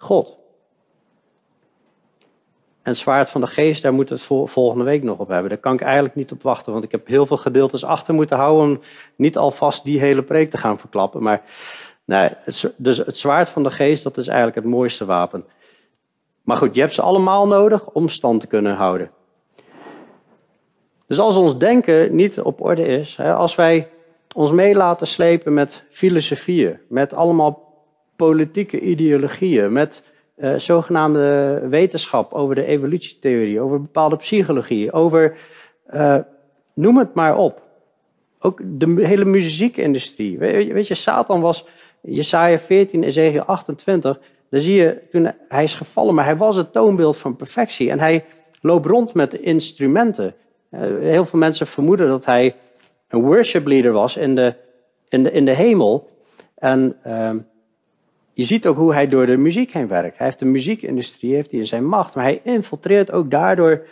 God. 0.00 0.38
En 2.82 2.96
zwaard 2.96 3.30
van 3.30 3.40
de 3.40 3.46
geest, 3.46 3.82
daar 3.82 3.92
moeten 3.92 4.16
we 4.16 4.34
het 4.34 4.50
volgende 4.50 4.84
week 4.84 5.02
nog 5.02 5.18
op 5.18 5.28
hebben. 5.28 5.48
Daar 5.48 5.58
kan 5.58 5.74
ik 5.74 5.80
eigenlijk 5.80 6.14
niet 6.14 6.32
op 6.32 6.42
wachten, 6.42 6.72
want 6.72 6.84
ik 6.84 6.90
heb 6.90 7.06
heel 7.06 7.26
veel 7.26 7.36
gedeeltes 7.36 7.84
achter 7.84 8.14
moeten 8.14 8.36
houden 8.36 8.70
om 8.70 8.80
niet 9.16 9.36
alvast 9.36 9.84
die 9.84 10.00
hele 10.00 10.22
preek 10.22 10.50
te 10.50 10.58
gaan 10.58 10.78
verklappen. 10.78 11.22
Maar 11.22 11.42
nee, 12.04 12.30
dus 12.76 12.98
het 12.98 13.16
zwaard 13.16 13.48
van 13.48 13.62
de 13.62 13.70
geest, 13.70 14.02
dat 14.02 14.16
is 14.16 14.26
eigenlijk 14.26 14.56
het 14.56 14.66
mooiste 14.66 15.04
wapen. 15.04 15.44
Maar 16.42 16.56
goed, 16.56 16.74
je 16.74 16.80
hebt 16.80 16.92
ze 16.92 17.02
allemaal 17.02 17.46
nodig 17.46 17.86
om 17.86 18.08
stand 18.08 18.40
te 18.40 18.46
kunnen 18.46 18.74
houden. 18.74 19.10
Dus 21.06 21.18
als 21.18 21.36
ons 21.36 21.58
denken 21.58 22.14
niet 22.14 22.40
op 22.40 22.60
orde 22.60 22.86
is, 22.86 23.20
als 23.20 23.54
wij 23.54 23.88
ons 24.34 24.52
mee 24.52 24.74
laten 24.74 25.06
slepen 25.06 25.54
met 25.54 25.84
filosofieën, 25.90 26.78
met 26.88 27.14
allemaal 27.14 27.68
politieke 28.26 28.80
ideologieën, 28.80 29.72
met 29.72 30.08
uh, 30.36 30.54
zogenaamde 30.56 31.60
wetenschap 31.68 32.32
over 32.32 32.54
de 32.54 32.64
evolutietheorie, 32.64 33.60
over 33.60 33.80
bepaalde 33.80 34.16
psychologie, 34.16 34.92
over 34.92 35.36
uh, 35.94 36.16
noem 36.74 36.98
het 36.98 37.14
maar 37.14 37.36
op. 37.36 37.62
Ook 38.38 38.60
de 38.64 39.06
hele 39.06 39.24
muziekindustrie. 39.24 40.38
Weet, 40.38 40.72
weet 40.72 40.88
je, 40.88 40.94
Satan 40.94 41.40
was, 41.40 41.66
Jesaja 42.00 42.58
14, 42.58 43.02
Ezekiel 43.02 43.42
28, 43.42 44.20
daar 44.50 44.60
zie 44.60 44.74
je, 44.74 44.98
toen 45.10 45.32
hij 45.48 45.64
is 45.64 45.74
gevallen, 45.74 46.14
maar 46.14 46.24
hij 46.24 46.36
was 46.36 46.56
het 46.56 46.72
toonbeeld 46.72 47.16
van 47.16 47.36
perfectie. 47.36 47.90
En 47.90 48.00
hij 48.00 48.24
loopt 48.60 48.86
rond 48.86 49.14
met 49.14 49.34
instrumenten. 49.34 50.34
Uh, 50.70 50.80
heel 51.00 51.24
veel 51.24 51.38
mensen 51.38 51.66
vermoeden 51.66 52.08
dat 52.08 52.24
hij 52.24 52.54
een 53.08 53.22
worship 53.22 53.66
leader 53.66 53.92
was 53.92 54.16
in 54.16 54.34
de, 54.34 54.54
in 55.08 55.22
de, 55.22 55.32
in 55.32 55.44
de 55.44 55.54
hemel. 55.54 56.08
En 56.54 56.96
uh, 57.06 57.30
je 58.40 58.46
ziet 58.46 58.66
ook 58.66 58.76
hoe 58.76 58.92
hij 58.92 59.06
door 59.06 59.26
de 59.26 59.36
muziek 59.36 59.72
heen 59.72 59.88
werkt. 59.88 60.16
Hij 60.16 60.26
heeft 60.26 60.38
de 60.38 60.44
muziekindustrie 60.44 61.34
heeft 61.34 61.50
hij 61.50 61.60
in 61.60 61.66
zijn 61.66 61.86
macht, 61.86 62.14
maar 62.14 62.24
hij 62.24 62.40
infiltreert 62.44 63.12
ook 63.12 63.30
daardoor 63.30 63.86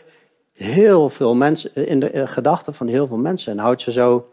heel 0.53 1.09
veel 1.09 1.35
mensen, 1.35 1.87
in 1.87 2.01
de 2.01 2.27
gedachten 2.27 2.75
van 2.75 2.87
heel 2.87 3.07
veel 3.07 3.17
mensen 3.17 3.53
en 3.53 3.59
houdt 3.59 3.81
ze 3.81 3.93
zo 3.93 4.29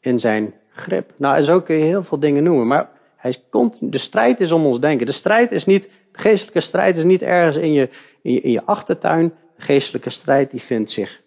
in 0.00 0.18
zijn 0.18 0.54
grip. 0.70 1.12
Nou, 1.16 1.36
en 1.36 1.44
zo 1.44 1.60
kun 1.60 1.76
je 1.76 1.84
heel 1.84 2.02
veel 2.02 2.18
dingen 2.18 2.42
noemen, 2.42 2.66
maar 2.66 2.90
hij 3.16 3.36
komt, 3.50 3.92
de 3.92 3.98
strijd 3.98 4.40
is 4.40 4.52
om 4.52 4.66
ons 4.66 4.80
denken. 4.80 5.06
De 5.06 5.12
strijd 5.12 5.52
is 5.52 5.64
niet, 5.64 5.88
geestelijke 6.12 6.60
strijd 6.60 6.96
is 6.96 7.04
niet 7.04 7.22
ergens 7.22 7.56
in 7.56 7.72
je, 7.72 7.88
in 8.22 8.32
je, 8.32 8.40
in 8.40 8.50
je 8.50 8.64
achtertuin. 8.64 9.32
De 9.56 9.62
geestelijke 9.62 10.10
strijd 10.10 10.50
die 10.50 10.60
vindt 10.60 10.90
zich, 10.90 11.20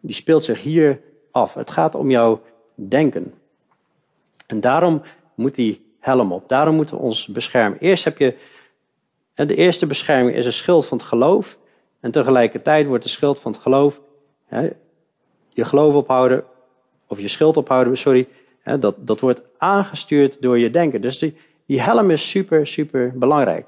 die 0.00 0.14
speelt 0.14 0.44
zich 0.44 0.62
hier 0.62 1.00
af. 1.30 1.54
Het 1.54 1.70
gaat 1.70 1.94
om 1.94 2.10
jouw 2.10 2.40
denken. 2.74 3.34
En 4.46 4.60
daarom 4.60 5.02
moet 5.34 5.54
die 5.54 5.83
helm 6.04 6.32
op. 6.32 6.48
Daarom 6.48 6.74
moeten 6.74 6.96
we 6.96 7.02
ons 7.02 7.26
beschermen. 7.26 7.78
Eerst 7.78 8.04
heb 8.04 8.18
je, 8.18 8.34
de 9.34 9.54
eerste 9.54 9.86
bescherming 9.86 10.36
is 10.36 10.46
een 10.46 10.52
schild 10.52 10.86
van 10.86 10.98
het 10.98 11.06
geloof. 11.06 11.58
En 12.00 12.10
tegelijkertijd 12.10 12.86
wordt 12.86 13.02
de 13.02 13.10
schild 13.10 13.40
van 13.40 13.52
het 13.52 13.60
geloof, 13.60 14.00
je 15.48 15.64
geloof 15.64 15.94
ophouden, 15.94 16.44
of 17.06 17.20
je 17.20 17.28
schild 17.28 17.56
ophouden, 17.56 17.96
sorry, 17.96 18.28
dat, 18.80 18.94
dat 18.98 19.20
wordt 19.20 19.42
aangestuurd 19.58 20.42
door 20.42 20.58
je 20.58 20.70
denken. 20.70 21.00
Dus 21.00 21.18
die, 21.18 21.36
die 21.66 21.80
helm 21.80 22.10
is 22.10 22.30
super, 22.30 22.66
super 22.66 23.12
belangrijk. 23.14 23.66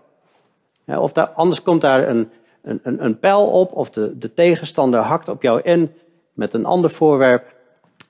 of 0.85 1.13
daar, 1.13 1.27
anders 1.27 1.63
komt 1.63 1.81
daar 1.81 2.09
een, 2.09 2.31
een, 2.63 3.05
een, 3.05 3.19
pijl 3.19 3.47
op 3.47 3.73
of 3.73 3.91
de, 3.91 4.19
de 4.19 4.35
tegenstander 4.35 5.01
hakt 5.01 5.29
op 5.29 5.43
jou 5.43 5.61
in 5.61 5.93
met 6.33 6.55
een 6.55 6.65
ander 6.65 6.91
voorwerp. 6.91 7.55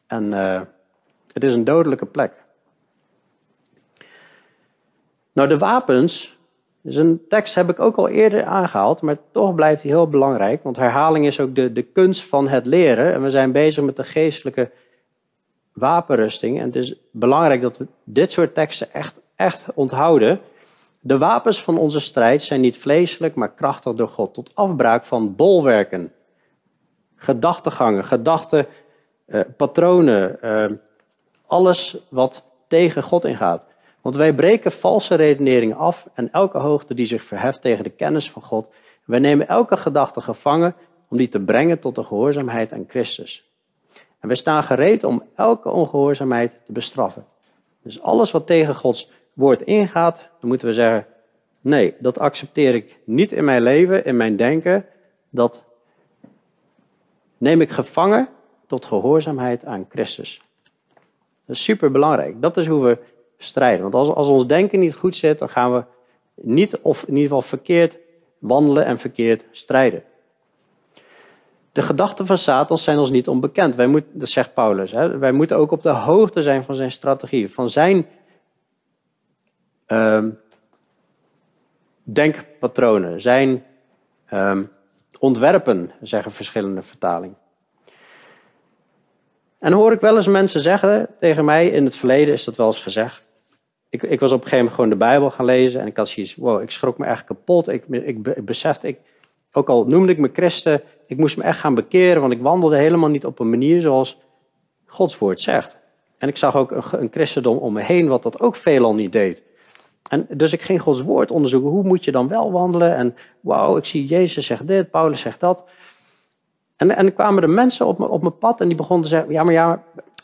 En 0.06 0.24
uh, 0.24 0.60
het 1.32 1.44
is 1.44 1.54
een 1.54 1.64
dodelijke 1.64 2.06
plek. 2.06 2.32
Nou, 5.36 5.48
de 5.48 5.58
wapens, 5.58 6.38
dus 6.80 6.96
een 6.96 7.24
tekst 7.28 7.54
heb 7.54 7.70
ik 7.70 7.80
ook 7.80 7.96
al 7.96 8.08
eerder 8.08 8.44
aangehaald, 8.44 9.00
maar 9.00 9.16
toch 9.30 9.54
blijft 9.54 9.82
die 9.82 9.90
heel 9.90 10.08
belangrijk. 10.08 10.62
Want 10.62 10.76
herhaling 10.76 11.26
is 11.26 11.40
ook 11.40 11.54
de, 11.54 11.72
de 11.72 11.82
kunst 11.82 12.24
van 12.24 12.48
het 12.48 12.66
leren. 12.66 13.12
En 13.12 13.22
we 13.22 13.30
zijn 13.30 13.52
bezig 13.52 13.84
met 13.84 13.96
de 13.96 14.04
geestelijke 14.04 14.70
wapenrusting. 15.72 16.58
En 16.58 16.64
het 16.64 16.76
is 16.76 16.94
belangrijk 17.10 17.60
dat 17.60 17.76
we 17.76 17.86
dit 18.04 18.30
soort 18.30 18.54
teksten 18.54 18.92
echt, 18.92 19.20
echt 19.34 19.66
onthouden. 19.74 20.40
De 21.00 21.18
wapens 21.18 21.62
van 21.62 21.78
onze 21.78 22.00
strijd 22.00 22.42
zijn 22.42 22.60
niet 22.60 22.78
vleeselijk, 22.78 23.34
maar 23.34 23.52
krachtig 23.52 23.94
door 23.94 24.08
God. 24.08 24.34
Tot 24.34 24.50
afbraak 24.54 25.04
van 25.04 25.34
bolwerken, 25.34 26.12
gedachtegangen, 27.16 28.04
gedachten, 28.04 28.66
eh, 29.26 29.40
patronen, 29.56 30.42
eh, 30.42 30.70
alles 31.46 31.96
wat 32.08 32.46
tegen 32.68 33.02
God 33.02 33.24
ingaat. 33.24 33.66
Want 34.06 34.18
wij 34.18 34.34
breken 34.34 34.72
valse 34.72 35.14
redeneringen 35.14 35.76
af 35.76 36.08
en 36.14 36.32
elke 36.32 36.58
hoogte 36.58 36.94
die 36.94 37.06
zich 37.06 37.24
verheft 37.24 37.60
tegen 37.60 37.84
de 37.84 37.90
kennis 37.90 38.30
van 38.30 38.42
God. 38.42 38.68
Wij 39.04 39.18
nemen 39.18 39.48
elke 39.48 39.76
gedachte 39.76 40.20
gevangen 40.20 40.74
om 41.08 41.16
die 41.16 41.28
te 41.28 41.40
brengen 41.40 41.78
tot 41.78 41.94
de 41.94 42.04
gehoorzaamheid 42.04 42.72
aan 42.72 42.84
Christus. 42.88 43.50
En 44.20 44.28
wij 44.28 44.36
staan 44.36 44.62
gereed 44.62 45.04
om 45.04 45.22
elke 45.34 45.70
ongehoorzaamheid 45.70 46.60
te 46.66 46.72
bestraffen. 46.72 47.26
Dus 47.82 48.02
alles 48.02 48.30
wat 48.30 48.46
tegen 48.46 48.74
Gods 48.74 49.10
woord 49.32 49.62
ingaat, 49.62 50.16
dan 50.40 50.48
moeten 50.48 50.68
we 50.68 50.74
zeggen: 50.74 51.06
nee, 51.60 51.94
dat 51.98 52.18
accepteer 52.18 52.74
ik 52.74 52.98
niet 53.04 53.32
in 53.32 53.44
mijn 53.44 53.62
leven, 53.62 54.04
in 54.04 54.16
mijn 54.16 54.36
denken. 54.36 54.86
Dat 55.30 55.64
neem 57.38 57.60
ik 57.60 57.70
gevangen 57.70 58.28
tot 58.66 58.84
gehoorzaamheid 58.84 59.64
aan 59.64 59.86
Christus. 59.88 60.42
Dat 61.46 61.56
is 61.56 61.64
super 61.64 61.90
belangrijk. 61.90 62.42
Dat 62.42 62.56
is 62.56 62.66
hoe 62.66 62.84
we 62.84 63.14
strijden. 63.38 63.82
Want 63.82 63.94
als, 63.94 64.08
als 64.08 64.28
ons 64.28 64.46
denken 64.46 64.78
niet 64.78 64.94
goed 64.94 65.16
zit, 65.16 65.38
dan 65.38 65.48
gaan 65.48 65.72
we 65.72 65.84
niet, 66.34 66.78
of 66.78 67.02
in 67.02 67.08
ieder 67.08 67.22
geval 67.22 67.42
verkeerd 67.42 67.98
wandelen 68.38 68.84
en 68.84 68.98
verkeerd 68.98 69.44
strijden. 69.50 70.02
De 71.72 71.82
gedachten 71.82 72.26
van 72.26 72.38
Satan 72.38 72.78
zijn 72.78 72.98
ons 72.98 73.10
niet 73.10 73.28
onbekend. 73.28 73.74
Wij 73.74 73.86
moeten, 73.86 74.18
dat 74.18 74.28
zegt 74.28 74.54
Paulus. 74.54 74.92
Hè, 74.92 75.18
wij 75.18 75.32
moeten 75.32 75.56
ook 75.56 75.70
op 75.70 75.82
de 75.82 75.88
hoogte 75.88 76.42
zijn 76.42 76.62
van 76.62 76.74
zijn 76.74 76.92
strategie, 76.92 77.52
van 77.52 77.70
zijn 77.70 78.06
uh, 79.88 80.24
denkpatronen, 82.02 83.20
zijn 83.20 83.64
uh, 84.32 84.60
ontwerpen, 85.18 85.90
zeggen 86.02 86.32
verschillende 86.32 86.82
vertalingen. 86.82 87.36
En 89.58 89.72
hoor 89.72 89.92
ik 89.92 90.00
wel 90.00 90.16
eens 90.16 90.26
mensen 90.26 90.62
zeggen 90.62 91.08
tegen 91.20 91.44
mij, 91.44 91.68
in 91.68 91.84
het 91.84 91.96
verleden 91.96 92.34
is 92.34 92.44
dat 92.44 92.56
wel 92.56 92.66
eens 92.66 92.82
gezegd. 92.82 93.25
Ik, 93.88 94.02
ik 94.02 94.20
was 94.20 94.32
op 94.32 94.42
een 94.42 94.48
gegeven 94.48 94.58
moment 94.58 94.74
gewoon 94.74 94.90
de 94.90 94.96
Bijbel 94.96 95.30
gaan 95.30 95.44
lezen 95.44 95.80
en 95.80 95.86
ik 95.86 95.96
had 95.96 96.08
zoiets, 96.08 96.34
wow, 96.34 96.62
ik 96.62 96.70
schrok 96.70 96.98
me 96.98 97.06
echt 97.06 97.24
kapot. 97.24 97.68
Ik, 97.68 97.84
ik, 97.88 98.44
besefte, 98.44 98.88
ik, 98.88 98.98
ook 99.52 99.68
al 99.68 99.84
noemde 99.86 100.12
ik 100.12 100.18
me 100.18 100.30
christen, 100.32 100.82
ik 101.06 101.16
moest 101.16 101.36
me 101.36 101.42
echt 101.42 101.58
gaan 101.58 101.74
bekeren, 101.74 102.20
want 102.20 102.32
ik 102.32 102.40
wandelde 102.40 102.76
helemaal 102.76 103.08
niet 103.08 103.26
op 103.26 103.38
een 103.38 103.50
manier 103.50 103.82
zoals 103.82 104.18
Gods 104.86 105.18
woord 105.18 105.40
zegt. 105.40 105.76
En 106.18 106.28
ik 106.28 106.36
zag 106.36 106.56
ook 106.56 106.70
een, 106.70 106.82
een 106.90 107.08
christendom 107.10 107.56
om 107.56 107.72
me 107.72 107.82
heen 107.82 108.08
wat 108.08 108.22
dat 108.22 108.40
ook 108.40 108.56
veelal 108.56 108.94
niet 108.94 109.12
deed. 109.12 109.42
En 110.08 110.26
dus 110.30 110.52
ik 110.52 110.62
ging 110.62 110.82
Gods 110.82 111.00
woord 111.00 111.30
onderzoeken. 111.30 111.70
Hoe 111.70 111.82
moet 111.82 112.04
je 112.04 112.12
dan 112.12 112.28
wel 112.28 112.52
wandelen? 112.52 112.96
En 112.96 113.16
wauw, 113.40 113.76
ik 113.76 113.84
zie 113.84 114.06
Jezus 114.06 114.46
zegt 114.46 114.66
dit, 114.66 114.90
Paulus 114.90 115.20
zegt 115.20 115.40
dat. 115.40 115.64
En, 116.76 116.96
en 116.96 117.14
kwamen 117.14 117.42
er 117.42 117.50
mensen 117.50 117.86
op, 117.86 118.00
op 118.00 118.20
mijn 118.20 118.38
pad 118.38 118.60
en 118.60 118.66
die 118.66 118.76
begonnen 118.76 119.04
te 119.04 119.10
zeggen: 119.10 119.32
Ja, 119.32 119.42
maar 119.42 119.52
ja, 119.52 119.82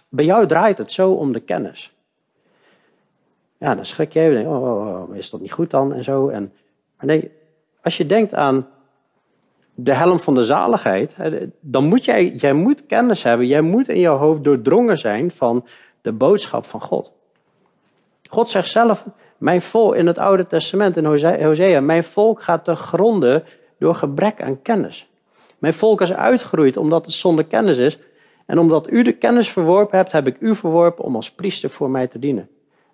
bij 0.09 0.25
jou 0.25 0.47
draait 0.47 0.79
het 0.79 0.93
zo 0.93 1.13
om 1.13 1.33
de 1.33 1.41
kennis. 1.41 1.93
Ja, 3.63 3.75
dan 3.75 3.87
schrik 3.87 4.13
je 4.13 4.21
even. 4.21 4.47
Oh, 4.47 4.63
oh, 4.63 5.09
oh, 5.09 5.17
is 5.17 5.31
dat 5.31 5.41
niet 5.41 5.53
goed 5.53 5.71
dan? 5.71 5.93
En 5.93 6.05
zo. 6.05 6.29
En, 6.29 6.53
maar 6.97 7.07
nee, 7.07 7.31
als 7.83 7.97
je 7.97 8.07
denkt 8.07 8.35
aan 8.35 8.67
de 9.75 9.95
helm 9.95 10.21
van 10.21 10.35
de 10.35 10.45
zaligheid, 10.45 11.17
dan 11.61 11.85
moet 11.85 12.05
jij, 12.05 12.29
jij 12.29 12.53
moet 12.53 12.87
kennis 12.87 13.23
hebben. 13.23 13.47
Jij 13.47 13.61
moet 13.61 13.89
in 13.89 14.01
jouw 14.01 14.17
hoofd 14.17 14.45
doordrongen 14.45 14.99
zijn 14.99 15.31
van 15.31 15.67
de 16.01 16.13
boodschap 16.13 16.67
van 16.67 16.81
God. 16.81 17.13
God 18.31 18.49
zegt 18.49 18.71
zelf, 18.71 19.07
mijn 19.39 19.63
volk 19.63 19.95
in 19.95 20.07
het 20.07 20.19
Oude 20.19 20.47
Testament, 20.47 20.97
in 20.97 21.05
Hosea, 21.45 21.81
mijn 21.81 22.05
volk 22.05 22.43
gaat 22.43 22.65
te 22.65 22.75
gronden 22.75 23.45
door 23.79 23.95
gebrek 23.95 24.43
aan 24.43 24.63
kennis. 24.63 25.11
Mijn 25.59 25.75
volk 25.75 26.01
is 26.01 26.13
uitgeroeid 26.13 26.77
omdat 26.77 27.05
het 27.05 27.15
zonder 27.15 27.45
kennis 27.45 27.79
is. 27.79 27.99
En 28.47 28.59
omdat 28.59 28.91
u 28.91 29.03
de 29.03 29.13
kennis 29.13 29.51
verworpen 29.51 29.99
hebt, 29.99 30.13
heb 30.13 30.27
ik 30.27 30.37
u 30.41 30.55
verworpen 30.55 31.05
om 31.05 31.17
als 31.17 31.33
priester 31.33 31.71
voor 31.71 31.91
mij 31.91 32.07
te 32.07 32.19
dienen. 32.19 32.49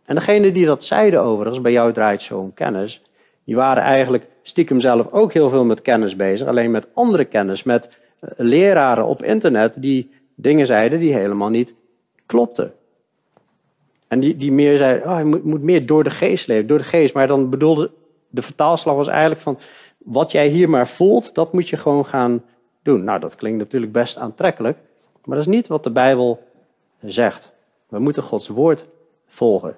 En 0.09 0.15
degene 0.15 0.53
die 0.53 0.67
dat 0.67 0.85
zeiden 0.85 1.23
overigens, 1.23 1.61
bij 1.61 1.73
jou 1.73 1.93
draait 1.93 2.23
zo'n 2.23 2.55
kennis, 2.55 3.03
die 3.45 3.57
waren 3.57 3.83
eigenlijk 3.83 4.29
stiekem 4.43 4.81
zelf 4.81 5.13
ook 5.13 5.33
heel 5.33 5.49
veel 5.49 5.65
met 5.65 5.83
kennis 5.83 6.17
bezig, 6.17 6.49
alleen 6.49 6.71
met 6.71 6.89
andere 6.95 7.25
kennis, 7.25 7.63
met 7.63 7.89
eh, 8.21 8.31
leraren 8.37 9.05
op 9.05 9.23
internet 9.23 9.83
die 9.83 10.11
dingen 10.35 10.67
zeiden 10.67 10.99
die 10.99 11.15
helemaal 11.15 11.49
niet 11.49 11.75
klopten. 12.27 12.73
En 14.07 14.21
die, 14.21 14.37
die 14.37 14.53
meer 14.53 14.77
zeiden, 14.77 15.11
oh, 15.11 15.19
je 15.19 15.25
moet, 15.25 15.45
moet 15.45 15.63
meer 15.63 15.87
door 15.87 16.05
de 16.05 16.11
geest 16.11 16.47
leven, 16.47 16.67
door 16.67 16.79
de 16.79 16.85
geest. 16.85 17.15
Maar 17.15 17.27
dan 17.27 17.51
bedoelde, 17.51 17.91
de 18.29 18.43
vertaalslag 18.43 18.95
was 18.95 19.09
eigenlijk 19.09 19.41
van, 19.41 19.59
wat 19.99 20.33
jij 20.33 20.49
hier 20.49 20.71
maar 20.71 20.89
voelt, 20.89 21.35
dat 21.35 21.53
moet 21.53 21.69
je 21.69 21.77
gewoon 21.77 22.05
gaan 22.05 22.45
doen. 22.83 23.05
Nou, 23.05 23.21
dat 23.21 23.37
klinkt 23.37 23.59
natuurlijk 23.59 23.93
best 23.93 24.19
aantrekkelijk, 24.19 24.79
maar 25.25 25.37
dat 25.37 25.47
is 25.47 25.55
niet 25.55 25.67
wat 25.67 25.85
de 25.85 25.91
Bijbel 25.91 26.43
zegt. 27.01 27.53
We 27.89 27.99
moeten 27.99 28.23
Gods 28.23 28.49
woord 28.49 28.87
volgen. 29.27 29.77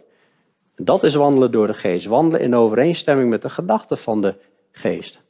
Dat 0.85 1.05
is 1.05 1.15
wandelen 1.15 1.51
door 1.51 1.67
de 1.67 1.75
geest. 1.75 2.07
Wandelen 2.07 2.41
in 2.41 2.55
overeenstemming 2.55 3.31
met 3.31 3.43
de 3.43 3.51
gedachten 3.51 3.99
van 3.99 4.23
de 4.23 4.35
geest. 4.73 5.21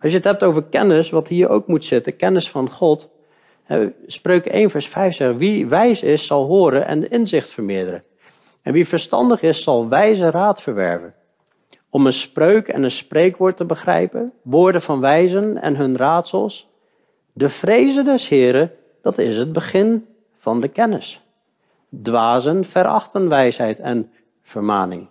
Als 0.00 0.12
je 0.12 0.18
het 0.18 0.26
hebt 0.26 0.42
over 0.42 0.62
kennis, 0.62 1.10
wat 1.10 1.28
hier 1.28 1.48
ook 1.48 1.66
moet 1.66 1.84
zitten, 1.84 2.16
kennis 2.16 2.50
van 2.50 2.70
God. 2.70 3.08
Spreuken 4.06 4.52
1 4.52 4.70
vers 4.70 4.88
5 4.88 5.14
zegt, 5.14 5.36
wie 5.36 5.66
wijs 5.66 6.02
is 6.02 6.26
zal 6.26 6.46
horen 6.46 6.86
en 6.86 7.10
inzicht 7.10 7.50
vermeerderen. 7.50 8.04
En 8.62 8.72
wie 8.72 8.88
verstandig 8.88 9.42
is 9.42 9.62
zal 9.62 9.88
wijze 9.88 10.30
raad 10.30 10.62
verwerven. 10.62 11.14
Om 11.90 12.06
een 12.06 12.12
spreuk 12.12 12.68
en 12.68 12.82
een 12.82 12.90
spreekwoord 12.90 13.56
te 13.56 13.64
begrijpen, 13.64 14.32
woorden 14.42 14.82
van 14.82 15.00
wijzen 15.00 15.62
en 15.62 15.76
hun 15.76 15.96
raadsels. 15.96 16.68
De 17.32 17.48
vrezen 17.48 18.04
des 18.04 18.28
Heren, 18.28 18.72
dat 19.02 19.18
is 19.18 19.36
het 19.36 19.52
begin 19.52 20.06
van 20.38 20.60
de 20.60 20.68
kennis. 20.68 21.23
Dwazen 22.02 22.64
verachten 22.64 23.28
wijsheid 23.28 23.80
en 23.80 24.10
vermaning. 24.42 25.08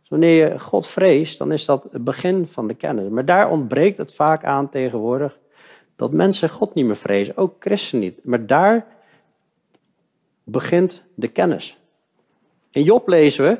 Dus 0.00 0.08
wanneer 0.08 0.48
je 0.48 0.58
God 0.58 0.86
vreest, 0.86 1.38
dan 1.38 1.52
is 1.52 1.64
dat 1.64 1.88
het 1.92 2.04
begin 2.04 2.46
van 2.46 2.66
de 2.66 2.74
kennis. 2.74 3.08
Maar 3.08 3.24
daar 3.24 3.50
ontbreekt 3.50 3.98
het 3.98 4.14
vaak 4.14 4.44
aan 4.44 4.68
tegenwoordig 4.68 5.38
dat 5.96 6.12
mensen 6.12 6.48
God 6.48 6.74
niet 6.74 6.86
meer 6.86 6.96
vrezen, 6.96 7.36
ook 7.36 7.54
christen 7.58 7.98
niet. 7.98 8.24
Maar 8.24 8.46
daar 8.46 8.86
begint 10.44 11.04
de 11.14 11.28
kennis. 11.28 11.78
In 12.70 12.82
Job 12.82 13.08
lezen 13.08 13.44
we, 13.44 13.58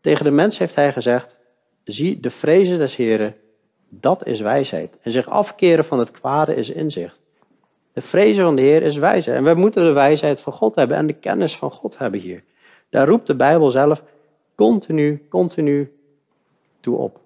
tegen 0.00 0.24
de 0.24 0.30
mens 0.30 0.58
heeft 0.58 0.74
hij 0.74 0.92
gezegd, 0.92 1.38
zie 1.84 2.20
de 2.20 2.30
vrezen 2.30 2.78
des 2.78 2.96
Heren, 2.96 3.36
dat 3.88 4.26
is 4.26 4.40
wijsheid. 4.40 4.98
En 5.00 5.12
zich 5.12 5.28
afkeren 5.28 5.84
van 5.84 5.98
het 5.98 6.10
kwade 6.10 6.54
is 6.54 6.70
inzicht. 6.70 7.18
De 7.96 8.02
vrezen 8.02 8.44
van 8.44 8.56
de 8.56 8.62
Heer 8.62 8.82
is 8.82 8.96
wijsheid. 8.96 9.36
En 9.36 9.44
we 9.44 9.54
moeten 9.54 9.84
de 9.84 9.92
wijsheid 9.92 10.40
van 10.40 10.52
God 10.52 10.74
hebben 10.74 10.96
en 10.96 11.06
de 11.06 11.12
kennis 11.12 11.56
van 11.56 11.70
God 11.70 11.98
hebben 11.98 12.20
hier. 12.20 12.42
Daar 12.90 13.08
roept 13.08 13.26
de 13.26 13.34
Bijbel 13.34 13.70
zelf 13.70 14.02
continu, 14.54 15.26
continu 15.28 15.92
toe 16.80 16.96
op. 16.96 17.20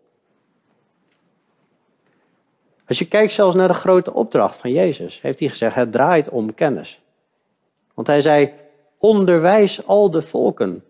Als 2.86 2.98
je 2.98 3.08
kijkt 3.08 3.32
zelfs 3.32 3.56
naar 3.56 3.68
de 3.68 3.74
grote 3.74 4.12
opdracht 4.12 4.56
van 4.56 4.72
Jezus, 4.72 5.20
heeft 5.20 5.38
hij 5.38 5.48
gezegd: 5.48 5.74
het 5.74 5.92
draait 5.92 6.28
om 6.28 6.54
kennis. 6.54 7.00
Want 7.94 8.06
hij 8.06 8.20
zei: 8.20 8.52
onderwijs 8.98 9.86
al 9.86 10.10
de 10.10 10.22
volken. 10.22 10.84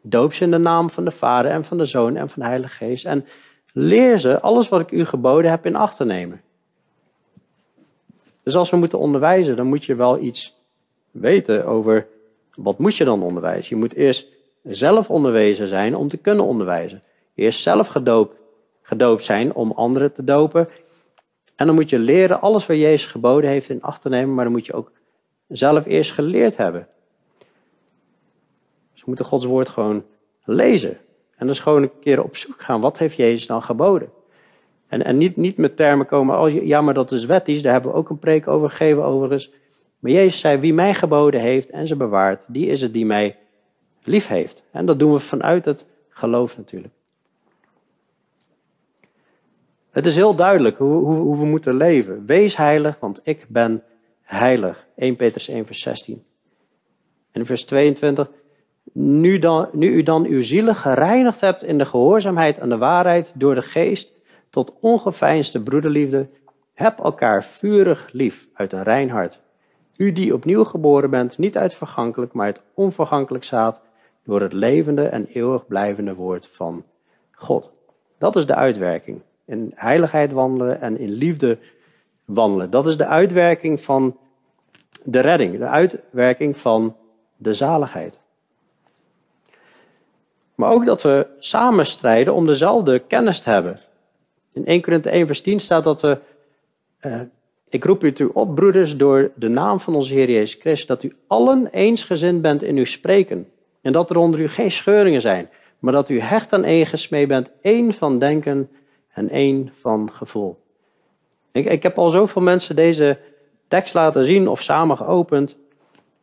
Doop 0.00 0.32
ze 0.32 0.44
in 0.44 0.50
de 0.50 0.58
naam 0.58 0.90
van 0.90 1.04
de 1.04 1.10
Vader 1.10 1.50
en 1.50 1.64
van 1.64 1.78
de 1.78 1.86
Zoon 1.86 2.16
en 2.16 2.28
van 2.28 2.42
de 2.42 2.48
Heilige 2.48 2.74
Geest. 2.74 3.04
En 3.04 3.26
leer 3.72 4.18
ze 4.18 4.40
alles 4.40 4.68
wat 4.68 4.80
ik 4.80 4.90
u 4.90 5.04
geboden 5.04 5.50
heb 5.50 5.66
in 5.66 5.76
acht 5.76 5.96
te 5.96 6.04
nemen. 6.04 6.42
Dus 8.44 8.56
als 8.56 8.70
we 8.70 8.76
moeten 8.76 8.98
onderwijzen, 8.98 9.56
dan 9.56 9.66
moet 9.66 9.84
je 9.84 9.94
wel 9.94 10.18
iets 10.18 10.56
weten 11.10 11.66
over 11.66 12.06
wat 12.54 12.78
moet 12.78 12.96
je 12.96 13.04
dan 13.04 13.22
onderwijzen. 13.22 13.74
Je 13.74 13.80
moet 13.80 13.94
eerst 13.94 14.26
zelf 14.62 15.10
onderwezen 15.10 15.68
zijn 15.68 15.96
om 15.96 16.08
te 16.08 16.16
kunnen 16.16 16.44
onderwijzen. 16.44 17.02
Eerst 17.34 17.62
zelf 17.62 17.86
gedoopt, 17.86 18.36
gedoopt 18.82 19.24
zijn 19.24 19.54
om 19.54 19.72
anderen 19.72 20.12
te 20.12 20.24
dopen. 20.24 20.68
En 21.56 21.66
dan 21.66 21.74
moet 21.74 21.90
je 21.90 21.98
leren 21.98 22.40
alles 22.40 22.66
wat 22.66 22.76
Jezus 22.76 23.06
geboden 23.06 23.50
heeft 23.50 23.68
in 23.68 23.82
acht 23.82 24.00
te 24.00 24.08
nemen, 24.08 24.34
maar 24.34 24.44
dan 24.44 24.52
moet 24.52 24.66
je 24.66 24.72
ook 24.72 24.90
zelf 25.48 25.86
eerst 25.86 26.12
geleerd 26.12 26.56
hebben. 26.56 26.88
Dus 28.92 29.00
we 29.00 29.04
moeten 29.06 29.24
Gods 29.24 29.44
woord 29.44 29.68
gewoon 29.68 30.04
lezen. 30.44 30.98
En 31.36 31.46
dus 31.46 31.60
gewoon 31.60 31.82
een 31.82 31.98
keer 32.00 32.22
op 32.22 32.36
zoek 32.36 32.62
gaan, 32.62 32.80
wat 32.80 32.98
heeft 32.98 33.16
Jezus 33.16 33.46
dan 33.46 33.62
geboden? 33.62 34.10
En, 34.88 35.04
en 35.04 35.18
niet, 35.18 35.36
niet 35.36 35.56
met 35.56 35.76
termen 35.76 36.06
komen 36.06 36.36
als, 36.36 36.52
ja 36.52 36.80
maar 36.80 36.94
dat 36.94 37.12
is 37.12 37.24
wettisch, 37.24 37.62
daar 37.62 37.72
hebben 37.72 37.90
we 37.90 37.96
ook 37.96 38.10
een 38.10 38.18
preek 38.18 38.48
over 38.48 38.70
gegeven 38.70 39.04
overigens. 39.04 39.50
Maar 39.98 40.12
Jezus 40.12 40.40
zei, 40.40 40.58
wie 40.58 40.74
mij 40.74 40.94
geboden 40.94 41.40
heeft 41.40 41.70
en 41.70 41.86
ze 41.86 41.96
bewaart, 41.96 42.44
die 42.46 42.66
is 42.66 42.80
het 42.80 42.92
die 42.92 43.06
mij 43.06 43.36
lief 44.02 44.26
heeft. 44.26 44.62
En 44.70 44.86
dat 44.86 44.98
doen 44.98 45.12
we 45.12 45.18
vanuit 45.18 45.64
het 45.64 45.86
geloof 46.08 46.56
natuurlijk. 46.56 46.94
Het 49.90 50.06
is 50.06 50.16
heel 50.16 50.34
duidelijk 50.34 50.78
hoe, 50.78 51.04
hoe, 51.04 51.14
hoe, 51.14 51.38
we 51.38 51.44
moeten 51.44 51.76
leven. 51.76 52.26
Wees 52.26 52.56
heilig, 52.56 52.96
want 53.00 53.20
ik 53.22 53.44
ben 53.48 53.82
heilig. 54.22 54.86
1 54.96 55.16
Petrus 55.16 55.48
1, 55.48 55.66
vers 55.66 55.80
16. 55.80 56.24
En 57.32 57.46
vers 57.46 57.64
22. 57.64 58.30
Nu, 58.92 59.38
dan, 59.38 59.68
nu 59.72 59.92
u 59.92 60.02
dan 60.02 60.24
uw 60.26 60.42
zielen 60.42 60.74
gereinigd 60.74 61.40
hebt 61.40 61.62
in 61.62 61.78
de 61.78 61.84
gehoorzaamheid 61.84 62.60
aan 62.60 62.68
de 62.68 62.78
waarheid 62.78 63.32
door 63.36 63.54
de 63.54 63.62
geest 63.62 64.12
tot 64.54 64.74
ongeveinsde 64.80 65.60
broederliefde, 65.60 66.28
heb 66.72 66.98
elkaar 66.98 67.44
vurig 67.44 68.08
lief 68.12 68.48
uit 68.52 68.72
een 68.72 68.82
rein 68.82 69.10
hart. 69.10 69.40
U 69.96 70.12
die 70.12 70.34
opnieuw 70.34 70.64
geboren 70.64 71.10
bent, 71.10 71.38
niet 71.38 71.56
uit 71.56 71.74
vergankelijk, 71.74 72.32
maar 72.32 72.46
uit 72.46 72.60
onvergankelijk 72.74 73.44
zaad, 73.44 73.80
door 74.24 74.40
het 74.40 74.52
levende 74.52 75.06
en 75.06 75.26
eeuwig 75.26 75.66
blijvende 75.66 76.14
woord 76.14 76.46
van 76.46 76.84
God. 77.30 77.72
Dat 78.18 78.36
is 78.36 78.46
de 78.46 78.54
uitwerking. 78.54 79.20
In 79.44 79.72
heiligheid 79.74 80.32
wandelen 80.32 80.80
en 80.80 80.98
in 80.98 81.10
liefde 81.10 81.58
wandelen. 82.24 82.70
Dat 82.70 82.86
is 82.86 82.96
de 82.96 83.06
uitwerking 83.06 83.80
van 83.80 84.16
de 85.04 85.20
redding, 85.20 85.58
de 85.58 85.68
uitwerking 85.68 86.56
van 86.56 86.96
de 87.36 87.54
zaligheid. 87.54 88.18
Maar 90.54 90.70
ook 90.70 90.86
dat 90.86 91.02
we 91.02 91.26
samen 91.38 91.86
strijden 91.86 92.34
om 92.34 92.46
dezelfde 92.46 92.98
kennis 92.98 93.40
te 93.40 93.50
hebben. 93.50 93.78
In 94.54 94.66
1 94.66 94.80
Korinthe 94.80 95.10
1 95.10 95.26
vers 95.26 95.40
10 95.40 95.60
staat 95.60 95.84
dat 95.84 96.00
we, 96.00 96.18
uh, 97.06 97.20
ik 97.68 97.84
roep 97.84 98.04
u 98.04 98.12
toe 98.12 98.30
op 98.32 98.54
broeders 98.54 98.96
door 98.96 99.30
de 99.34 99.48
naam 99.48 99.80
van 99.80 99.94
onze 99.94 100.12
Heer 100.14 100.30
Jezus 100.30 100.60
Christus, 100.60 100.86
dat 100.86 101.02
u 101.02 101.16
allen 101.26 101.68
eensgezind 101.70 102.42
bent 102.42 102.62
in 102.62 102.76
uw 102.76 102.84
spreken. 102.84 103.48
En 103.80 103.92
dat 103.92 104.10
er 104.10 104.16
onder 104.16 104.40
u 104.40 104.48
geen 104.48 104.72
scheuringen 104.72 105.20
zijn, 105.20 105.48
maar 105.78 105.92
dat 105.92 106.08
u 106.08 106.20
hecht 106.20 106.52
aan 106.52 106.64
één 106.64 106.86
gesmeed 106.86 107.28
bent, 107.28 107.50
één 107.62 107.94
van 107.94 108.18
denken 108.18 108.70
en 109.12 109.30
één 109.30 109.72
van 109.80 110.10
gevoel. 110.12 110.58
Ik, 111.52 111.66
ik 111.66 111.82
heb 111.82 111.98
al 111.98 112.10
zoveel 112.10 112.42
mensen 112.42 112.76
deze 112.76 113.18
tekst 113.68 113.94
laten 113.94 114.26
zien 114.26 114.48
of 114.48 114.62
samen 114.62 114.96
geopend. 114.96 115.56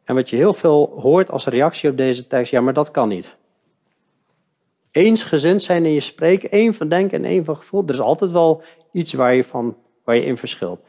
En 0.03 0.15
wat 0.15 0.29
je 0.29 0.35
heel 0.35 0.53
veel 0.53 0.93
hoort 1.01 1.31
als 1.31 1.45
reactie 1.45 1.89
op 1.89 1.97
deze 1.97 2.27
tekst, 2.27 2.51
ja, 2.51 2.61
maar 2.61 2.73
dat 2.73 2.91
kan 2.91 3.07
niet. 3.07 3.35
Eensgezind 4.91 5.61
zijn 5.61 5.85
in 5.85 5.91
je 5.91 5.99
spreken, 5.99 6.51
één 6.51 6.73
van 6.73 6.89
denken 6.89 7.17
en 7.17 7.29
één 7.29 7.45
van 7.45 7.55
gevoel. 7.55 7.83
Er 7.85 7.93
is 7.93 7.99
altijd 7.99 8.31
wel 8.31 8.63
iets 8.91 9.13
waar 9.13 9.35
je, 9.35 9.43
van, 9.43 9.77
waar 10.03 10.15
je 10.15 10.25
in 10.25 10.37
verschilt. 10.37 10.79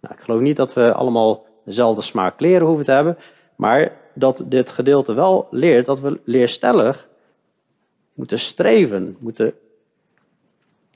Nou, 0.00 0.14
ik 0.14 0.20
geloof 0.20 0.40
niet 0.40 0.56
dat 0.56 0.72
we 0.72 0.92
allemaal 0.92 1.46
dezelfde 1.64 2.02
smaak 2.02 2.36
kleren 2.36 2.66
hoeven 2.66 2.84
te 2.84 2.92
hebben, 2.92 3.18
maar 3.56 3.96
dat 4.14 4.44
dit 4.46 4.70
gedeelte 4.70 5.12
wel 5.12 5.46
leert 5.50 5.86
dat 5.86 6.00
we 6.00 6.20
leerstellig 6.24 7.08
moeten 8.14 8.38
streven, 8.38 9.16
moeten 9.18 9.54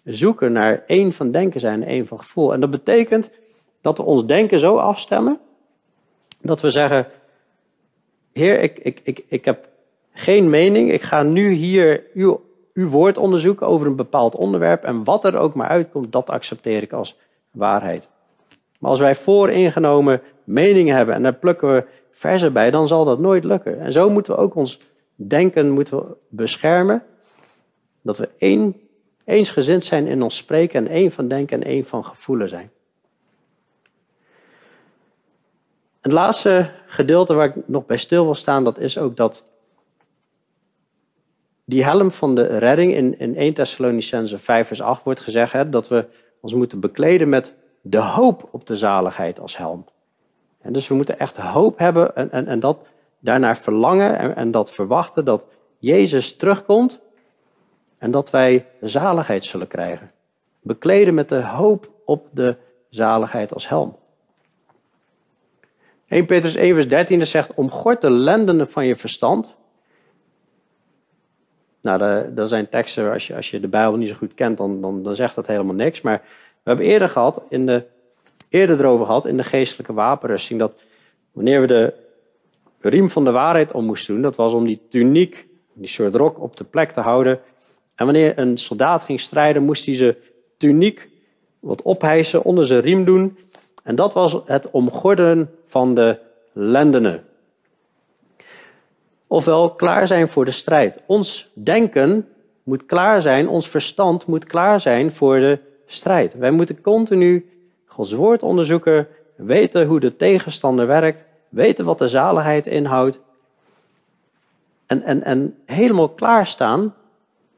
zoeken 0.04 0.52
naar 0.52 0.82
één 0.86 1.12
van 1.12 1.30
denken 1.30 1.60
zijn 1.60 1.82
en 1.82 1.88
één 1.88 2.06
van 2.06 2.18
gevoel. 2.18 2.52
En 2.52 2.60
dat 2.60 2.70
betekent 2.70 3.30
dat 3.80 3.98
we 3.98 4.04
ons 4.04 4.26
denken 4.26 4.58
zo 4.58 4.76
afstemmen 4.76 5.40
dat 6.40 6.60
we 6.60 6.70
zeggen: 6.70 7.06
Heer, 8.32 8.60
ik, 8.60 8.78
ik, 8.78 9.00
ik, 9.02 9.24
ik 9.28 9.44
heb 9.44 9.68
geen 10.14 10.50
mening. 10.50 10.92
Ik 10.92 11.02
ga 11.02 11.22
nu 11.22 11.52
hier 11.52 12.04
uw, 12.14 12.44
uw 12.74 12.88
woord 12.88 13.18
onderzoeken 13.18 13.66
over 13.66 13.86
een 13.86 13.96
bepaald 13.96 14.34
onderwerp. 14.34 14.84
En 14.84 15.04
wat 15.04 15.24
er 15.24 15.38
ook 15.38 15.54
maar 15.54 15.68
uitkomt, 15.68 16.12
dat 16.12 16.30
accepteer 16.30 16.82
ik 16.82 16.92
als 16.92 17.18
waarheid. 17.50 18.08
Maar 18.78 18.90
als 18.90 19.00
wij 19.00 19.14
vooringenomen 19.14 20.22
meningen 20.44 20.96
hebben 20.96 21.14
en 21.14 21.22
daar 21.22 21.34
plukken 21.34 21.74
we 21.74 21.84
versen 22.10 22.52
bij, 22.52 22.70
dan 22.70 22.86
zal 22.86 23.04
dat 23.04 23.18
nooit 23.18 23.44
lukken. 23.44 23.80
En 23.80 23.92
zo 23.92 24.10
moeten 24.10 24.34
we 24.34 24.40
ook 24.40 24.54
ons 24.54 24.80
denken 25.14 25.70
moeten 25.70 25.96
we 25.96 26.16
beschermen. 26.28 27.02
Dat 28.02 28.18
we 28.18 28.28
één, 28.38 28.80
eensgezind 29.24 29.84
zijn 29.84 30.06
in 30.06 30.22
ons 30.22 30.36
spreken 30.36 30.86
en 30.86 30.92
één 30.92 31.10
van 31.10 31.28
denken 31.28 31.62
en 31.62 31.68
één 31.68 31.84
van 31.84 32.04
gevoelen 32.04 32.48
zijn. 32.48 32.70
Het 36.00 36.12
laatste 36.12 36.70
gedeelte 36.86 37.34
waar 37.34 37.46
ik 37.46 37.68
nog 37.68 37.86
bij 37.86 37.96
stil 37.96 38.24
wil 38.24 38.34
staan, 38.34 38.64
dat 38.64 38.78
is 38.78 38.98
ook 38.98 39.16
dat 39.16 39.44
die 41.64 41.84
helm 41.84 42.10
van 42.10 42.34
de 42.34 42.46
redding 42.46 42.94
in, 42.94 43.18
in 43.18 43.36
1 43.36 43.54
Thessalonicense 43.54 44.38
5 44.38 44.66
vers 44.66 44.82
8 44.82 45.04
wordt 45.04 45.20
gezegd 45.20 45.52
hè, 45.52 45.68
dat 45.68 45.88
we 45.88 46.06
ons 46.40 46.54
moeten 46.54 46.80
bekleden 46.80 47.28
met 47.28 47.56
de 47.80 47.98
hoop 47.98 48.48
op 48.50 48.66
de 48.66 48.76
zaligheid 48.76 49.40
als 49.40 49.56
helm. 49.56 49.84
En 50.60 50.72
dus 50.72 50.88
we 50.88 50.94
moeten 50.94 51.18
echt 51.18 51.36
hoop 51.36 51.78
hebben 51.78 52.16
en, 52.16 52.30
en, 52.30 52.46
en 52.46 52.60
dat 52.60 52.78
daarnaar 53.18 53.56
verlangen 53.56 54.18
en, 54.18 54.36
en 54.36 54.50
dat 54.50 54.72
verwachten 54.72 55.24
dat 55.24 55.44
Jezus 55.78 56.36
terugkomt 56.36 57.00
en 57.98 58.10
dat 58.10 58.30
wij 58.30 58.66
zaligheid 58.80 59.44
zullen 59.44 59.68
krijgen. 59.68 60.10
Bekleden 60.60 61.14
met 61.14 61.28
de 61.28 61.42
hoop 61.42 61.90
op 62.04 62.26
de 62.30 62.56
zaligheid 62.88 63.54
als 63.54 63.68
helm. 63.68 63.96
1 66.08 66.26
Petrus 66.26 66.54
1 66.54 66.74
vers 66.74 66.88
13 66.88 67.26
zegt, 67.26 67.54
omgord 67.54 68.00
de 68.00 68.10
lendenen 68.10 68.70
van 68.70 68.86
je 68.86 68.96
verstand 68.96 69.54
nou, 71.84 72.24
dat 72.34 72.48
zijn 72.48 72.68
teksten, 72.68 73.12
als 73.12 73.26
je, 73.26 73.36
als 73.36 73.50
je 73.50 73.60
de 73.60 73.68
Bijbel 73.68 73.96
niet 73.96 74.08
zo 74.08 74.14
goed 74.14 74.34
kent, 74.34 74.56
dan, 74.56 74.80
dan, 74.80 75.02
dan 75.02 75.16
zegt 75.16 75.34
dat 75.34 75.46
helemaal 75.46 75.74
niks. 75.74 76.00
Maar 76.00 76.22
we 76.62 76.70
hebben 76.70 76.86
eerder 76.86 77.08
gehad, 77.08 77.42
in 77.48 77.66
de, 77.66 77.84
eerder 78.48 78.78
erover 78.78 79.06
gehad 79.06 79.26
in 79.26 79.36
de 79.36 79.44
geestelijke 79.44 79.92
wapenrusting, 79.92 80.60
dat 80.60 80.72
wanneer 81.32 81.60
we 81.60 81.66
de 81.66 81.92
riem 82.80 83.10
van 83.10 83.24
de 83.24 83.30
waarheid 83.30 83.72
om 83.72 83.84
moesten 83.84 84.14
doen, 84.14 84.22
dat 84.22 84.36
was 84.36 84.52
om 84.52 84.64
die 84.66 84.80
tuniek, 84.88 85.46
die 85.72 85.88
soort 85.88 86.14
rok, 86.14 86.40
op 86.40 86.56
de 86.56 86.64
plek 86.64 86.90
te 86.90 87.00
houden. 87.00 87.40
En 87.94 88.04
wanneer 88.04 88.38
een 88.38 88.58
soldaat 88.58 89.02
ging 89.02 89.20
strijden, 89.20 89.62
moest 89.62 89.86
hij 89.86 89.94
zijn 89.94 90.16
tuniek 90.56 91.08
wat 91.60 91.82
ophijsen, 91.82 92.44
onder 92.44 92.66
zijn 92.66 92.80
riem 92.80 93.04
doen. 93.04 93.38
En 93.82 93.94
dat 93.94 94.12
was 94.12 94.40
het 94.44 94.70
omgorden 94.70 95.50
van 95.66 95.94
de 95.94 96.18
lendenen. 96.52 97.24
Ofwel 99.26 99.74
klaar 99.74 100.06
zijn 100.06 100.28
voor 100.28 100.44
de 100.44 100.50
strijd. 100.50 101.00
Ons 101.06 101.50
denken 101.54 102.28
moet 102.62 102.86
klaar 102.86 103.22
zijn, 103.22 103.48
ons 103.48 103.68
verstand 103.68 104.26
moet 104.26 104.44
klaar 104.44 104.80
zijn 104.80 105.12
voor 105.12 105.38
de 105.38 105.58
strijd. 105.86 106.34
Wij 106.34 106.50
moeten 106.50 106.80
continu 106.80 107.48
Gods 107.86 108.12
woord 108.12 108.42
onderzoeken, 108.42 109.08
weten 109.36 109.86
hoe 109.86 110.00
de 110.00 110.16
tegenstander 110.16 110.86
werkt, 110.86 111.24
weten 111.48 111.84
wat 111.84 111.98
de 111.98 112.08
zaligheid 112.08 112.66
inhoudt. 112.66 113.18
En, 114.86 115.02
en, 115.02 115.22
en 115.22 115.58
helemaal 115.66 116.08
klaarstaan 116.08 116.94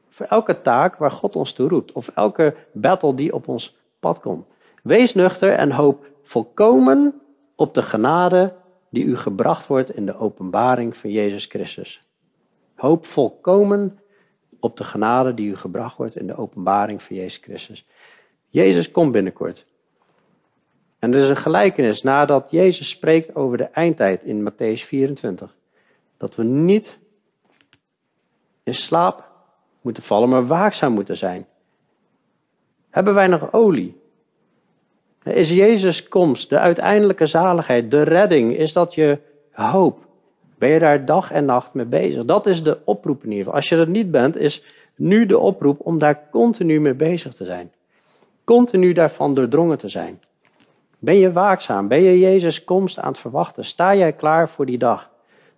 voor 0.09 0.25
elke 0.25 0.61
taak 0.61 0.95
waar 0.95 1.11
God 1.11 1.35
ons 1.35 1.53
toe 1.53 1.69
roept. 1.69 1.91
Of 1.91 2.11
elke 2.15 2.55
battle 2.71 3.13
die 3.13 3.33
op 3.33 3.47
ons 3.47 3.77
pad 3.99 4.19
komt. 4.19 4.45
Wees 4.83 5.13
nuchter 5.13 5.53
en 5.53 5.71
hoop 5.71 6.05
volkomen 6.23 7.21
op 7.55 7.73
de 7.73 7.81
genade 7.81 8.53
die 8.89 9.03
u 9.03 9.17
gebracht 9.17 9.67
wordt 9.67 9.95
in 9.95 10.05
de 10.05 10.17
openbaring 10.17 10.97
van 10.97 11.11
Jezus 11.11 11.45
Christus. 11.45 12.01
Hoop 12.75 13.05
volkomen 13.05 13.99
op 14.59 14.77
de 14.77 14.83
genade 14.83 15.33
die 15.33 15.49
u 15.49 15.55
gebracht 15.55 15.97
wordt 15.97 16.15
in 16.15 16.27
de 16.27 16.37
openbaring 16.37 17.03
van 17.03 17.15
Jezus 17.15 17.39
Christus. 17.43 17.85
Jezus 18.47 18.91
komt 18.91 19.11
binnenkort. 19.11 19.65
En 20.99 21.13
er 21.13 21.23
is 21.23 21.29
een 21.29 21.37
gelijkenis 21.37 22.01
nadat 22.01 22.51
Jezus 22.51 22.89
spreekt 22.89 23.35
over 23.35 23.57
de 23.57 23.63
eindtijd 23.63 24.23
in 24.23 24.51
Matthäus 24.51 24.83
24. 24.85 25.55
Dat 26.17 26.35
we 26.35 26.43
niet 26.43 26.99
in 28.63 28.75
slaap 28.75 29.31
moeten 29.81 30.03
vallen, 30.03 30.29
maar 30.29 30.47
waakzaam 30.47 30.93
moeten 30.93 31.17
zijn. 31.17 31.47
Hebben 32.89 33.13
wij 33.13 33.27
nog 33.27 33.53
olie? 33.53 34.01
Is 35.33 35.49
Jezus' 35.49 36.07
komst, 36.07 36.49
de 36.49 36.59
uiteindelijke 36.59 37.25
zaligheid, 37.25 37.91
de 37.91 38.01
redding, 38.01 38.57
is 38.57 38.73
dat 38.73 38.93
je 38.93 39.17
hoop? 39.51 40.05
Ben 40.57 40.69
je 40.69 40.79
daar 40.79 41.05
dag 41.05 41.31
en 41.31 41.45
nacht 41.45 41.73
mee 41.73 41.85
bezig? 41.85 42.25
Dat 42.25 42.45
is 42.45 42.63
de 42.63 42.77
oproep 42.83 43.23
in 43.23 43.29
ieder 43.29 43.43
geval. 43.43 43.59
Als 43.59 43.69
je 43.69 43.75
dat 43.75 43.87
niet 43.87 44.11
bent, 44.11 44.37
is 44.37 44.63
nu 44.95 45.25
de 45.25 45.37
oproep 45.37 45.79
om 45.79 45.97
daar 45.97 46.29
continu 46.31 46.79
mee 46.79 46.93
bezig 46.93 47.33
te 47.33 47.45
zijn. 47.45 47.71
Continu 48.43 48.93
daarvan 48.93 49.33
doordrongen 49.33 49.77
te 49.77 49.89
zijn. 49.89 50.19
Ben 50.99 51.17
je 51.17 51.31
waakzaam? 51.31 51.87
Ben 51.87 52.03
je 52.03 52.19
Jezus' 52.19 52.63
komst 52.63 52.99
aan 52.99 53.11
het 53.11 53.17
verwachten? 53.17 53.65
Sta 53.65 53.95
jij 53.95 54.13
klaar 54.13 54.49
voor 54.49 54.65
die 54.65 54.77
dag? 54.77 55.09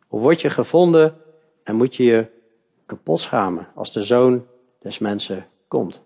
Of 0.07 0.21
word 0.21 0.41
je 0.41 0.49
gevonden 0.49 1.15
en 1.63 1.75
moet 1.75 1.95
je 1.95 2.03
je 2.03 2.25
kapot 2.85 3.21
schamen 3.21 3.67
als 3.75 3.93
de 3.93 4.03
zoon 4.03 4.45
des 4.79 4.99
mensen 4.99 5.45
komt? 5.67 6.01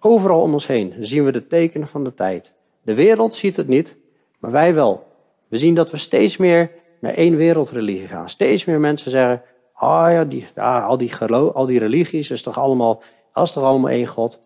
Overal 0.00 0.40
om 0.40 0.52
ons 0.52 0.66
heen 0.66 0.94
zien 1.00 1.24
we 1.24 1.32
de 1.32 1.46
tekenen 1.46 1.88
van 1.88 2.04
de 2.04 2.14
tijd. 2.14 2.52
De 2.82 2.94
wereld 2.94 3.34
ziet 3.34 3.56
het 3.56 3.68
niet, 3.68 3.96
maar 4.38 4.50
wij 4.50 4.74
wel. 4.74 5.06
We 5.48 5.56
zien 5.56 5.74
dat 5.74 5.90
we 5.90 5.96
steeds 5.96 6.36
meer 6.36 6.70
naar 6.98 7.14
één 7.14 7.36
wereldreligie 7.36 8.06
gaan. 8.06 8.28
Steeds 8.28 8.64
meer 8.64 8.80
mensen 8.80 9.10
zeggen: 9.10 9.42
Ah 9.72 10.12
ja, 10.12 10.24
die, 10.24 10.46
ja 10.54 10.80
al, 10.80 10.98
die 10.98 11.14
al 11.24 11.66
die 11.66 11.78
religies 11.78 12.30
is 12.30 12.42
toch 12.42 12.58
allemaal, 12.58 13.02
dat 13.32 13.46
is 13.46 13.52
toch 13.52 13.64
allemaal 13.64 13.90
één 13.90 14.06
God. 14.06 14.40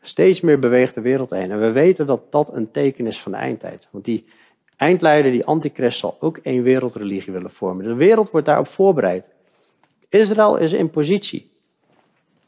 Steeds 0.00 0.40
meer 0.40 0.58
beweegt 0.58 0.94
de 0.94 1.00
wereld 1.00 1.30
heen. 1.30 1.50
En 1.50 1.60
we 1.60 1.72
weten 1.72 2.06
dat 2.06 2.32
dat 2.32 2.52
een 2.52 2.70
teken 2.70 3.06
is 3.06 3.20
van 3.20 3.32
de 3.32 3.38
eindtijd. 3.38 3.88
Want 3.90 4.04
die 4.04 4.26
eindleider, 4.76 5.30
die 5.30 5.44
antichrist, 5.44 5.98
zal 5.98 6.16
ook 6.20 6.36
één 6.36 6.62
wereldreligie 6.62 7.32
willen 7.32 7.50
vormen. 7.50 7.84
De 7.84 7.94
wereld 7.94 8.30
wordt 8.30 8.46
daarop 8.46 8.68
voorbereid. 8.68 9.28
Israël 10.08 10.56
is 10.56 10.72
in 10.72 10.90
positie. 10.90 11.50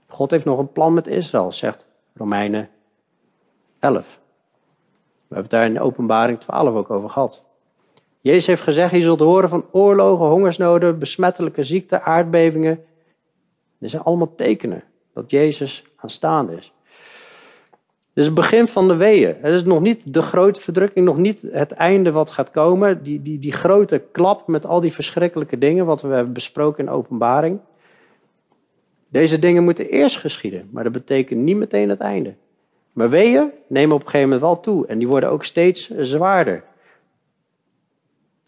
God 0.06 0.30
heeft 0.30 0.44
nog 0.44 0.58
een 0.58 0.72
plan 0.72 0.94
met 0.94 1.06
Israël, 1.06 1.52
zegt 1.52 1.88
Romeinen 2.18 2.68
11. 3.78 4.20
We 5.28 5.34
hebben 5.34 5.42
het 5.42 5.50
daar 5.50 5.64
in 5.64 5.80
openbaring 5.80 6.40
12 6.40 6.74
ook 6.74 6.90
over 6.90 7.10
gehad. 7.10 7.44
Jezus 8.20 8.46
heeft 8.46 8.62
gezegd, 8.62 8.92
je 8.92 9.00
zult 9.00 9.20
horen 9.20 9.48
van 9.48 9.64
oorlogen, 9.70 10.26
hongersnoden, 10.26 10.98
besmettelijke 10.98 11.64
ziekten, 11.64 12.02
aardbevingen. 12.02 12.84
Dit 13.78 13.90
zijn 13.90 14.02
allemaal 14.02 14.34
tekenen 14.34 14.82
dat 15.12 15.30
Jezus 15.30 15.84
aanstaande 15.96 16.52
is. 16.56 16.72
Dit 18.12 18.26
is 18.26 18.32
het 18.32 18.34
begin 18.34 18.68
van 18.68 18.88
de 18.88 18.96
weeën. 18.96 19.36
Het 19.40 19.54
is 19.54 19.64
nog 19.64 19.80
niet 19.80 20.14
de 20.14 20.22
grote 20.22 20.60
verdrukking, 20.60 21.06
nog 21.06 21.16
niet 21.16 21.44
het 21.52 21.72
einde 21.72 22.12
wat 22.12 22.30
gaat 22.30 22.50
komen. 22.50 23.02
Die, 23.02 23.22
die, 23.22 23.38
die 23.38 23.52
grote 23.52 24.02
klap 24.12 24.46
met 24.46 24.66
al 24.66 24.80
die 24.80 24.92
verschrikkelijke 24.92 25.58
dingen 25.58 25.86
wat 25.86 26.02
we 26.02 26.08
hebben 26.08 26.32
besproken 26.32 26.86
in 26.86 26.92
openbaring. 26.92 27.60
Deze 29.09 29.38
dingen 29.38 29.64
moeten 29.64 29.88
eerst 29.88 30.18
geschieden, 30.18 30.68
maar 30.72 30.84
dat 30.84 30.92
betekent 30.92 31.40
niet 31.40 31.56
meteen 31.56 31.88
het 31.88 32.00
einde. 32.00 32.34
Maar 32.92 33.11
weeën 33.11 33.50
nemen 33.66 33.94
op 33.94 34.00
een 34.00 34.11
gegeven 34.11 34.28
moment 34.28 34.46
wel 34.46 34.61
toe 34.61 34.86
en 34.86 34.98
die 34.98 35.09
worden 35.09 35.30
ook 35.30 35.44
steeds 35.44 35.90
zwaarder. 35.90 36.64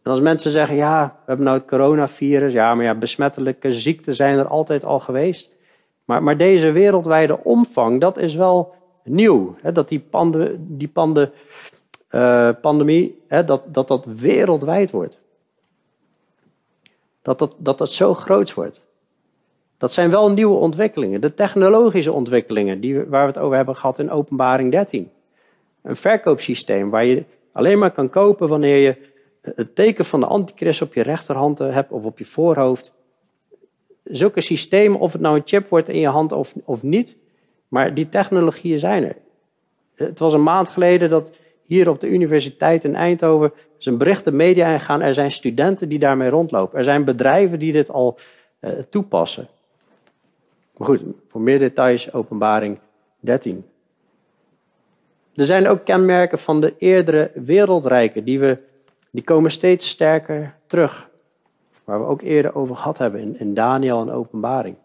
En 0.03 0.11
als 0.11 0.21
mensen 0.21 0.51
zeggen, 0.51 0.77
ja, 0.77 1.07
we 1.07 1.23
hebben 1.27 1.45
nou 1.47 1.59
het 1.59 1.69
coronavirus, 1.69 2.53
ja, 2.53 2.75
maar 2.75 2.85
ja, 2.85 2.95
besmettelijke 2.95 3.73
ziekten 3.73 4.15
zijn 4.15 4.39
er 4.39 4.47
altijd 4.47 4.85
al 4.85 5.01
geweest. 5.01 5.53
Maar, 6.05 6.23
maar 6.23 6.37
deze 6.37 6.71
wereldwijde 6.71 7.45
omvang, 7.45 8.01
dat 8.01 8.19
is 8.19 8.35
wel 8.35 8.75
nieuw. 9.05 9.55
Hè, 9.63 9.73
dat 9.73 9.89
die, 9.89 10.01
pande, 10.01 10.57
die 10.59 10.91
uh, 12.11 12.51
pandemie, 12.61 13.23
hè, 13.29 13.45
dat, 13.45 13.63
dat 13.67 13.89
dat 13.89 14.05
wereldwijd 14.05 14.91
wordt. 14.91 15.21
Dat, 17.23 17.55
dat 17.59 17.79
dat 17.79 17.93
zo 17.93 18.15
groot 18.15 18.55
wordt. 18.55 18.81
Dat 19.81 19.93
zijn 19.93 20.11
wel 20.11 20.31
nieuwe 20.31 20.57
ontwikkelingen. 20.57 21.21
De 21.21 21.35
technologische 21.35 22.13
ontwikkelingen 22.13 22.81
die, 22.81 23.05
waar 23.05 23.27
we 23.27 23.33
het 23.33 23.39
over 23.39 23.57
hebben 23.57 23.77
gehad 23.77 23.99
in 23.99 24.11
openbaring 24.11 24.71
13. 24.71 25.11
Een 25.83 25.97
verkoopsysteem 25.97 26.91
waar 26.91 27.05
je 27.05 27.25
alleen 27.53 27.79
maar 27.79 27.91
kan 27.91 28.11
kopen 28.11 28.49
wanneer 28.49 28.77
je 28.77 28.97
het 29.41 29.75
teken 29.75 30.05
van 30.05 30.21
de 30.21 30.27
antichrist 30.27 30.83
op 30.83 30.95
je 30.95 31.03
rechterhand 31.03 31.59
hebt 31.59 31.91
of 31.91 32.05
op 32.05 32.19
je 32.19 32.25
voorhoofd. 32.25 32.93
Zulke 34.05 34.41
systemen, 34.41 35.01
of 35.01 35.13
het 35.13 35.21
nou 35.21 35.37
een 35.37 35.43
chip 35.45 35.69
wordt 35.69 35.89
in 35.89 36.01
je 36.01 36.09
hand 36.09 36.33
of, 36.33 36.55
of 36.65 36.83
niet, 36.83 37.17
maar 37.69 37.95
die 37.95 38.09
technologieën 38.09 38.79
zijn 38.79 39.05
er. 39.05 39.17
Het 39.95 40.19
was 40.19 40.33
een 40.33 40.43
maand 40.43 40.69
geleden 40.69 41.09
dat 41.09 41.33
hier 41.63 41.89
op 41.89 42.01
de 42.01 42.09
universiteit 42.09 42.85
in 42.85 42.95
Eindhoven 42.95 43.53
zijn 43.79 43.99
berichten 43.99 44.37
media 44.37 44.73
ingaan. 44.73 45.01
Er 45.01 45.15
zijn 45.15 45.33
studenten 45.33 45.89
die 45.89 45.99
daarmee 45.99 46.29
rondlopen. 46.29 46.79
Er 46.79 46.85
zijn 46.85 47.05
bedrijven 47.05 47.59
die 47.59 47.73
dit 47.73 47.91
al 47.91 48.19
uh, 48.61 48.71
toepassen. 48.91 49.49
Maar 50.81 50.89
goed, 50.89 51.05
voor 51.29 51.41
meer 51.41 51.59
details 51.59 52.13
openbaring 52.13 52.79
13. 53.19 53.65
Er 55.35 55.45
zijn 55.45 55.69
ook 55.69 55.85
kenmerken 55.85 56.39
van 56.39 56.61
de 56.61 56.75
eerdere 56.79 57.31
wereldrijken, 57.35 58.25
die, 58.25 58.39
we, 58.39 58.59
die 59.11 59.23
komen 59.23 59.51
steeds 59.51 59.89
sterker 59.89 60.55
terug. 60.67 61.09
Waar 61.85 62.01
we 62.01 62.07
ook 62.07 62.23
eerder 62.23 62.55
over 62.55 62.77
gehad 62.77 62.99
hebben 62.99 63.21
in, 63.21 63.39
in 63.39 63.55
Daniel 63.55 64.01
en 64.01 64.11
openbaring. 64.11 64.77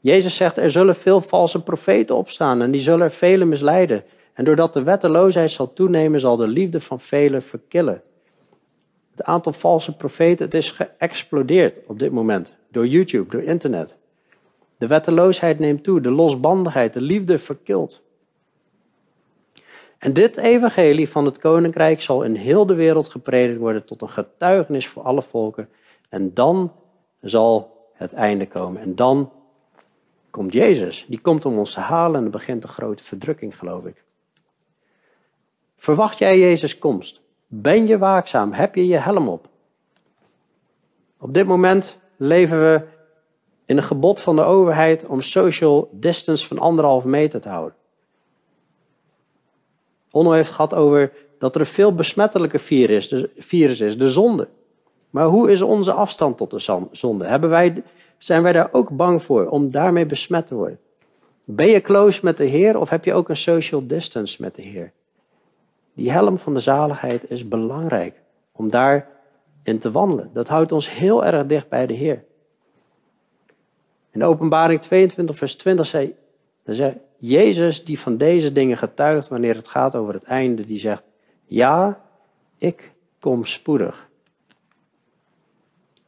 Jezus 0.00 0.36
zegt, 0.36 0.58
er 0.58 0.70
zullen 0.70 0.94
veel 0.94 1.20
valse 1.20 1.62
profeten 1.62 2.16
opstaan 2.16 2.62
en 2.62 2.70
die 2.70 2.80
zullen 2.80 3.04
er 3.04 3.10
velen 3.10 3.48
misleiden. 3.48 4.04
En 4.32 4.44
doordat 4.44 4.74
de 4.74 4.82
wetteloosheid 4.82 5.50
zal 5.50 5.72
toenemen, 5.72 6.20
zal 6.20 6.36
de 6.36 6.48
liefde 6.48 6.80
van 6.80 7.00
velen 7.00 7.42
verkillen. 7.42 8.02
Het 9.10 9.22
aantal 9.22 9.52
valse 9.52 9.96
profeten, 9.96 10.44
het 10.44 10.54
is 10.54 10.70
geëxplodeerd 10.70 11.80
op 11.86 11.98
dit 11.98 12.12
moment. 12.12 12.56
Door 12.70 12.86
YouTube, 12.86 13.30
door 13.30 13.42
internet. 13.42 13.96
De 14.78 14.86
wetteloosheid 14.86 15.58
neemt 15.58 15.84
toe, 15.84 16.00
de 16.00 16.10
losbandigheid, 16.10 16.92
de 16.92 17.00
liefde 17.00 17.38
verkilt. 17.38 18.02
En 19.98 20.12
dit 20.12 20.36
evangelie 20.36 21.08
van 21.08 21.24
het 21.24 21.38
koninkrijk 21.38 22.02
zal 22.02 22.22
in 22.22 22.34
heel 22.34 22.66
de 22.66 22.74
wereld 22.74 23.08
gepredikt 23.08 23.58
worden 23.58 23.84
tot 23.84 24.02
een 24.02 24.08
getuigenis 24.08 24.88
voor 24.88 25.02
alle 25.02 25.22
volken. 25.22 25.68
En 26.08 26.34
dan 26.34 26.72
zal 27.20 27.76
het 27.92 28.12
einde 28.12 28.46
komen. 28.46 28.80
En 28.80 28.94
dan 28.94 29.32
komt 30.30 30.52
Jezus. 30.52 31.04
Die 31.08 31.20
komt 31.20 31.44
om 31.44 31.58
ons 31.58 31.72
te 31.72 31.80
halen 31.80 32.16
en 32.16 32.22
dan 32.22 32.30
begint 32.30 32.62
de 32.62 32.68
grote 32.68 33.04
verdrukking, 33.04 33.58
geloof 33.58 33.84
ik. 33.84 34.04
Verwacht 35.76 36.18
jij 36.18 36.38
Jezus' 36.38 36.78
komst? 36.78 37.20
Ben 37.46 37.86
je 37.86 37.98
waakzaam? 37.98 38.52
Heb 38.52 38.74
je 38.74 38.86
je 38.86 38.98
helm 38.98 39.28
op? 39.28 39.48
Op 41.18 41.34
dit 41.34 41.46
moment 41.46 41.98
leven 42.16 42.58
we 42.60 42.82
in 43.68 43.76
een 43.76 43.82
gebod 43.82 44.20
van 44.20 44.36
de 44.36 44.42
overheid 44.42 45.06
om 45.06 45.22
social 45.22 45.88
distance 45.92 46.46
van 46.46 46.58
anderhalf 46.58 47.04
meter 47.04 47.40
te 47.40 47.48
houden. 47.48 47.74
Onno 50.10 50.32
heeft 50.32 50.50
gehad 50.50 50.74
over 50.74 51.12
dat 51.38 51.54
er 51.54 51.60
een 51.60 51.66
veel 51.66 51.94
besmettelijke 51.94 52.58
virus, 52.58 53.14
virus 53.36 53.80
is, 53.80 53.98
de 53.98 54.10
zonde. 54.10 54.48
Maar 55.10 55.26
hoe 55.26 55.50
is 55.50 55.62
onze 55.62 55.92
afstand 55.92 56.36
tot 56.36 56.50
de 56.50 56.86
zonde? 56.92 57.26
Hebben 57.26 57.50
wij, 57.50 57.82
zijn 58.18 58.42
wij 58.42 58.52
daar 58.52 58.68
ook 58.72 58.90
bang 58.90 59.22
voor 59.22 59.48
om 59.48 59.70
daarmee 59.70 60.06
besmet 60.06 60.46
te 60.46 60.54
worden? 60.54 60.78
Ben 61.44 61.68
je 61.68 61.80
close 61.80 62.20
met 62.22 62.36
de 62.36 62.44
Heer 62.44 62.78
of 62.78 62.90
heb 62.90 63.04
je 63.04 63.14
ook 63.14 63.28
een 63.28 63.36
social 63.36 63.86
distance 63.86 64.42
met 64.42 64.54
de 64.54 64.62
Heer? 64.62 64.92
Die 65.94 66.10
helm 66.10 66.38
van 66.38 66.54
de 66.54 66.60
zaligheid 66.60 67.30
is 67.30 67.48
belangrijk 67.48 68.22
om 68.52 68.70
daarin 68.70 69.78
te 69.78 69.90
wandelen. 69.90 70.30
Dat 70.32 70.48
houdt 70.48 70.72
ons 70.72 70.90
heel 70.90 71.24
erg 71.24 71.46
dicht 71.46 71.68
bij 71.68 71.86
de 71.86 71.94
Heer. 71.94 72.26
In 74.18 74.24
openbaring 74.24 74.80
22, 74.80 75.36
vers 75.36 75.54
20 75.54 75.86
zei, 75.86 76.14
zei 76.64 77.00
Jezus, 77.18 77.84
die 77.84 77.98
van 77.98 78.16
deze 78.16 78.52
dingen 78.52 78.76
getuigt 78.76 79.28
wanneer 79.28 79.54
het 79.54 79.68
gaat 79.68 79.94
over 79.94 80.14
het 80.14 80.22
einde, 80.22 80.66
die 80.66 80.78
zegt, 80.78 81.04
ja, 81.44 82.04
ik 82.56 82.90
kom 83.20 83.44
spoedig. 83.44 84.08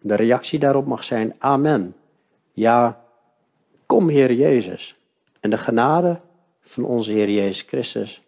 De 0.00 0.14
reactie 0.14 0.58
daarop 0.58 0.86
mag 0.86 1.04
zijn, 1.04 1.34
amen. 1.38 1.94
Ja, 2.52 3.04
kom 3.86 4.08
Heer 4.08 4.32
Jezus. 4.32 4.96
En 5.40 5.50
de 5.50 5.58
genade 5.58 6.20
van 6.60 6.84
onze 6.84 7.12
Heer 7.12 7.30
Jezus 7.30 7.62
Christus 7.62 8.22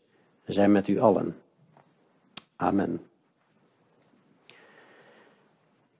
zijn 0.44 0.72
met 0.72 0.88
u 0.88 1.00
allen. 1.00 1.36
Amen. 2.56 3.06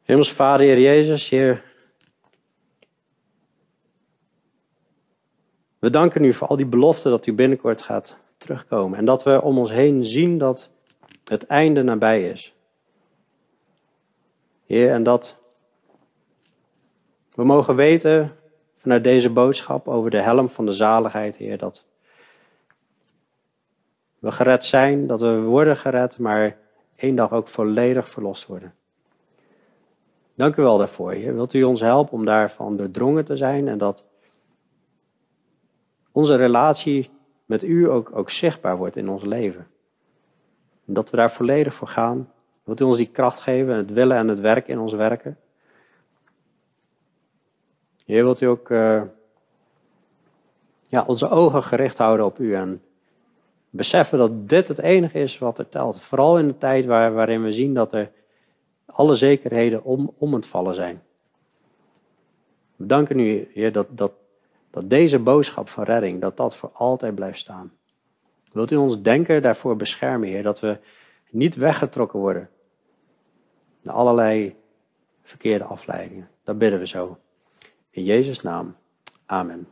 Hemels 0.03 0.33
Vader, 0.33 0.67
Heer 0.67 0.81
Jezus, 0.81 1.29
Heer, 1.29 1.65
We 5.83 5.91
danken 5.91 6.25
u 6.25 6.35
voor 6.35 6.49
al 6.49 6.57
die 6.57 6.67
beloften 6.67 7.11
dat 7.11 7.27
u 7.27 7.33
binnenkort 7.33 7.83
gaat 7.83 8.17
terugkomen. 8.37 8.99
En 8.99 9.05
dat 9.05 9.23
we 9.23 9.43
om 9.43 9.59
ons 9.59 9.71
heen 9.71 10.05
zien 10.05 10.39
dat 10.39 10.69
het 11.25 11.47
einde 11.47 11.83
nabij 11.83 12.31
is. 12.31 12.55
Heer, 14.67 14.91
en 14.91 15.03
dat 15.03 15.43
we 17.35 17.45
mogen 17.45 17.77
weten 17.77 18.31
vanuit 18.77 19.05
deze 19.05 19.31
boodschap 19.31 19.89
over 19.89 20.11
de 20.11 20.21
helm 20.21 20.49
van 20.49 20.67
de 20.67 20.73
zaligheid, 20.73 21.37
Heer, 21.37 21.59
dat 21.59 21.87
we 24.19 24.31
gered 24.31 24.65
zijn, 24.65 25.07
dat 25.07 25.21
we 25.21 25.41
worden 25.41 25.77
gered, 25.77 26.19
maar 26.19 26.57
één 26.97 27.15
dag 27.15 27.33
ook 27.33 27.49
volledig 27.49 28.09
verlost 28.09 28.47
worden. 28.47 28.75
Dank 30.35 30.57
u 30.57 30.63
wel 30.63 30.79
daarvoor, 30.79 31.13
Heer. 31.13 31.35
Wilt 31.35 31.55
u 31.55 31.63
ons 31.63 31.81
helpen 31.81 32.13
om 32.13 32.25
daarvan 32.25 32.77
doordrongen 32.77 33.25
te 33.25 33.37
zijn 33.37 33.69
en 33.69 33.79
dat 33.79 34.05
onze 36.13 36.37
relatie 36.37 37.11
met 37.45 37.63
u 37.63 37.91
ook, 37.91 38.11
ook 38.17 38.31
zichtbaar 38.31 38.77
wordt 38.77 38.97
in 38.97 39.09
ons 39.09 39.25
leven. 39.25 39.67
En 40.87 40.95
dat 40.95 41.11
we 41.11 41.17
daar 41.17 41.33
volledig 41.33 41.75
voor 41.75 41.89
gaan. 41.89 42.33
Wilt 42.65 42.81
u 42.81 42.85
ons 42.85 42.97
die 42.97 43.11
kracht 43.11 43.41
geven, 43.41 43.77
het 43.77 43.93
willen 43.93 44.17
en 44.17 44.29
het 44.29 44.41
werken 44.41 44.73
in 44.73 44.79
ons 44.79 44.93
werken? 44.93 45.39
Heer, 48.05 48.23
wilt 48.23 48.41
u 48.41 48.47
ook 48.47 48.69
uh, 48.69 49.03
ja, 50.89 51.05
onze 51.07 51.29
ogen 51.29 51.63
gericht 51.63 51.99
houden 51.99 52.27
op 52.27 52.39
u 52.39 52.55
en 52.55 52.83
beseffen 53.71 54.19
dat 54.19 54.49
dit 54.49 54.69
het 54.69 54.79
enige 54.79 55.19
is 55.19 55.39
wat 55.39 55.59
er 55.59 55.69
telt. 55.69 56.01
Vooral 56.01 56.39
in 56.39 56.47
de 56.47 56.59
tijd 56.59 56.87
waar, 56.87 57.13
waarin 57.13 57.43
we 57.43 57.53
zien 57.53 57.75
dat 57.75 57.93
er 57.93 58.11
alle 58.87 59.15
zekerheden 59.15 59.85
om, 59.85 60.13
om 60.19 60.35
het 60.35 60.47
vallen 60.47 60.75
zijn. 60.75 61.03
We 62.77 62.87
danken 62.87 63.19
u, 63.19 63.49
Heer, 63.53 63.73
dat, 63.73 63.87
dat 63.91 64.13
dat 64.73 64.91
deze 64.91 65.19
boodschap 65.19 65.69
van 65.69 65.85
redding, 65.85 66.21
dat 66.21 66.37
dat 66.37 66.57
voor 66.57 66.71
altijd 66.73 67.15
blijft 67.15 67.39
staan. 67.39 67.73
Wilt 68.53 68.71
u 68.71 68.77
ons 68.77 69.03
denken 69.03 69.43
daarvoor 69.43 69.77
beschermen, 69.77 70.29
Heer, 70.29 70.43
dat 70.43 70.61
we 70.61 70.79
niet 71.31 71.57
weggetrokken 71.57 72.19
worden 72.19 72.49
naar 73.83 73.95
allerlei 73.95 74.55
verkeerde 75.23 75.65
afleidingen. 75.65 76.29
Dat 76.45 76.59
bidden 76.59 76.79
we 76.79 76.87
zo. 76.87 77.19
In 77.91 78.05
Jezus' 78.05 78.43
naam. 78.43 78.77
Amen. 79.27 79.67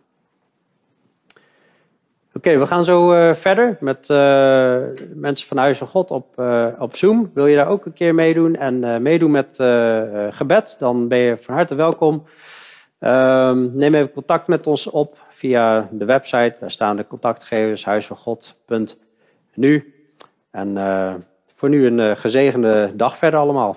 Oké, 2.32 2.58
we 2.58 2.66
gaan 2.66 2.84
zo 2.84 3.14
uh, 3.14 3.34
verder 3.34 3.76
met 3.80 4.08
uh, 4.08 4.78
mensen 5.14 5.46
van 5.46 5.56
Huis 5.56 5.78
van 5.78 5.86
God 5.86 6.10
op, 6.10 6.38
uh, 6.38 6.66
op 6.78 6.96
Zoom. 6.96 7.30
Wil 7.34 7.46
je 7.46 7.56
daar 7.56 7.68
ook 7.68 7.86
een 7.86 7.92
keer 7.92 8.14
meedoen 8.14 8.56
en 8.56 9.02
meedoen 9.02 9.30
met 9.30 9.56
gebed? 10.30 10.76
Dan 10.78 11.08
ben 11.08 11.18
je 11.18 11.36
van 11.36 11.54
harte 11.54 11.74
welkom. 11.74 12.26
Um, 13.00 13.76
neem 13.76 13.94
even 13.94 14.12
contact 14.12 14.46
met 14.46 14.66
ons 14.66 14.86
op 14.86 15.18
via 15.28 15.88
de 15.90 16.04
website. 16.04 16.56
Daar 16.60 16.70
staan 16.70 16.96
de 16.96 17.06
contactgevers 17.06 17.84
huisvangod.nu. 17.84 19.94
En 20.50 20.76
voor 21.54 21.68
nu 21.68 21.86
een 21.86 22.16
gezegende 22.16 22.92
dag 22.94 23.16
verder 23.16 23.40
allemaal. 23.40 23.76